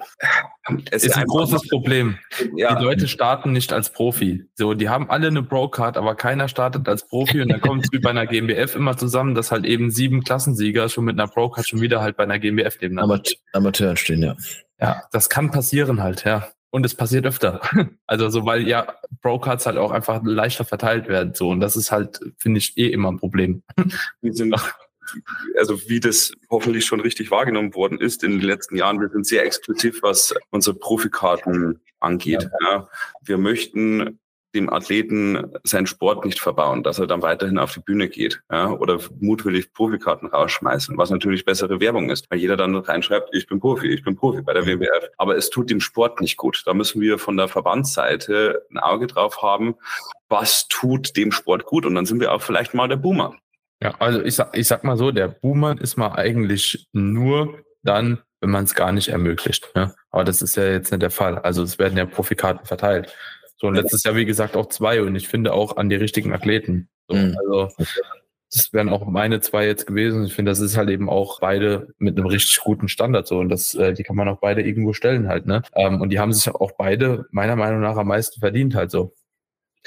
es 0.92 1.04
ist 1.04 1.16
ein 1.16 1.26
großes 1.26 1.68
Problem. 1.70 2.18
Ja. 2.56 2.76
Die 2.76 2.84
Leute 2.84 3.08
starten 3.08 3.52
nicht 3.52 3.72
als 3.72 3.92
Profi. 3.92 4.46
So, 4.56 4.74
die 4.74 4.90
haben 4.90 5.10
alle 5.10 5.28
eine 5.28 5.44
Pro-Card, 5.44 5.98
aber 5.98 6.16
keiner 6.16 6.48
startet 6.48 6.88
als 6.90 7.08
Profi 7.08 7.42
und 7.42 7.50
dann 7.50 7.62
kommt 7.62 7.86
es 7.86 7.92
wie 7.92 8.00
bei 8.00 8.10
einer 8.10 8.26
GmbF 8.26 8.76
immer 8.76 8.98
zusammen, 8.98 9.36
dass 9.36 9.52
halt 9.52 9.66
eben 9.66 9.92
sieben 9.92 10.24
Klassensieger 10.24 10.90
schon 10.90 11.06
mit 11.06 11.20
einer 11.20 11.28
Pro-Card 11.28 11.68
schon 11.68 11.82
wieder 11.82 12.02
halt 12.02 12.18
bei 12.18 12.24
einer 12.24 12.40
GmbF 12.40 12.82
nebeneinander. 12.82 13.22
Amateur 13.54 13.96
stehen, 13.96 14.24
ja. 14.24 14.36
Ja, 14.80 15.04
das 15.12 15.30
kann 15.30 15.52
passieren 15.52 16.02
halt, 16.02 16.26
ja. 16.26 16.48
Und 16.72 16.86
es 16.86 16.96
passiert 16.96 17.26
öfter. 17.26 17.62
Also 18.08 18.28
so, 18.30 18.46
weil 18.46 18.68
ja 18.68 18.94
Pro-Cards 19.22 19.66
halt 19.66 19.78
auch 19.78 19.92
einfach 19.92 20.22
leichter 20.26 20.66
verteilt 20.66 21.08
werden. 21.08 21.34
So, 21.34 21.50
und 21.50 21.62
das 21.62 21.78
ist 21.78 21.94
halt, 21.94 22.20
finde 22.38 22.58
ich, 22.58 22.78
eh 22.78 22.88
immer 22.90 23.10
ein 23.10 23.20
Problem. 23.20 23.64
Wir 24.22 24.34
sind 24.34 24.54
also 25.58 25.90
wie 25.90 26.00
das 26.00 26.34
hoffentlich 26.50 26.86
schon 26.86 27.00
richtig 27.00 27.32
wahrgenommen 27.32 27.74
worden 27.76 28.00
ist 28.00 28.24
in 28.24 28.32
den 28.32 28.42
letzten 28.42 28.76
Jahren, 28.76 29.00
wir 29.00 29.10
sind 29.10 29.26
sehr 29.26 29.46
exklusiv, 29.46 30.02
was 30.04 30.34
unsere 30.50 30.76
Profikarten 30.76 31.82
angeht. 32.00 32.50
Ja. 32.62 32.90
Wir 33.24 33.38
möchten 33.38 34.20
dem 34.54 34.70
Athleten 34.70 35.54
seinen 35.64 35.88
Sport 35.88 36.26
nicht 36.26 36.40
verbauen, 36.40 36.84
dass 36.84 37.00
er 37.00 37.08
dann 37.08 37.22
weiterhin 37.22 37.58
auf 37.58 37.74
die 37.74 37.80
Bühne 37.80 38.10
geht 38.10 38.42
ja, 38.52 38.72
oder 38.72 39.00
mutwillig 39.20 39.74
Profikarten 39.74 40.28
rausschmeißen, 40.30 40.98
was 40.98 41.10
natürlich 41.10 41.46
bessere 41.46 41.80
Werbung 41.80 42.10
ist, 42.10 42.30
weil 42.30 42.40
jeder 42.40 42.58
dann 42.58 42.76
reinschreibt, 42.76 43.30
ich 43.34 43.48
bin 43.48 43.60
Profi, 43.60 43.88
ich 43.88 44.04
bin 44.04 44.16
Profi 44.16 44.42
bei 44.42 44.54
der 44.54 44.66
WWF. 44.66 45.10
Aber 45.18 45.38
es 45.38 45.50
tut 45.50 45.70
dem 45.70 45.80
Sport 45.80 46.20
nicht 46.22 46.38
gut. 46.38 46.64
Da 46.66 46.74
müssen 46.74 47.02
wir 47.02 47.18
von 47.18 47.38
der 47.38 47.48
Verbandsseite 47.48 48.66
ein 48.72 48.78
Auge 48.78 49.08
drauf 49.08 49.42
haben, 49.42 49.76
was 50.28 50.68
tut 50.68 51.16
dem 51.16 51.32
Sport 51.32 51.66
gut 51.66 51.86
und 51.86 51.96
dann 51.96 52.06
sind 52.06 52.20
wir 52.20 52.34
auch 52.34 52.42
vielleicht 52.42 52.74
mal 52.74 52.88
der 52.88 52.98
Boomer. 52.98 53.36
Ja, 53.82 53.96
also 54.00 54.22
ich 54.22 54.36
sag, 54.36 54.56
ich 54.56 54.68
sag 54.68 54.84
mal 54.84 54.98
so, 54.98 55.12
der 55.12 55.28
Boomer 55.28 55.80
ist 55.80 55.98
mal 55.98 56.14
eigentlich 56.16 56.88
nur 56.94 57.60
dann, 57.84 58.20
wenn 58.40 58.52
man 58.52 58.66
es 58.66 58.76
gar 58.76 58.92
nicht 58.92 59.10
ermöglicht. 59.10 59.72
Ne? 59.76 59.94
Aber 60.12 60.24
das 60.24 60.42
ist 60.42 60.56
ja 60.56 60.66
jetzt 60.66 60.92
nicht 60.92 61.02
der 61.02 61.12
Fall. 61.12 61.40
Also 61.40 61.64
es 61.64 61.80
werden 61.80 61.98
ja 61.98 62.06
Profikarten 62.06 62.66
verteilt. 62.66 63.16
So, 63.58 63.68
und 63.68 63.76
letztes 63.76 64.04
Jahr, 64.04 64.16
wie 64.16 64.26
gesagt, 64.26 64.56
auch 64.56 64.68
zwei 64.68 65.02
und 65.02 65.16
ich 65.16 65.28
finde 65.28 65.54
auch 65.54 65.78
an 65.78 65.90
die 65.90 65.96
richtigen 65.96 66.34
Athleten. 66.34 66.90
So, 67.08 67.16
mhm. 67.16 67.38
Also 67.40 67.70
das 68.54 68.74
wären 68.74 68.90
auch 68.90 69.06
meine 69.06 69.40
zwei 69.40 69.66
jetzt 69.66 69.88
gewesen. 69.88 70.26
Ich 70.26 70.34
finde, 70.34 70.52
das 70.52 70.60
ist 70.60 70.78
halt 70.78 70.90
eben 70.90 71.10
auch 71.10 71.40
beide 71.40 71.88
mit 71.98 72.18
einem 72.18 72.28
richtig 72.28 72.60
guten 72.64 72.88
Standard 72.88 73.26
so 73.26 73.40
und 73.40 73.50
das, 73.50 73.74
äh, 73.76 73.94
die 73.94 74.04
kann 74.04 74.16
man 74.16 74.28
auch 74.28 74.40
beide 74.40 74.62
irgendwo 74.62 74.94
stellen 74.94 75.28
halt, 75.28 75.46
ne? 75.46 75.62
Ähm, 75.74 76.02
und 76.02 76.10
die 76.10 76.20
haben 76.20 76.34
sich 76.34 76.54
auch 76.54 76.72
beide 76.74 77.26
meiner 77.32 77.56
Meinung 77.56 77.82
nach 77.82 77.96
am 77.96 78.08
meisten 78.08 78.40
verdient 78.40 78.76
halt 78.76 78.92
so. 78.92 79.14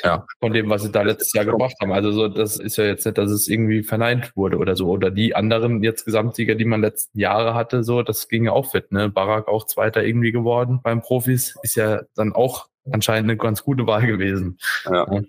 Ja, 0.02 0.26
von 0.40 0.52
dem, 0.52 0.68
was 0.68 0.82
sie 0.82 0.90
da 0.90 1.02
letztes 1.02 1.32
Jahr 1.34 1.44
gemacht 1.44 1.74
haben. 1.80 1.92
Also 1.92 2.10
so, 2.10 2.28
das 2.28 2.58
ist 2.58 2.76
ja 2.76 2.84
jetzt 2.84 3.04
nicht, 3.04 3.16
dass 3.16 3.30
es 3.30 3.46
irgendwie 3.46 3.84
verneint 3.84 4.32
wurde 4.34 4.56
oder 4.58 4.74
so. 4.74 4.88
Oder 4.88 5.10
die 5.10 5.36
anderen 5.36 5.82
jetzt 5.84 6.04
Gesamtsieger, 6.04 6.56
die 6.56 6.64
man 6.64 6.80
letzten 6.80 7.18
Jahre 7.18 7.54
hatte, 7.54 7.84
so, 7.84 8.02
das 8.02 8.28
ging 8.28 8.46
ja 8.46 8.52
auch 8.52 8.72
fit, 8.72 8.90
ne? 8.90 9.08
Barak 9.08 9.46
auch 9.46 9.66
Zweiter 9.66 10.02
irgendwie 10.02 10.32
geworden 10.32 10.80
beim 10.82 11.00
Profis, 11.00 11.54
ist 11.62 11.76
ja 11.76 12.02
dann 12.16 12.32
auch 12.32 12.66
anscheinend 12.90 13.30
eine 13.30 13.36
ganz 13.36 13.62
gute 13.62 13.86
Wahl 13.86 14.06
gewesen. 14.06 14.58
Ja. 14.86 15.06
ja. 15.12 15.22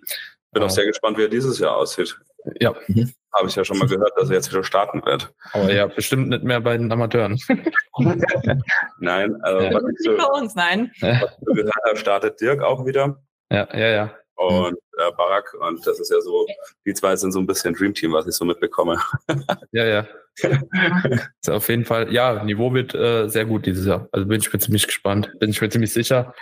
Bin 0.51 0.63
auch 0.63 0.69
sehr 0.69 0.85
gespannt, 0.85 1.17
wie 1.17 1.23
er 1.23 1.29
dieses 1.29 1.59
Jahr 1.59 1.77
aussieht. 1.77 2.17
Ja. 2.59 2.73
Mhm. 2.87 3.13
Habe 3.33 3.49
ich 3.49 3.55
ja 3.55 3.65
schon 3.65 3.77
mal 3.77 3.87
gehört, 3.87 4.13
dass 4.15 4.29
er 4.29 4.35
jetzt 4.35 4.51
wieder 4.51 4.63
starten 4.63 5.05
wird. 5.05 5.33
Aber 5.51 5.71
ja, 5.71 5.87
bestimmt 5.87 6.29
nicht 6.29 6.43
mehr 6.43 6.61
bei 6.61 6.77
den 6.77 6.91
Amateuren. 6.91 7.37
nein, 8.99 9.35
also 9.41 9.65
ja. 9.65 9.73
was 9.73 9.83
ich 9.83 10.05
so, 10.05 10.15
bei 10.15 10.39
uns, 10.39 10.55
nein. 10.55 10.91
Was 11.01 11.37
ich 11.39 11.55
gehört 11.55 11.75
habe, 11.85 11.97
startet 11.97 12.39
Dirk 12.39 12.61
auch 12.61 12.85
wieder. 12.85 13.21
Ja, 13.51 13.67
ja, 13.73 13.87
ja. 13.89 14.13
Und 14.35 14.77
äh, 14.97 15.11
Barack, 15.17 15.53
und 15.59 15.85
das 15.87 15.99
ist 15.99 16.11
ja 16.11 16.19
so, 16.21 16.45
die 16.85 16.93
zwei 16.93 17.15
sind 17.15 17.31
so 17.31 17.39
ein 17.39 17.47
bisschen 17.47 17.73
Dream 17.73 17.93
Team, 17.93 18.11
was 18.13 18.27
ich 18.27 18.35
so 18.35 18.45
mitbekomme. 18.45 18.99
ja, 19.71 19.85
ja. 19.85 20.07
ist 20.41 21.49
auf 21.49 21.69
jeden 21.69 21.85
Fall, 21.85 22.11
ja, 22.11 22.43
Niveau 22.43 22.73
wird 22.73 22.93
äh, 22.93 23.27
sehr 23.29 23.45
gut 23.45 23.65
dieses 23.65 23.85
Jahr. 23.85 24.09
Also 24.11 24.27
bin 24.27 24.39
ich 24.39 24.51
mir 24.51 24.59
ziemlich 24.59 24.87
gespannt. 24.87 25.31
Bin 25.39 25.49
ich 25.49 25.61
mir 25.61 25.69
ziemlich 25.69 25.93
sicher. 25.93 26.33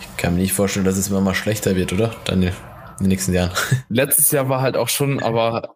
Ich 0.00 0.16
kann 0.16 0.34
mir 0.34 0.40
nicht 0.40 0.54
vorstellen, 0.54 0.86
dass 0.86 0.96
es 0.96 1.08
immer 1.08 1.20
mal 1.20 1.34
schlechter 1.34 1.76
wird, 1.76 1.92
oder? 1.92 2.14
Daniel? 2.24 2.52
in 2.98 3.04
den 3.04 3.08
nächsten 3.08 3.32
Jahren. 3.32 3.52
Letztes 3.88 4.30
Jahr 4.30 4.48
war 4.48 4.60
halt 4.60 4.76
auch 4.76 4.88
schon, 4.88 5.22
aber. 5.22 5.74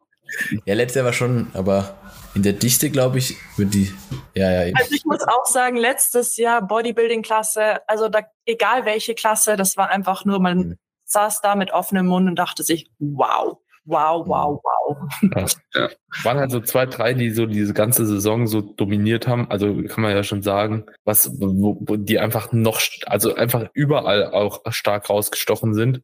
Ja, 0.66 0.75
letztes 0.75 0.97
Jahr 0.97 1.07
war 1.07 1.14
schon, 1.14 1.51
aber 1.55 1.97
in 2.35 2.43
der 2.43 2.53
Dichte, 2.53 2.91
glaube 2.91 3.16
ich, 3.16 3.35
wird 3.57 3.73
die. 3.73 3.91
Ja, 4.35 4.51
ja. 4.51 4.66
Eben. 4.66 4.77
Also 4.77 4.95
ich 4.95 5.07
muss 5.07 5.23
auch 5.23 5.47
sagen, 5.47 5.77
letztes 5.77 6.37
Jahr 6.37 6.61
Bodybuilding-Klasse, 6.61 7.81
also 7.89 8.11
da, 8.11 8.21
egal 8.45 8.85
welche 8.85 9.14
Klasse, 9.14 9.57
das 9.57 9.79
war 9.79 9.89
einfach 9.89 10.27
nur, 10.27 10.39
man 10.39 10.59
mhm. 10.59 10.79
Saß 11.09 11.40
da 11.40 11.56
mit 11.56 11.72
offenem 11.72 12.06
Mund 12.06 12.28
und 12.28 12.36
dachte 12.36 12.62
sich, 12.62 12.90
wow. 12.98 13.59
Wow, 13.84 14.28
wow, 14.28 14.61
wow. 14.62 15.48
Ja. 15.74 15.88
Waren 16.22 16.38
halt 16.38 16.50
so 16.50 16.61
zwei, 16.61 16.84
drei, 16.84 17.14
die 17.14 17.30
so 17.30 17.46
diese 17.46 17.72
ganze 17.72 18.04
Saison 18.04 18.46
so 18.46 18.61
dominiert 18.61 19.26
haben. 19.26 19.50
Also 19.50 19.82
kann 19.84 20.02
man 20.02 20.14
ja 20.14 20.22
schon 20.22 20.42
sagen, 20.42 20.84
was, 21.06 21.40
wo, 21.40 21.78
wo 21.80 21.96
die 21.96 22.18
einfach 22.18 22.52
noch, 22.52 22.82
also 23.06 23.34
einfach 23.34 23.70
überall 23.72 24.30
auch 24.32 24.61
stark 24.72 25.09
rausgestochen 25.09 25.72
sind. 25.72 26.02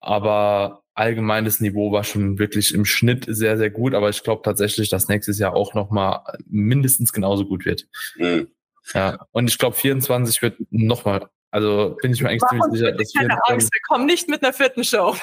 Aber 0.00 0.82
allgemeines 0.92 1.60
Niveau 1.60 1.90
war 1.90 2.04
schon 2.04 2.38
wirklich 2.38 2.74
im 2.74 2.84
Schnitt 2.84 3.24
sehr, 3.26 3.56
sehr 3.56 3.70
gut. 3.70 3.94
Aber 3.94 4.10
ich 4.10 4.22
glaube 4.22 4.42
tatsächlich, 4.44 4.90
dass 4.90 5.08
nächstes 5.08 5.38
Jahr 5.38 5.54
auch 5.54 5.72
nochmal 5.72 6.20
mindestens 6.46 7.14
genauso 7.14 7.46
gut 7.46 7.64
wird. 7.64 7.86
Mhm. 8.16 8.48
Ja, 8.92 9.26
und 9.32 9.48
ich 9.48 9.56
glaube, 9.56 9.76
24 9.76 10.42
wird 10.42 10.58
nochmal 10.70 11.30
also 11.50 11.96
bin 12.00 12.12
ich 12.12 12.22
mir 12.22 12.28
eigentlich 12.28 12.48
ziemlich 12.48 12.78
sicher, 12.78 12.92
dass 12.92 13.12
keine 13.12 13.28
wir. 13.28 13.40
Angst, 13.48 13.72
wir 13.72 13.80
kommen 13.88 14.06
nicht 14.06 14.28
mit 14.28 14.42
einer 14.42 14.52
vierten 14.52 14.84
Show. 14.84 15.16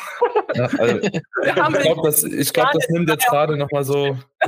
Ja, 0.56 0.66
also, 0.66 0.98
ich 1.02 1.54
glaube, 1.54 2.02
das, 2.04 2.24
ich 2.24 2.54
glaub, 2.54 2.72
das 2.74 2.90
nimmt 2.90 3.10
jetzt 3.10 3.28
gerade 3.28 3.58
nochmal 3.58 3.84
so. 3.84 4.18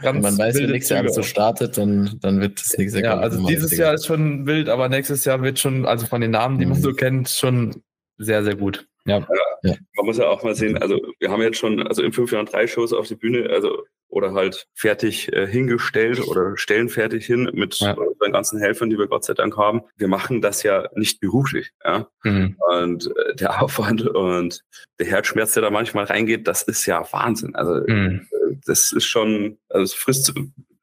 Ganz 0.00 0.14
Wenn 0.14 0.22
man 0.22 0.38
weiß, 0.38 0.54
wenn 0.54 0.70
nächstes 0.70 0.96
Jahr 0.96 1.08
so 1.08 1.24
startet, 1.24 1.76
dann, 1.76 2.18
dann 2.20 2.40
wird 2.40 2.60
das 2.60 2.78
nächste 2.78 3.00
Jahr. 3.00 3.16
Ja, 3.16 3.20
also 3.20 3.44
dieses 3.44 3.76
Jahr 3.76 3.94
ist 3.94 4.06
schon 4.06 4.46
wild, 4.46 4.68
aber 4.68 4.88
nächstes 4.88 5.24
Jahr 5.24 5.42
wird 5.42 5.58
schon, 5.58 5.86
also 5.86 6.06
von 6.06 6.20
den 6.20 6.30
Namen, 6.30 6.60
die 6.60 6.66
man 6.66 6.78
mhm. 6.78 6.82
so 6.82 6.92
kennt, 6.92 7.28
schon 7.28 7.82
sehr, 8.16 8.44
sehr 8.44 8.54
gut. 8.54 8.86
Ja. 9.08 9.26
ja. 9.62 9.74
Man 9.96 10.06
muss 10.06 10.18
ja 10.18 10.28
auch 10.28 10.42
mal 10.42 10.54
sehen, 10.54 10.78
also 10.78 11.00
wir 11.18 11.30
haben 11.30 11.42
jetzt 11.42 11.58
schon, 11.58 11.86
also 11.86 12.02
in 12.02 12.12
fünf 12.12 12.32
Jahren 12.32 12.46
drei 12.46 12.66
Shows 12.66 12.92
auf 12.92 13.08
die 13.08 13.16
Bühne, 13.16 13.50
also 13.50 13.84
oder 14.10 14.32
halt 14.32 14.66
fertig 14.74 15.32
äh, 15.32 15.46
hingestellt 15.46 16.26
oder 16.26 16.56
stellen 16.56 16.88
fertig 16.88 17.26
hin 17.26 17.50
mit 17.52 17.78
ja. 17.80 17.92
unseren 17.92 18.32
ganzen 18.32 18.58
Helfern, 18.58 18.88
die 18.88 18.98
wir 18.98 19.06
Gott 19.06 19.24
sei 19.24 19.34
Dank 19.34 19.56
haben. 19.56 19.82
Wir 19.96 20.08
machen 20.08 20.40
das 20.40 20.62
ja 20.62 20.88
nicht 20.94 21.20
beruflich, 21.20 21.72
ja. 21.84 22.08
Mhm. 22.24 22.56
Und 22.70 23.06
äh, 23.06 23.34
der 23.36 23.62
Aufwand 23.62 24.06
und 24.06 24.64
der 24.98 25.06
Herzschmerz, 25.06 25.52
der 25.52 25.62
da 25.62 25.70
manchmal 25.70 26.04
reingeht, 26.04 26.48
das 26.48 26.62
ist 26.62 26.86
ja 26.86 27.06
Wahnsinn. 27.12 27.54
Also 27.54 27.82
mhm. 27.86 28.26
äh, 28.30 28.56
das 28.66 28.92
ist 28.92 29.04
schon, 29.04 29.58
also 29.68 29.84
es 29.84 29.94
frisst 29.94 30.32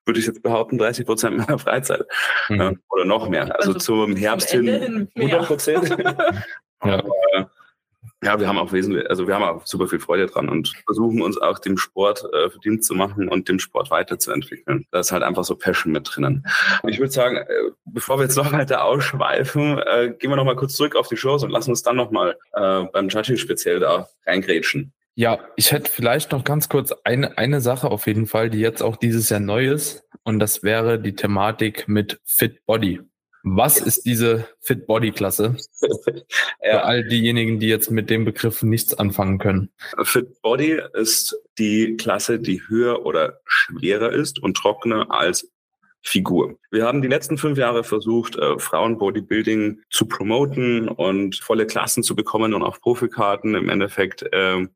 würde 0.05 0.19
ich 0.19 0.27
jetzt 0.27 0.43
behaupten, 0.43 0.77
30 0.77 1.05
Prozent 1.05 1.37
meiner 1.37 1.57
Freizeit 1.57 2.05
mhm. 2.49 2.61
äh, 2.61 2.73
oder 2.89 3.05
noch 3.05 3.27
mehr. 3.27 3.55
Also, 3.55 3.73
also 3.73 3.79
zum 3.79 4.15
Herbst 4.15 4.51
hin 4.51 5.09
100 5.15 5.45
Prozent. 5.47 5.89
ja. 6.83 6.99
Aber, 6.99 7.49
ja, 8.25 8.39
wir 8.39 8.47
haben 8.47 8.57
auch 8.57 8.71
wesentlich, 8.71 9.07
also 9.07 9.27
wir 9.27 9.35
haben 9.35 9.43
auch 9.43 9.65
super 9.67 9.87
viel 9.87 9.99
Freude 9.99 10.25
dran 10.25 10.49
und 10.49 10.73
versuchen 10.85 11.21
uns 11.21 11.37
auch 11.37 11.59
dem 11.59 11.77
Sport 11.77 12.25
äh, 12.33 12.49
verdient 12.49 12.83
zu 12.83 12.95
machen 12.95 13.29
und 13.29 13.47
dem 13.47 13.59
Sport 13.59 13.91
weiterzuentwickeln. 13.91 14.87
Da 14.89 14.99
ist 14.99 15.11
halt 15.11 15.21
einfach 15.21 15.43
so 15.43 15.55
Passion 15.55 15.93
mit 15.93 16.09
drinnen. 16.11 16.43
Ich 16.87 16.97
würde 16.97 17.11
sagen, 17.11 17.37
äh, 17.37 17.45
bevor 17.85 18.17
wir 18.17 18.23
jetzt 18.23 18.35
noch 18.35 18.51
weiter 18.51 18.83
ausschweifen, 18.83 19.77
äh, 19.77 20.11
gehen 20.17 20.31
wir 20.31 20.37
noch 20.37 20.43
mal 20.43 20.55
kurz 20.55 20.73
zurück 20.73 20.95
auf 20.95 21.07
die 21.07 21.17
Shows 21.17 21.43
und 21.43 21.51
lassen 21.51 21.69
uns 21.69 21.83
dann 21.83 21.97
noch 21.97 22.09
mal 22.09 22.35
äh, 22.53 22.85
beim 22.91 23.09
Judging 23.09 23.37
speziell 23.37 23.79
da 23.79 24.07
reingrätschen. 24.25 24.91
Ja, 25.13 25.39
ich 25.55 25.71
hätte 25.71 25.91
vielleicht 25.91 26.31
noch 26.31 26.43
ganz 26.43 26.67
kurz 26.67 26.93
eine, 27.03 27.37
eine 27.37 27.61
Sache 27.61 27.91
auf 27.91 28.07
jeden 28.07 28.25
Fall, 28.25 28.49
die 28.49 28.59
jetzt 28.59 28.81
auch 28.81 28.97
dieses 28.97 29.29
Jahr 29.29 29.39
neu 29.39 29.67
ist. 29.69 30.03
Und 30.23 30.39
das 30.39 30.63
wäre 30.63 30.99
die 30.99 31.15
Thematik 31.15 31.87
mit 31.87 32.19
Fit 32.25 32.65
Body. 32.65 33.01
Was 33.47 33.77
ist 33.77 34.07
diese 34.07 34.47
Fit 34.59 34.87
Body 34.87 35.11
Klasse? 35.11 35.55
ja. 36.63 36.71
Für 36.71 36.83
all 36.83 37.07
diejenigen, 37.07 37.59
die 37.59 37.67
jetzt 37.67 37.91
mit 37.91 38.09
dem 38.09 38.25
Begriff 38.25 38.63
nichts 38.63 38.95
anfangen 38.95 39.37
können. 39.37 39.69
Fit 40.01 40.41
Body 40.41 40.81
ist 40.93 41.37
die 41.59 41.95
Klasse, 41.95 42.39
die 42.39 42.67
höher 42.67 43.05
oder 43.05 43.41
schwerer 43.45 44.11
ist 44.11 44.41
und 44.41 44.57
trockener 44.57 45.11
als 45.11 45.47
Figur. 46.01 46.57
Wir 46.71 46.85
haben 46.85 47.03
die 47.03 47.07
letzten 47.07 47.37
fünf 47.37 47.57
Jahre 47.57 47.83
versucht, 47.83 48.35
äh, 48.35 48.57
Frauen-Bodybuilding 48.57 49.81
zu 49.89 50.07
promoten 50.07 50.87
und 50.87 51.35
volle 51.35 51.67
Klassen 51.67 52.01
zu 52.01 52.15
bekommen 52.15 52.55
und 52.55 52.63
auch 52.63 52.79
Profikarten 52.79 53.53
im 53.53 53.69
Endeffekt 53.69 54.23
äh, 54.31 54.67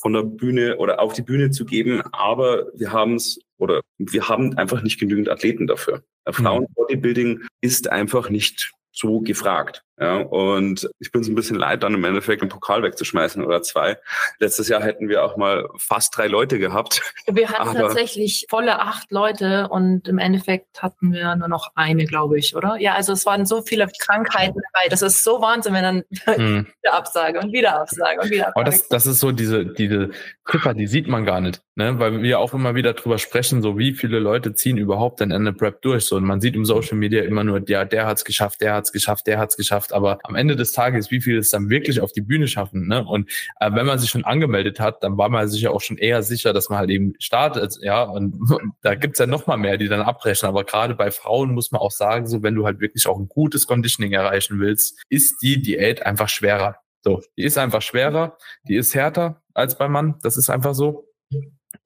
von 0.00 0.12
der 0.14 0.22
Bühne 0.22 0.78
oder 0.78 1.00
auf 1.00 1.12
die 1.12 1.22
Bühne 1.22 1.50
zu 1.50 1.66
geben. 1.66 2.02
Aber 2.12 2.66
wir 2.74 2.92
haben 2.92 3.16
es 3.16 3.38
oder 3.58 3.82
wir 3.98 4.28
haben 4.28 4.56
einfach 4.56 4.82
nicht 4.82 4.98
genügend 4.98 5.28
Athleten 5.28 5.66
dafür. 5.66 6.04
Mhm. 6.26 6.32
Frauen-Bodybuilding 6.32 7.42
ist 7.60 7.90
einfach 7.90 8.30
nicht 8.30 8.72
so 8.92 9.20
gefragt. 9.20 9.82
Ja, 10.00 10.18
und 10.18 10.88
ich 11.00 11.10
bin 11.10 11.24
so 11.24 11.32
ein 11.32 11.34
bisschen 11.34 11.58
leid, 11.58 11.82
dann 11.82 11.94
im 11.94 12.04
Endeffekt 12.04 12.42
einen 12.42 12.50
Pokal 12.50 12.82
wegzuschmeißen 12.84 13.44
oder 13.44 13.62
zwei. 13.62 13.98
Letztes 14.38 14.68
Jahr 14.68 14.82
hätten 14.82 15.08
wir 15.08 15.24
auch 15.24 15.36
mal 15.36 15.68
fast 15.76 16.16
drei 16.16 16.28
Leute 16.28 16.60
gehabt. 16.60 17.02
Wir 17.26 17.48
hatten 17.48 17.76
tatsächlich 17.76 18.46
volle 18.48 18.78
acht 18.78 19.10
Leute 19.10 19.68
und 19.68 20.06
im 20.06 20.18
Endeffekt 20.18 20.82
hatten 20.82 21.12
wir 21.12 21.34
nur 21.34 21.48
noch 21.48 21.72
eine, 21.74 22.04
glaube 22.04 22.38
ich, 22.38 22.54
oder? 22.54 22.76
Ja, 22.78 22.94
also 22.94 23.12
es 23.12 23.26
waren 23.26 23.44
so 23.44 23.62
viele 23.62 23.88
Krankheiten 23.98 24.60
dabei. 24.72 24.88
Das 24.88 25.02
ist 25.02 25.24
so 25.24 25.40
Wahnsinn, 25.40 25.74
wenn 25.74 25.82
dann 25.82 26.04
hm. 26.24 26.66
wieder 26.82 26.94
Absage 26.94 27.40
und 27.40 27.52
wieder 27.52 27.80
Absage 27.80 28.20
und 28.20 28.30
wieder 28.30 28.48
Absage. 28.48 28.56
Aber 28.56 28.64
das, 28.64 28.88
das 28.88 29.06
ist 29.06 29.18
so 29.18 29.32
diese, 29.32 29.66
diese 29.66 30.10
Ziffer, 30.48 30.74
die 30.74 30.86
sieht 30.86 31.08
man 31.08 31.24
gar 31.24 31.40
nicht, 31.40 31.62
ne? 31.74 31.98
Weil 31.98 32.22
wir 32.22 32.38
auch 32.38 32.54
immer 32.54 32.74
wieder 32.74 32.94
drüber 32.94 33.18
sprechen, 33.18 33.62
so 33.62 33.78
wie 33.78 33.92
viele 33.92 34.18
Leute 34.18 34.54
ziehen 34.54 34.78
überhaupt 34.78 35.20
denn 35.20 35.30
Ende 35.30 35.52
Prep 35.52 35.82
durch. 35.82 36.06
So, 36.06 36.16
und 36.16 36.24
man 36.24 36.40
sieht 36.40 36.54
im 36.54 36.64
Social 36.64 36.96
Media 36.96 37.22
immer 37.22 37.44
nur, 37.44 37.62
ja, 37.68 37.84
der 37.84 38.06
hat's 38.06 38.24
geschafft, 38.24 38.60
der 38.60 38.74
hat's 38.74 38.92
geschafft, 38.92 39.26
der 39.26 39.38
hat's 39.38 39.56
geschafft 39.56 39.87
geschafft, 39.88 39.92
aber 39.92 40.18
am 40.22 40.34
Ende 40.34 40.56
des 40.56 40.72
Tages, 40.72 41.10
wie 41.10 41.20
viele 41.20 41.38
es 41.38 41.50
dann 41.50 41.68
wirklich 41.68 42.00
auf 42.00 42.12
die 42.12 42.20
Bühne 42.20 42.48
schaffen. 42.48 42.86
Ne? 42.86 43.04
Und 43.04 43.30
äh, 43.60 43.70
wenn 43.72 43.86
man 43.86 43.98
sich 43.98 44.10
schon 44.10 44.24
angemeldet 44.24 44.80
hat, 44.80 45.02
dann 45.02 45.16
war 45.16 45.28
man 45.28 45.48
sich 45.48 45.62
ja 45.62 45.70
auch 45.70 45.80
schon 45.80 45.98
eher 45.98 46.22
sicher, 46.22 46.52
dass 46.52 46.68
man 46.68 46.78
halt 46.78 46.90
eben 46.90 47.14
startet. 47.18 47.78
Ja, 47.80 48.02
und 48.02 48.38
da 48.82 48.94
gibt's 48.94 49.18
ja 49.18 49.26
noch 49.26 49.46
mal 49.46 49.56
mehr, 49.56 49.76
die 49.76 49.88
dann 49.88 50.00
abbrechen. 50.00 50.48
Aber 50.48 50.64
gerade 50.64 50.94
bei 50.94 51.10
Frauen 51.10 51.52
muss 51.54 51.70
man 51.70 51.80
auch 51.80 51.92
sagen, 51.92 52.26
so 52.26 52.42
wenn 52.42 52.54
du 52.54 52.64
halt 52.64 52.80
wirklich 52.80 53.06
auch 53.06 53.18
ein 53.18 53.28
gutes 53.28 53.66
Conditioning 53.66 54.12
erreichen 54.12 54.60
willst, 54.60 54.98
ist 55.08 55.42
die 55.42 55.60
Diät 55.60 56.04
einfach 56.04 56.28
schwerer. 56.28 56.76
So, 57.02 57.22
die 57.36 57.44
ist 57.44 57.58
einfach 57.58 57.82
schwerer, 57.82 58.36
die 58.68 58.74
ist 58.74 58.94
härter 58.94 59.42
als 59.54 59.78
beim 59.78 59.92
Mann. 59.92 60.16
Das 60.22 60.36
ist 60.36 60.50
einfach 60.50 60.74
so. 60.74 61.04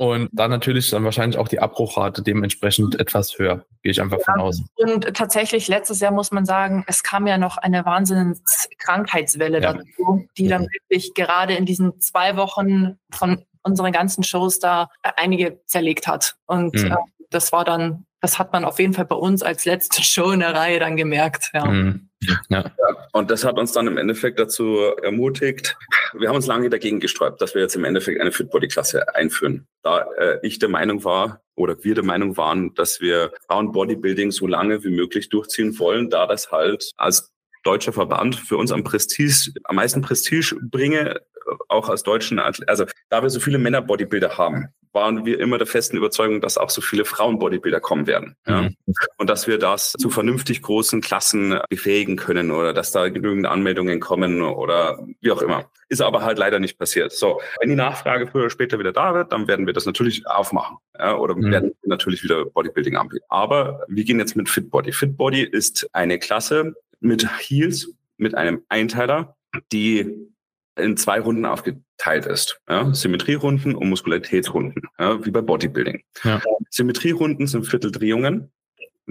Und 0.03 0.31
dann 0.33 0.51
natürlich 0.51 0.91
dann 0.91 1.05
wahrscheinlich 1.05 1.39
auch 1.39 1.47
die 1.47 1.61
Abbruchrate 1.61 2.23
dementsprechend 2.23 2.99
etwas 2.99 3.39
höher, 3.39 3.65
gehe 3.85 3.93
ich 3.93 4.03
einfach 4.03 4.19
ja, 4.19 4.25
von 4.25 4.41
aus. 4.41 4.61
Und 4.75 5.15
tatsächlich 5.15 5.69
letztes 5.69 6.01
Jahr 6.01 6.11
muss 6.11 6.33
man 6.33 6.45
sagen, 6.45 6.83
es 6.89 7.05
kam 7.05 7.29
ja 7.29 7.39
noch 7.39 7.57
eine 7.57 7.85
wahnsinns 7.85 8.69
Krankheitswelle 8.79 9.63
ja. 9.63 9.75
dazu, 9.75 10.27
die 10.37 10.49
dann 10.49 10.63
wirklich 10.63 11.15
gerade 11.15 11.55
in 11.55 11.67
diesen 11.67 12.01
zwei 12.01 12.37
Wochen 12.37 12.99
von 13.13 13.45
unseren 13.63 13.93
ganzen 13.93 14.25
Shows 14.25 14.59
da 14.59 14.89
einige 15.03 15.61
zerlegt 15.67 16.09
hat. 16.09 16.35
Und 16.47 16.75
mhm. 16.75 16.91
äh, 16.91 16.97
das 17.31 17.53
war 17.53 17.65
dann, 17.65 18.05
das 18.21 18.41
hat 18.41 18.53
man 18.53 18.65
auf 18.65 18.81
jeden 18.81 18.95
Fall 18.95 19.07
bei 19.07 19.15
uns 19.15 19.45
als 19.45 19.67
letzte 19.67 20.03
Show 20.03 20.33
in 20.33 20.41
der 20.41 20.53
Reihe 20.53 20.81
dann 20.81 20.97
gemerkt. 20.97 21.53
Ja. 21.55 21.65
Mhm. 21.65 22.09
Ja. 22.23 22.41
ja. 22.49 22.73
Und 23.13 23.31
das 23.31 23.45
hat 23.45 23.59
uns 23.59 23.73
dann 23.73 23.87
im 23.87 23.97
Endeffekt 23.97 24.39
dazu 24.39 24.79
ermutigt. 25.03 25.77
Wir 26.15 26.29
haben 26.29 26.37
uns 26.37 26.47
lange 26.47 26.71
dagegen 26.71 27.01
gesträubt, 27.01 27.41
dass 27.41 27.55
wir 27.55 27.63
jetzt 27.63 27.77
im 27.77 27.85
Endeffekt 27.85 28.21
eine 28.21 28.33
Fit-Body-Klasse 28.33 29.15
einführen. 29.15 29.67
Da 29.83 30.07
äh, 30.19 30.39
ich 30.43 30.59
der 30.59 30.69
Meinung 30.69 31.05
war 31.05 31.43
oder 31.55 31.83
wir 31.83 31.95
der 31.95 32.05
Meinung 32.05 32.37
waren, 32.37 32.75
dass 32.75 33.01
wir 33.01 33.33
Frauen-Bodybuilding 33.47 34.31
so 34.31 34.47
lange 34.47 34.85
wie 34.85 34.91
möglich 34.91 35.29
durchziehen 35.29 35.79
wollen, 35.79 36.11
da 36.11 36.27
das 36.27 36.51
halt 36.51 36.91
als 36.97 37.33
deutscher 37.63 37.93
Verband 37.93 38.37
für 38.37 38.57
uns 38.57 38.73
am 38.73 38.85
Prestige, 38.85 39.53
am 39.65 39.77
meisten 39.77 40.03
Prestige 40.03 40.57
bringe, 40.61 41.21
auch 41.69 41.89
als 41.89 42.03
Deutschen, 42.03 42.39
also 42.39 42.85
da 43.09 43.23
wir 43.23 43.31
so 43.31 43.41
viele 43.41 43.59
Männer-Bodybuilder 43.59 44.39
haben, 44.39 44.69
waren 44.93 45.25
wir 45.25 45.41
immer 45.41 45.59
der 45.59 45.67
festen 45.67 45.97
Überzeugung, 45.97 46.41
dass 46.41 46.59
auch 46.59 46.71
so 46.71 46.81
viele 46.81 47.05
Frauen-Bodybuilder 47.05 47.81
kommen 47.81 48.07
werden. 48.07 48.37
Ja? 48.47 48.63
Mhm. 48.63 48.77
Und 49.17 49.31
dass 49.31 49.47
wir 49.47 49.59
das 49.59 49.93
zu 49.93 50.11
vernünftig 50.11 50.63
großen 50.63 51.01
Klassen 51.01 51.59
befähigen 51.71 52.17
können 52.17 52.51
oder 52.51 52.73
dass 52.73 52.93
da 52.93 53.09
genügend 53.09 53.47
Anmeldungen 53.47 54.01
kommen 54.01 54.43
oder 54.43 54.99
wie 55.21 55.31
auch 55.31 55.43
immer. 55.43 55.71
Ist 55.89 56.03
aber 56.03 56.23
halt 56.23 56.39
leider 56.39 56.59
nicht 56.59 56.79
passiert. 56.79 57.13
So, 57.13 57.41
wenn 57.61 57.71
die 57.71 57.77
Nachfrage 57.77 58.27
früher 58.27 58.43
oder 58.43 58.51
später 58.51 58.79
wieder 58.79 58.93
da 58.93 59.15
wird, 59.15 59.33
dann 59.33 59.49
werden 59.49 59.67
wir 59.67 59.73
das 59.73 59.87
natürlich 59.87 60.27
aufmachen. 60.27 60.77
Ja? 60.99 61.17
Oder 61.17 61.35
mhm. 61.37 61.51
werden 61.51 61.73
natürlich 61.85 62.23
wieder 62.23 62.45
Bodybuilding 62.45 62.97
anbieten. 62.97 63.25
Aber 63.29 63.85
wir 63.89 64.05
gehen 64.05 64.19
jetzt 64.19 64.37
mit 64.37 64.49
Fitbody. 64.49 64.93
Fitbody 64.93 65.43
ist 65.43 65.89
eine 65.93 66.19
Klasse 66.19 66.75
mit 67.03 67.27
Heels, 67.39 67.93
mit 68.17 68.35
einem 68.35 68.63
Einteiler, 68.69 69.37
die 69.73 70.31
in 70.77 70.97
zwei 70.97 71.21
Runden 71.21 71.45
aufgeteilt 71.45 72.27
ist. 72.27 72.61
Ja? 72.69 72.93
Symmetrierunden 72.95 73.75
und 73.75 73.89
Muskularitätsrunden, 73.89 74.83
ja? 74.99 75.25
wie 75.25 75.31
bei 75.31 75.43
Bodybuilding. 75.43 76.03
Ja. 76.25 76.41
Symmetrierunden 76.71 77.47
sind 77.47 77.65
Vierteldrehungen, 77.65 78.51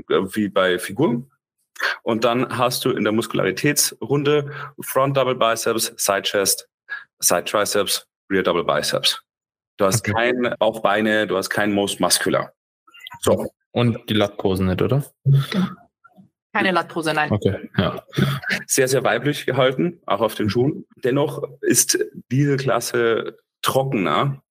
äh, 0.10 0.22
wie 0.34 0.50
bei 0.50 0.80
Figur. 0.80 1.28
Und 2.04 2.24
dann 2.24 2.58
hast 2.58 2.86
du 2.86 2.92
in 2.92 3.04
der 3.04 3.14
Muskularitätsrunde 3.14 4.52
Front 4.82 5.18
Double 5.18 5.36
Biceps, 5.36 5.94
Side 5.98 6.24
Chest, 6.24 6.68
Side 7.20 7.46
Triceps, 7.46 8.08
Rear 8.30 8.44
Double 8.44 8.64
Biceps. 8.64 9.22
Du 9.78 9.86
hast 9.86 10.02
okay. 10.02 10.14
kein 10.14 10.56
Bauchbeine, 10.60 11.28
du 11.28 11.38
hast 11.38 11.50
kein 11.50 11.74
Most 11.74 12.00
Muscular. 12.00 12.54
So. 13.22 13.48
Und 13.72 14.10
die 14.10 14.14
Lattposen 14.14 14.68
nicht, 14.68 14.82
oder? 14.82 15.04
Keine 16.54 16.72
Lattpose, 16.72 17.14
nein. 17.14 17.32
Okay, 17.32 17.70
ja. 17.78 18.04
Sehr, 18.68 18.88
sehr 18.88 19.04
weiblich 19.04 19.46
gehalten, 19.46 20.02
auch 20.06 20.22
auf 20.22 20.36
den 20.36 20.50
Schuhen. 20.50 20.86
Dennoch 20.98 21.44
ist 21.62 21.98
diese 22.30 22.58
Klasse 22.58 23.38
trockener. 23.62 24.42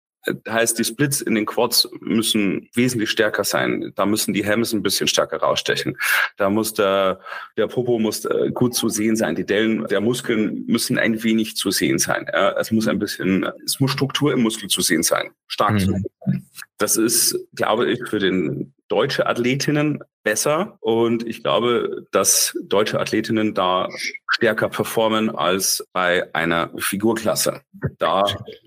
Das 0.44 0.54
heißt, 0.54 0.78
die 0.78 0.84
Splits 0.84 1.22
in 1.22 1.34
den 1.34 1.46
Quads 1.46 1.88
müssen 2.00 2.68
wesentlich 2.74 3.10
stärker 3.10 3.44
sein. 3.44 3.92
Da 3.96 4.04
müssen 4.04 4.34
die 4.34 4.46
Hams 4.46 4.72
ein 4.72 4.82
bisschen 4.82 5.08
stärker 5.08 5.38
rausstechen. 5.38 5.96
Da 6.36 6.50
muss 6.50 6.74
der, 6.74 7.20
der 7.56 7.68
Popo 7.68 7.98
muss 7.98 8.24
äh, 8.26 8.50
gut 8.52 8.74
zu 8.74 8.90
sehen 8.90 9.16
sein. 9.16 9.34
Die 9.34 9.46
Dellen 9.46 9.86
der 9.86 10.00
Muskeln 10.00 10.64
müssen 10.66 10.98
ein 10.98 11.22
wenig 11.22 11.56
zu 11.56 11.70
sehen 11.70 11.98
sein. 11.98 12.26
Es 12.58 12.70
muss 12.70 12.86
ein 12.86 12.98
bisschen, 12.98 13.46
es 13.64 13.80
muss 13.80 13.92
Struktur 13.92 14.32
im 14.32 14.42
Muskel 14.42 14.68
zu 14.68 14.82
sehen 14.82 15.02
sein. 15.02 15.30
Stark 15.46 15.72
mhm. 15.72 15.78
zu 15.78 15.92
sehen. 15.92 16.50
Das 16.76 16.96
ist, 16.96 17.38
glaube 17.54 17.90
ich, 17.90 18.06
für 18.08 18.18
den 18.18 18.74
deutsche 18.90 19.26
Athletinnen 19.26 20.00
besser. 20.22 20.76
Und 20.80 21.26
ich 21.26 21.42
glaube, 21.42 22.06
dass 22.10 22.54
deutsche 22.64 23.00
Athletinnen 23.00 23.54
da 23.54 23.88
stärker 24.28 24.68
performen 24.68 25.30
als 25.30 25.86
bei 25.92 26.32
einer 26.34 26.70
Figurklasse, 26.76 27.62
da 27.98 28.24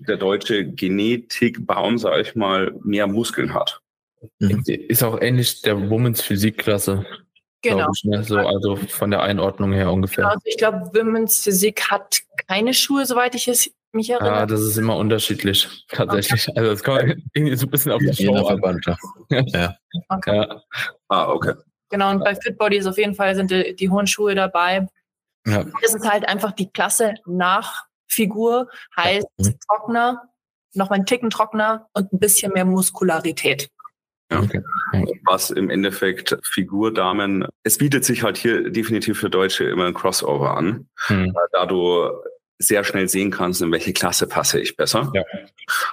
der 0.08 0.16
deutsche 0.16 0.64
Genetikbaum, 0.64 1.98
sage 1.98 2.22
ich 2.22 2.34
mal, 2.34 2.74
mehr 2.82 3.06
Muskeln 3.06 3.54
hat. 3.54 3.80
Mhm. 4.38 4.62
Ist 4.66 5.02
auch 5.02 5.20
ähnlich 5.20 5.62
der 5.62 5.90
Women's 5.90 6.22
Physikklasse. 6.22 7.04
Genau. 7.64 7.88
Ich, 7.94 8.04
ne? 8.04 8.22
so, 8.22 8.36
also 8.36 8.76
von 8.76 9.10
der 9.10 9.22
Einordnung 9.22 9.72
her 9.72 9.90
ungefähr. 9.90 10.28
Also 10.28 10.42
ich 10.44 10.58
glaube, 10.58 10.90
Women's 10.92 11.42
Physik 11.42 11.90
hat 11.90 12.20
keine 12.46 12.74
Schuhe, 12.74 13.06
soweit 13.06 13.34
ich 13.34 13.48
es 13.48 13.70
mich 13.92 14.10
erinnere. 14.10 14.34
Ja, 14.34 14.46
das 14.46 14.60
ist 14.60 14.76
immer 14.76 14.96
unterschiedlich, 14.96 15.66
tatsächlich. 15.88 16.46
Okay. 16.48 16.58
Also 16.58 16.70
das 16.72 16.82
kommt 16.82 17.22
irgendwie 17.32 17.56
so 17.56 17.66
ein 17.66 17.70
bisschen 17.70 17.92
auf 17.92 18.00
die 18.00 18.24
Show 18.24 18.34
an. 18.34 18.80
Ja. 19.30 19.76
Okay. 20.10 20.36
ja. 20.36 20.62
Ah, 21.08 21.28
okay. 21.28 21.54
Genau, 21.88 22.10
und 22.10 22.22
bei 22.22 22.34
Fitbody 22.34 22.76
ist 22.76 22.86
auf 22.86 22.98
jeden 22.98 23.14
Fall 23.14 23.34
sind 23.34 23.50
die, 23.50 23.74
die 23.74 23.88
hohen 23.88 24.06
Schuhe 24.06 24.34
dabei. 24.34 24.86
Ja. 25.46 25.64
Es 25.82 25.94
ist 25.94 26.08
halt 26.08 26.28
einfach 26.28 26.52
die 26.52 26.70
Klasse 26.70 27.14
nach 27.24 27.84
Figur, 28.08 28.68
heißt 28.96 29.26
ja. 29.38 29.48
Mhm. 29.48 29.58
trockener, 29.66 30.22
noch 30.74 30.90
mal 30.90 30.96
ein 30.96 31.06
Ticken 31.06 31.30
trockener 31.30 31.88
und 31.94 32.12
ein 32.12 32.18
bisschen 32.18 32.52
mehr 32.52 32.64
Muskularität. 32.66 33.70
Ja. 34.32 34.40
Okay. 34.40 34.62
Was 35.26 35.50
im 35.50 35.70
Endeffekt 35.70 36.36
Figurdamen, 36.42 37.46
es 37.62 37.78
bietet 37.78 38.04
sich 38.04 38.22
halt 38.22 38.36
hier 38.36 38.70
definitiv 38.70 39.18
für 39.18 39.30
Deutsche 39.30 39.64
immer 39.64 39.86
ein 39.86 39.94
Crossover 39.94 40.56
an, 40.56 40.88
hm. 41.06 41.34
da 41.52 41.66
du 41.66 42.10
sehr 42.58 42.84
schnell 42.84 43.08
sehen 43.08 43.30
kannst, 43.30 43.62
in 43.62 43.72
welche 43.72 43.92
Klasse 43.92 44.26
passe 44.26 44.60
ich 44.60 44.76
besser. 44.76 45.10
Ja. 45.14 45.22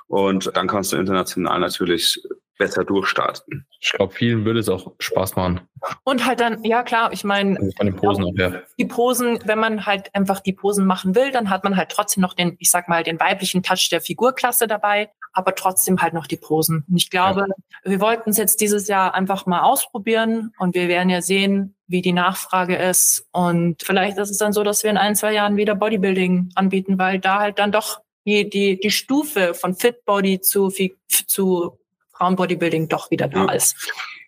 Und 0.07 0.55
dann 0.55 0.67
kannst 0.67 0.93
du 0.93 0.97
international 0.97 1.59
natürlich 1.59 2.21
besser 2.61 2.83
durchstarten. 2.83 3.65
Ich 3.79 3.91
glaube, 3.91 4.13
vielen 4.13 4.45
würde 4.45 4.59
es 4.59 4.69
auch 4.69 4.91
Spaß 4.99 5.35
machen. 5.35 5.61
Und 6.03 6.27
halt 6.27 6.39
dann, 6.39 6.63
ja 6.63 6.83
klar, 6.83 7.11
ich 7.11 7.23
meine, 7.23 7.57
also 7.57 7.71
von 7.75 7.87
den 7.87 7.95
Posen 7.95 8.23
auch, 8.23 8.33
ja. 8.35 8.61
die 8.77 8.85
Posen, 8.85 9.39
wenn 9.45 9.57
man 9.57 9.87
halt 9.87 10.13
einfach 10.13 10.41
die 10.41 10.53
Posen 10.53 10.85
machen 10.85 11.15
will, 11.15 11.31
dann 11.31 11.49
hat 11.49 11.63
man 11.63 11.75
halt 11.75 11.89
trotzdem 11.89 12.21
noch 12.21 12.35
den, 12.35 12.57
ich 12.59 12.69
sag 12.69 12.87
mal, 12.87 13.01
den 13.01 13.19
weiblichen 13.19 13.63
Touch 13.63 13.89
der 13.91 13.99
Figurklasse 13.99 14.67
dabei, 14.67 15.09
aber 15.33 15.55
trotzdem 15.55 16.03
halt 16.03 16.13
noch 16.13 16.27
die 16.27 16.37
Posen. 16.37 16.85
Und 16.87 16.97
ich 16.97 17.09
glaube, 17.09 17.47
ja. 17.47 17.91
wir 17.91 17.99
wollten 17.99 18.29
es 18.29 18.37
jetzt 18.37 18.61
dieses 18.61 18.87
Jahr 18.87 19.15
einfach 19.15 19.47
mal 19.47 19.61
ausprobieren 19.61 20.53
und 20.59 20.75
wir 20.75 20.87
werden 20.87 21.09
ja 21.09 21.23
sehen, 21.23 21.75
wie 21.87 22.03
die 22.03 22.13
Nachfrage 22.13 22.75
ist. 22.75 23.27
Und 23.31 23.81
vielleicht 23.81 24.19
ist 24.19 24.29
es 24.29 24.37
dann 24.37 24.53
so, 24.53 24.61
dass 24.61 24.83
wir 24.83 24.91
in 24.91 24.97
ein, 24.97 25.15
zwei 25.15 25.33
Jahren 25.33 25.57
wieder 25.57 25.73
Bodybuilding 25.73 26.51
anbieten, 26.53 26.99
weil 26.99 27.17
da 27.17 27.39
halt 27.39 27.57
dann 27.57 27.71
doch 27.71 28.01
die, 28.27 28.47
die, 28.47 28.79
die 28.79 28.91
Stufe 28.91 29.55
von 29.55 29.73
Fit 29.73 30.05
Body 30.05 30.41
zu, 30.41 30.71
zu 31.07 31.80
Frauenbodybuilding 32.21 32.87
doch 32.87 33.09
wieder 33.09 33.27
da 33.27 33.45
ja. 33.45 33.51
ist. 33.53 33.75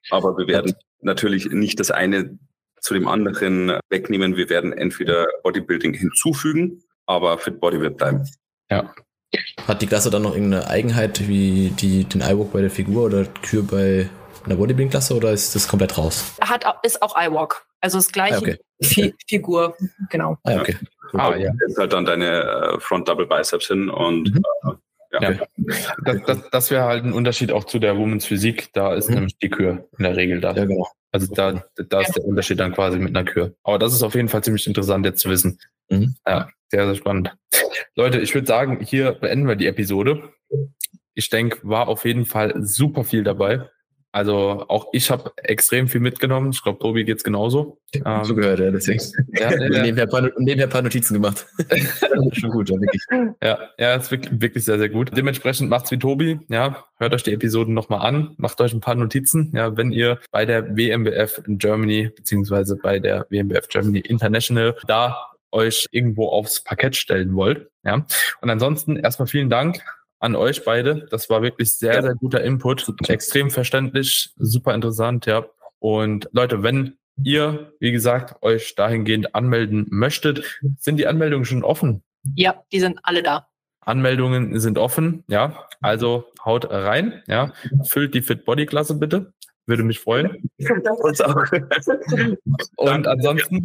Aber 0.10 0.36
wir 0.38 0.48
werden 0.48 0.74
natürlich 1.02 1.46
nicht 1.46 1.80
das 1.80 1.92
eine 1.92 2.38
zu 2.80 2.94
dem 2.94 3.08
anderen 3.08 3.80
wegnehmen. 3.90 4.36
Wir 4.36 4.50
werden 4.50 4.74
entweder 4.74 5.28
Bodybuilding 5.44 5.94
hinzufügen, 5.94 6.84
aber 7.06 7.38
Fit 7.38 7.60
Body 7.60 7.80
wird 7.80 7.98
bleiben. 7.98 8.28
Ja. 8.70 8.94
Hat 9.68 9.82
die 9.82 9.88
Klasse 9.88 10.10
dann 10.10 10.24
noch 10.24 10.34
irgendeine 10.34 10.68
Eigenheit 10.68 11.28
wie 11.28 11.70
die, 11.80 12.04
den 12.04 12.22
iWalk 12.22 12.52
bei 12.52 12.62
der 12.62 12.70
Figur 12.70 13.06
oder 13.06 13.26
Kür 13.26 13.64
bei 13.64 14.10
einer 14.46 14.56
Bodybuilding-Klasse 14.56 15.16
oder 15.16 15.32
ist 15.32 15.56
das 15.56 15.68
komplett 15.68 15.98
raus? 15.98 16.36
Hat, 16.42 16.66
ist 16.84 17.02
auch 17.02 17.16
iWalk. 17.16 17.66
Also 17.80 17.98
das 17.98 18.12
gleiche 18.12 18.36
ah, 18.36 18.40
okay. 18.40 18.60
Fi 18.82 19.14
Figur, 19.28 19.76
genau. 20.10 20.38
Ah, 20.44 20.62
okay. 20.62 20.78
Ah, 21.14 21.36
ja. 21.36 21.52
Jetzt 21.68 21.78
halt 21.78 21.94
dann 21.94 22.06
deine 22.06 22.42
äh, 22.42 22.80
Front 22.80 23.08
Double 23.08 23.28
Biceps 23.28 23.68
hin 23.68 23.90
und 23.90 24.34
mhm. 24.34 24.44
Ja. 25.14 25.32
ja. 25.32 25.40
Das, 26.04 26.18
das, 26.26 26.50
das 26.52 26.72
wäre 26.72 26.84
halt 26.84 27.06
ein 27.06 27.14
Unterschied 27.14 27.52
auch 27.52 27.64
zu 27.64 27.80
der 27.80 27.98
Women's 27.98 28.26
Physik. 28.26 28.70
Da 28.74 28.94
ist 28.94 29.10
mhm. 29.10 29.16
nämlich 29.16 29.38
die 29.38 29.50
Kür 29.50 29.88
in 29.98 30.04
der 30.04 30.16
Regel 30.16 30.42
da. 30.42 30.54
Ja, 30.54 30.66
genau. 30.66 30.88
Also 31.12 31.32
da, 31.34 31.64
da 31.76 32.02
ist 32.02 32.16
der 32.16 32.26
Unterschied 32.26 32.60
dann 32.60 32.74
quasi 32.74 32.98
mit 32.98 33.16
einer 33.16 33.30
Kür. 33.30 33.54
Aber 33.64 33.78
das 33.78 33.94
ist 33.94 34.02
auf 34.02 34.16
jeden 34.16 34.30
Fall 34.30 34.44
ziemlich 34.44 34.66
interessant 34.66 35.06
jetzt 35.06 35.22
zu 35.22 35.30
wissen. 35.30 35.60
Mhm. 35.90 36.16
Ja, 36.28 36.50
sehr, 36.70 36.86
sehr 36.86 36.96
spannend. 36.96 37.36
Leute, 37.96 38.20
ich 38.20 38.34
würde 38.34 38.48
sagen, 38.48 38.80
hier 38.82 39.12
beenden 39.12 39.48
wir 39.48 39.56
die 39.56 39.68
Episode. 39.68 40.30
Ich 41.14 41.30
denke, 41.30 41.60
war 41.62 41.88
auf 41.88 42.06
jeden 42.06 42.26
Fall 42.26 42.54
super 42.64 43.04
viel 43.04 43.24
dabei. 43.24 43.70
Also 44.14 44.64
auch 44.68 44.90
ich 44.92 45.10
habe 45.10 45.32
extrem 45.38 45.88
viel 45.88 46.00
mitgenommen. 46.00 46.52
Ich 46.52 46.62
glaube, 46.62 46.78
Tobi 46.78 47.04
geht's 47.04 47.24
genauso. 47.24 47.80
Ähm, 47.96 48.24
so 48.24 48.36
gehört, 48.36 48.60
ja, 48.60 48.70
deswegen. 48.70 49.02
Ja, 49.34 49.52
ja, 49.52 49.64
ja. 49.64 49.82
Nebenher, 49.82 50.06
paar, 50.06 50.22
nebenher 50.38 50.68
ein 50.68 50.70
paar 50.70 50.84
Notizen 50.84 51.16
gemacht. 51.16 51.48
schon 52.34 52.52
gut, 52.52 52.70
ja, 52.70 52.80
wirklich. 52.80 53.02
Ja, 53.42 53.60
ja, 53.80 53.96
ist 53.96 54.12
wirklich, 54.12 54.40
wirklich 54.40 54.66
sehr, 54.66 54.78
sehr 54.78 54.90
gut. 54.90 55.18
Dementsprechend 55.18 55.72
macht's 55.72 55.90
wie 55.90 55.98
Tobi. 55.98 56.40
Ja, 56.50 56.86
hört 57.00 57.14
euch 57.16 57.24
die 57.24 57.34
Episoden 57.34 57.74
nochmal 57.74 58.02
an, 58.02 58.36
macht 58.38 58.62
euch 58.62 58.74
ein 58.74 58.82
paar 58.82 58.94
Notizen. 58.94 59.52
Ja, 59.56 59.76
wenn 59.76 59.92
ihr 59.92 60.20
bei 60.32 60.46
der 60.46 60.78
WMBF 60.78 61.42
in 61.48 61.58
Germany, 61.58 62.12
beziehungsweise 62.16 62.76
bei 62.76 63.00
der 63.00 63.26
WMBF 63.32 63.68
Germany 63.68 64.00
International 64.00 64.76
da 64.86 65.18
euch 65.52 65.88
irgendwo 65.90 66.28
aufs 66.28 66.64
Parkett 66.64 66.96
stellen 66.96 67.36
wollt. 67.36 67.68
Ja. 67.84 68.06
Und 68.42 68.50
ansonsten 68.50 68.96
erstmal 68.98 69.28
vielen 69.28 69.50
Dank 69.50 69.84
an 70.24 70.36
euch 70.36 70.64
beide. 70.64 71.06
Das 71.12 71.30
war 71.30 71.42
wirklich 71.42 71.78
sehr, 71.78 71.96
ja. 71.96 72.02
sehr 72.02 72.16
guter 72.16 72.42
Input. 72.42 72.92
Extrem 73.10 73.52
verständlich, 73.52 74.34
super 74.38 74.74
interessant, 74.74 75.26
ja. 75.26 75.46
Und 75.80 76.30
Leute, 76.32 76.64
wenn 76.64 76.98
ihr, 77.22 77.74
wie 77.80 77.92
gesagt, 77.92 78.42
euch 78.42 78.74
dahingehend 78.76 79.36
anmelden 79.36 79.86
möchtet, 79.90 80.62
sind 80.80 80.96
die 80.96 81.08
Anmeldungen 81.08 81.44
schon 81.44 81.64
offen? 81.66 82.04
Ja, 82.36 82.64
die 82.72 82.80
sind 82.80 83.00
alle 83.04 83.22
da. 83.22 83.50
Anmeldungen 83.82 84.58
sind 84.62 84.78
offen, 84.78 85.26
ja. 85.28 85.68
Also 85.82 86.32
haut 86.46 86.72
rein, 86.72 87.22
ja. 87.28 87.52
Füllt 87.84 88.16
die 88.16 88.22
Fit 88.22 88.46
Body 88.46 88.66
Klasse 88.66 88.96
bitte. 88.96 89.34
Würde 89.66 89.84
mich 89.84 90.00
freuen. 90.00 90.50
Uns 91.02 91.20
auch. 91.20 91.44
Und 92.78 93.08
ansonsten. 93.08 93.62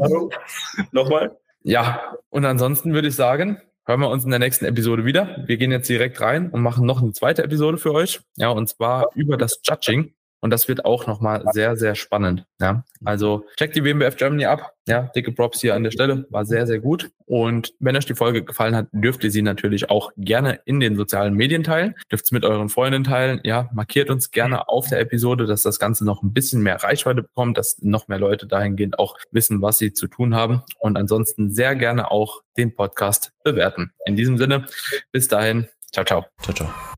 Nochmal? 0.91 1.37
Ja, 1.63 2.17
und 2.31 2.45
ansonsten 2.45 2.95
würde 2.95 3.09
ich 3.09 3.15
sagen, 3.15 3.61
hören 3.89 4.01
wir 4.01 4.11
uns 4.11 4.23
in 4.23 4.31
der 4.31 4.39
nächsten 4.39 4.67
Episode 4.67 5.07
wieder. 5.07 5.43
Wir 5.47 5.57
gehen 5.57 5.73
jetzt 5.73 5.89
direkt 5.89 6.21
rein 6.21 6.51
und 6.51 6.61
machen 6.61 6.85
noch 6.85 7.01
eine 7.01 7.13
zweite 7.13 7.43
Episode 7.43 7.79
für 7.79 7.95
euch. 7.95 8.21
Ja, 8.37 8.51
und 8.51 8.69
zwar 8.69 9.09
über 9.15 9.39
das 9.39 9.61
Judging. 9.65 10.13
Und 10.41 10.51
das 10.51 10.69
wird 10.69 10.85
auch 10.85 11.07
nochmal 11.07 11.45
sehr, 11.53 11.77
sehr 11.77 11.95
spannend. 11.95 12.45
Ja, 12.61 12.85
also 13.05 13.45
checkt 13.57 13.77
die 13.77 13.85
WMBF 13.85 14.17
Germany 14.17 14.47
ab. 14.47 14.73
Ja, 14.87 15.03
dicke 15.15 15.33
Props 15.33 15.61
hier 15.61 15.75
an 15.75 15.83
der 15.83 15.91
Stelle. 15.91 16.27
War 16.31 16.45
sehr, 16.45 16.67
sehr 16.67 16.79
gut. 16.79 17.11
Und 17.27 17.75
wenn 17.79 17.97
euch 17.97 18.07
die 18.07 18.15
Folge 18.15 18.43
gefallen 18.43 18.75
hat, 18.75 18.87
dürft 18.93 19.23
ihr 19.23 19.31
sie 19.31 19.43
natürlich 19.43 19.91
auch 19.91 20.13
gerne 20.17 20.61
in 20.65 20.81
den 20.81 20.97
sozialen 20.97 21.35
Medien 21.35 21.63
teilen. 21.63 21.95
Dürft 22.11 22.25
es 22.25 22.33
mit 22.33 22.45
euren 22.45 22.71
Freunden 22.71 23.05
teilen. 23.05 23.41
Ja, 23.45 23.69
markiert 23.75 24.09
uns 24.09 24.31
gerne 24.31 24.69
auf 24.69 24.89
der 24.89 25.01
Episode, 25.01 25.47
dass 25.47 25.63
das 25.63 25.79
Ganze 25.79 26.07
noch 26.07 26.23
ein 26.23 26.33
bisschen 26.33 26.63
mehr 26.63 26.83
Reichweite 26.83 27.23
bekommt, 27.23 27.59
dass 27.59 27.79
noch 27.83 28.09
mehr 28.09 28.19
Leute 28.19 28.47
dahingehend 28.47 28.99
auch 28.99 29.19
wissen, 29.31 29.61
was 29.61 29.79
sie 29.79 29.93
zu 29.93 30.07
tun 30.07 30.35
haben. 30.35 30.63
Und 30.79 30.97
ansonsten 30.97 31.51
sehr 31.51 31.77
gerne 31.77 32.11
auch 32.11 32.43
den 32.57 32.75
Podcast 32.75 33.33
bewerten. 33.45 33.93
In 34.07 34.17
diesem 34.17 34.39
Sinne, 34.39 34.67
bis 35.13 35.29
dahin. 35.29 35.69
Ciao, 35.93 36.05
ciao. 36.05 36.25
Ciao, 36.41 36.55
ciao. 36.55 36.89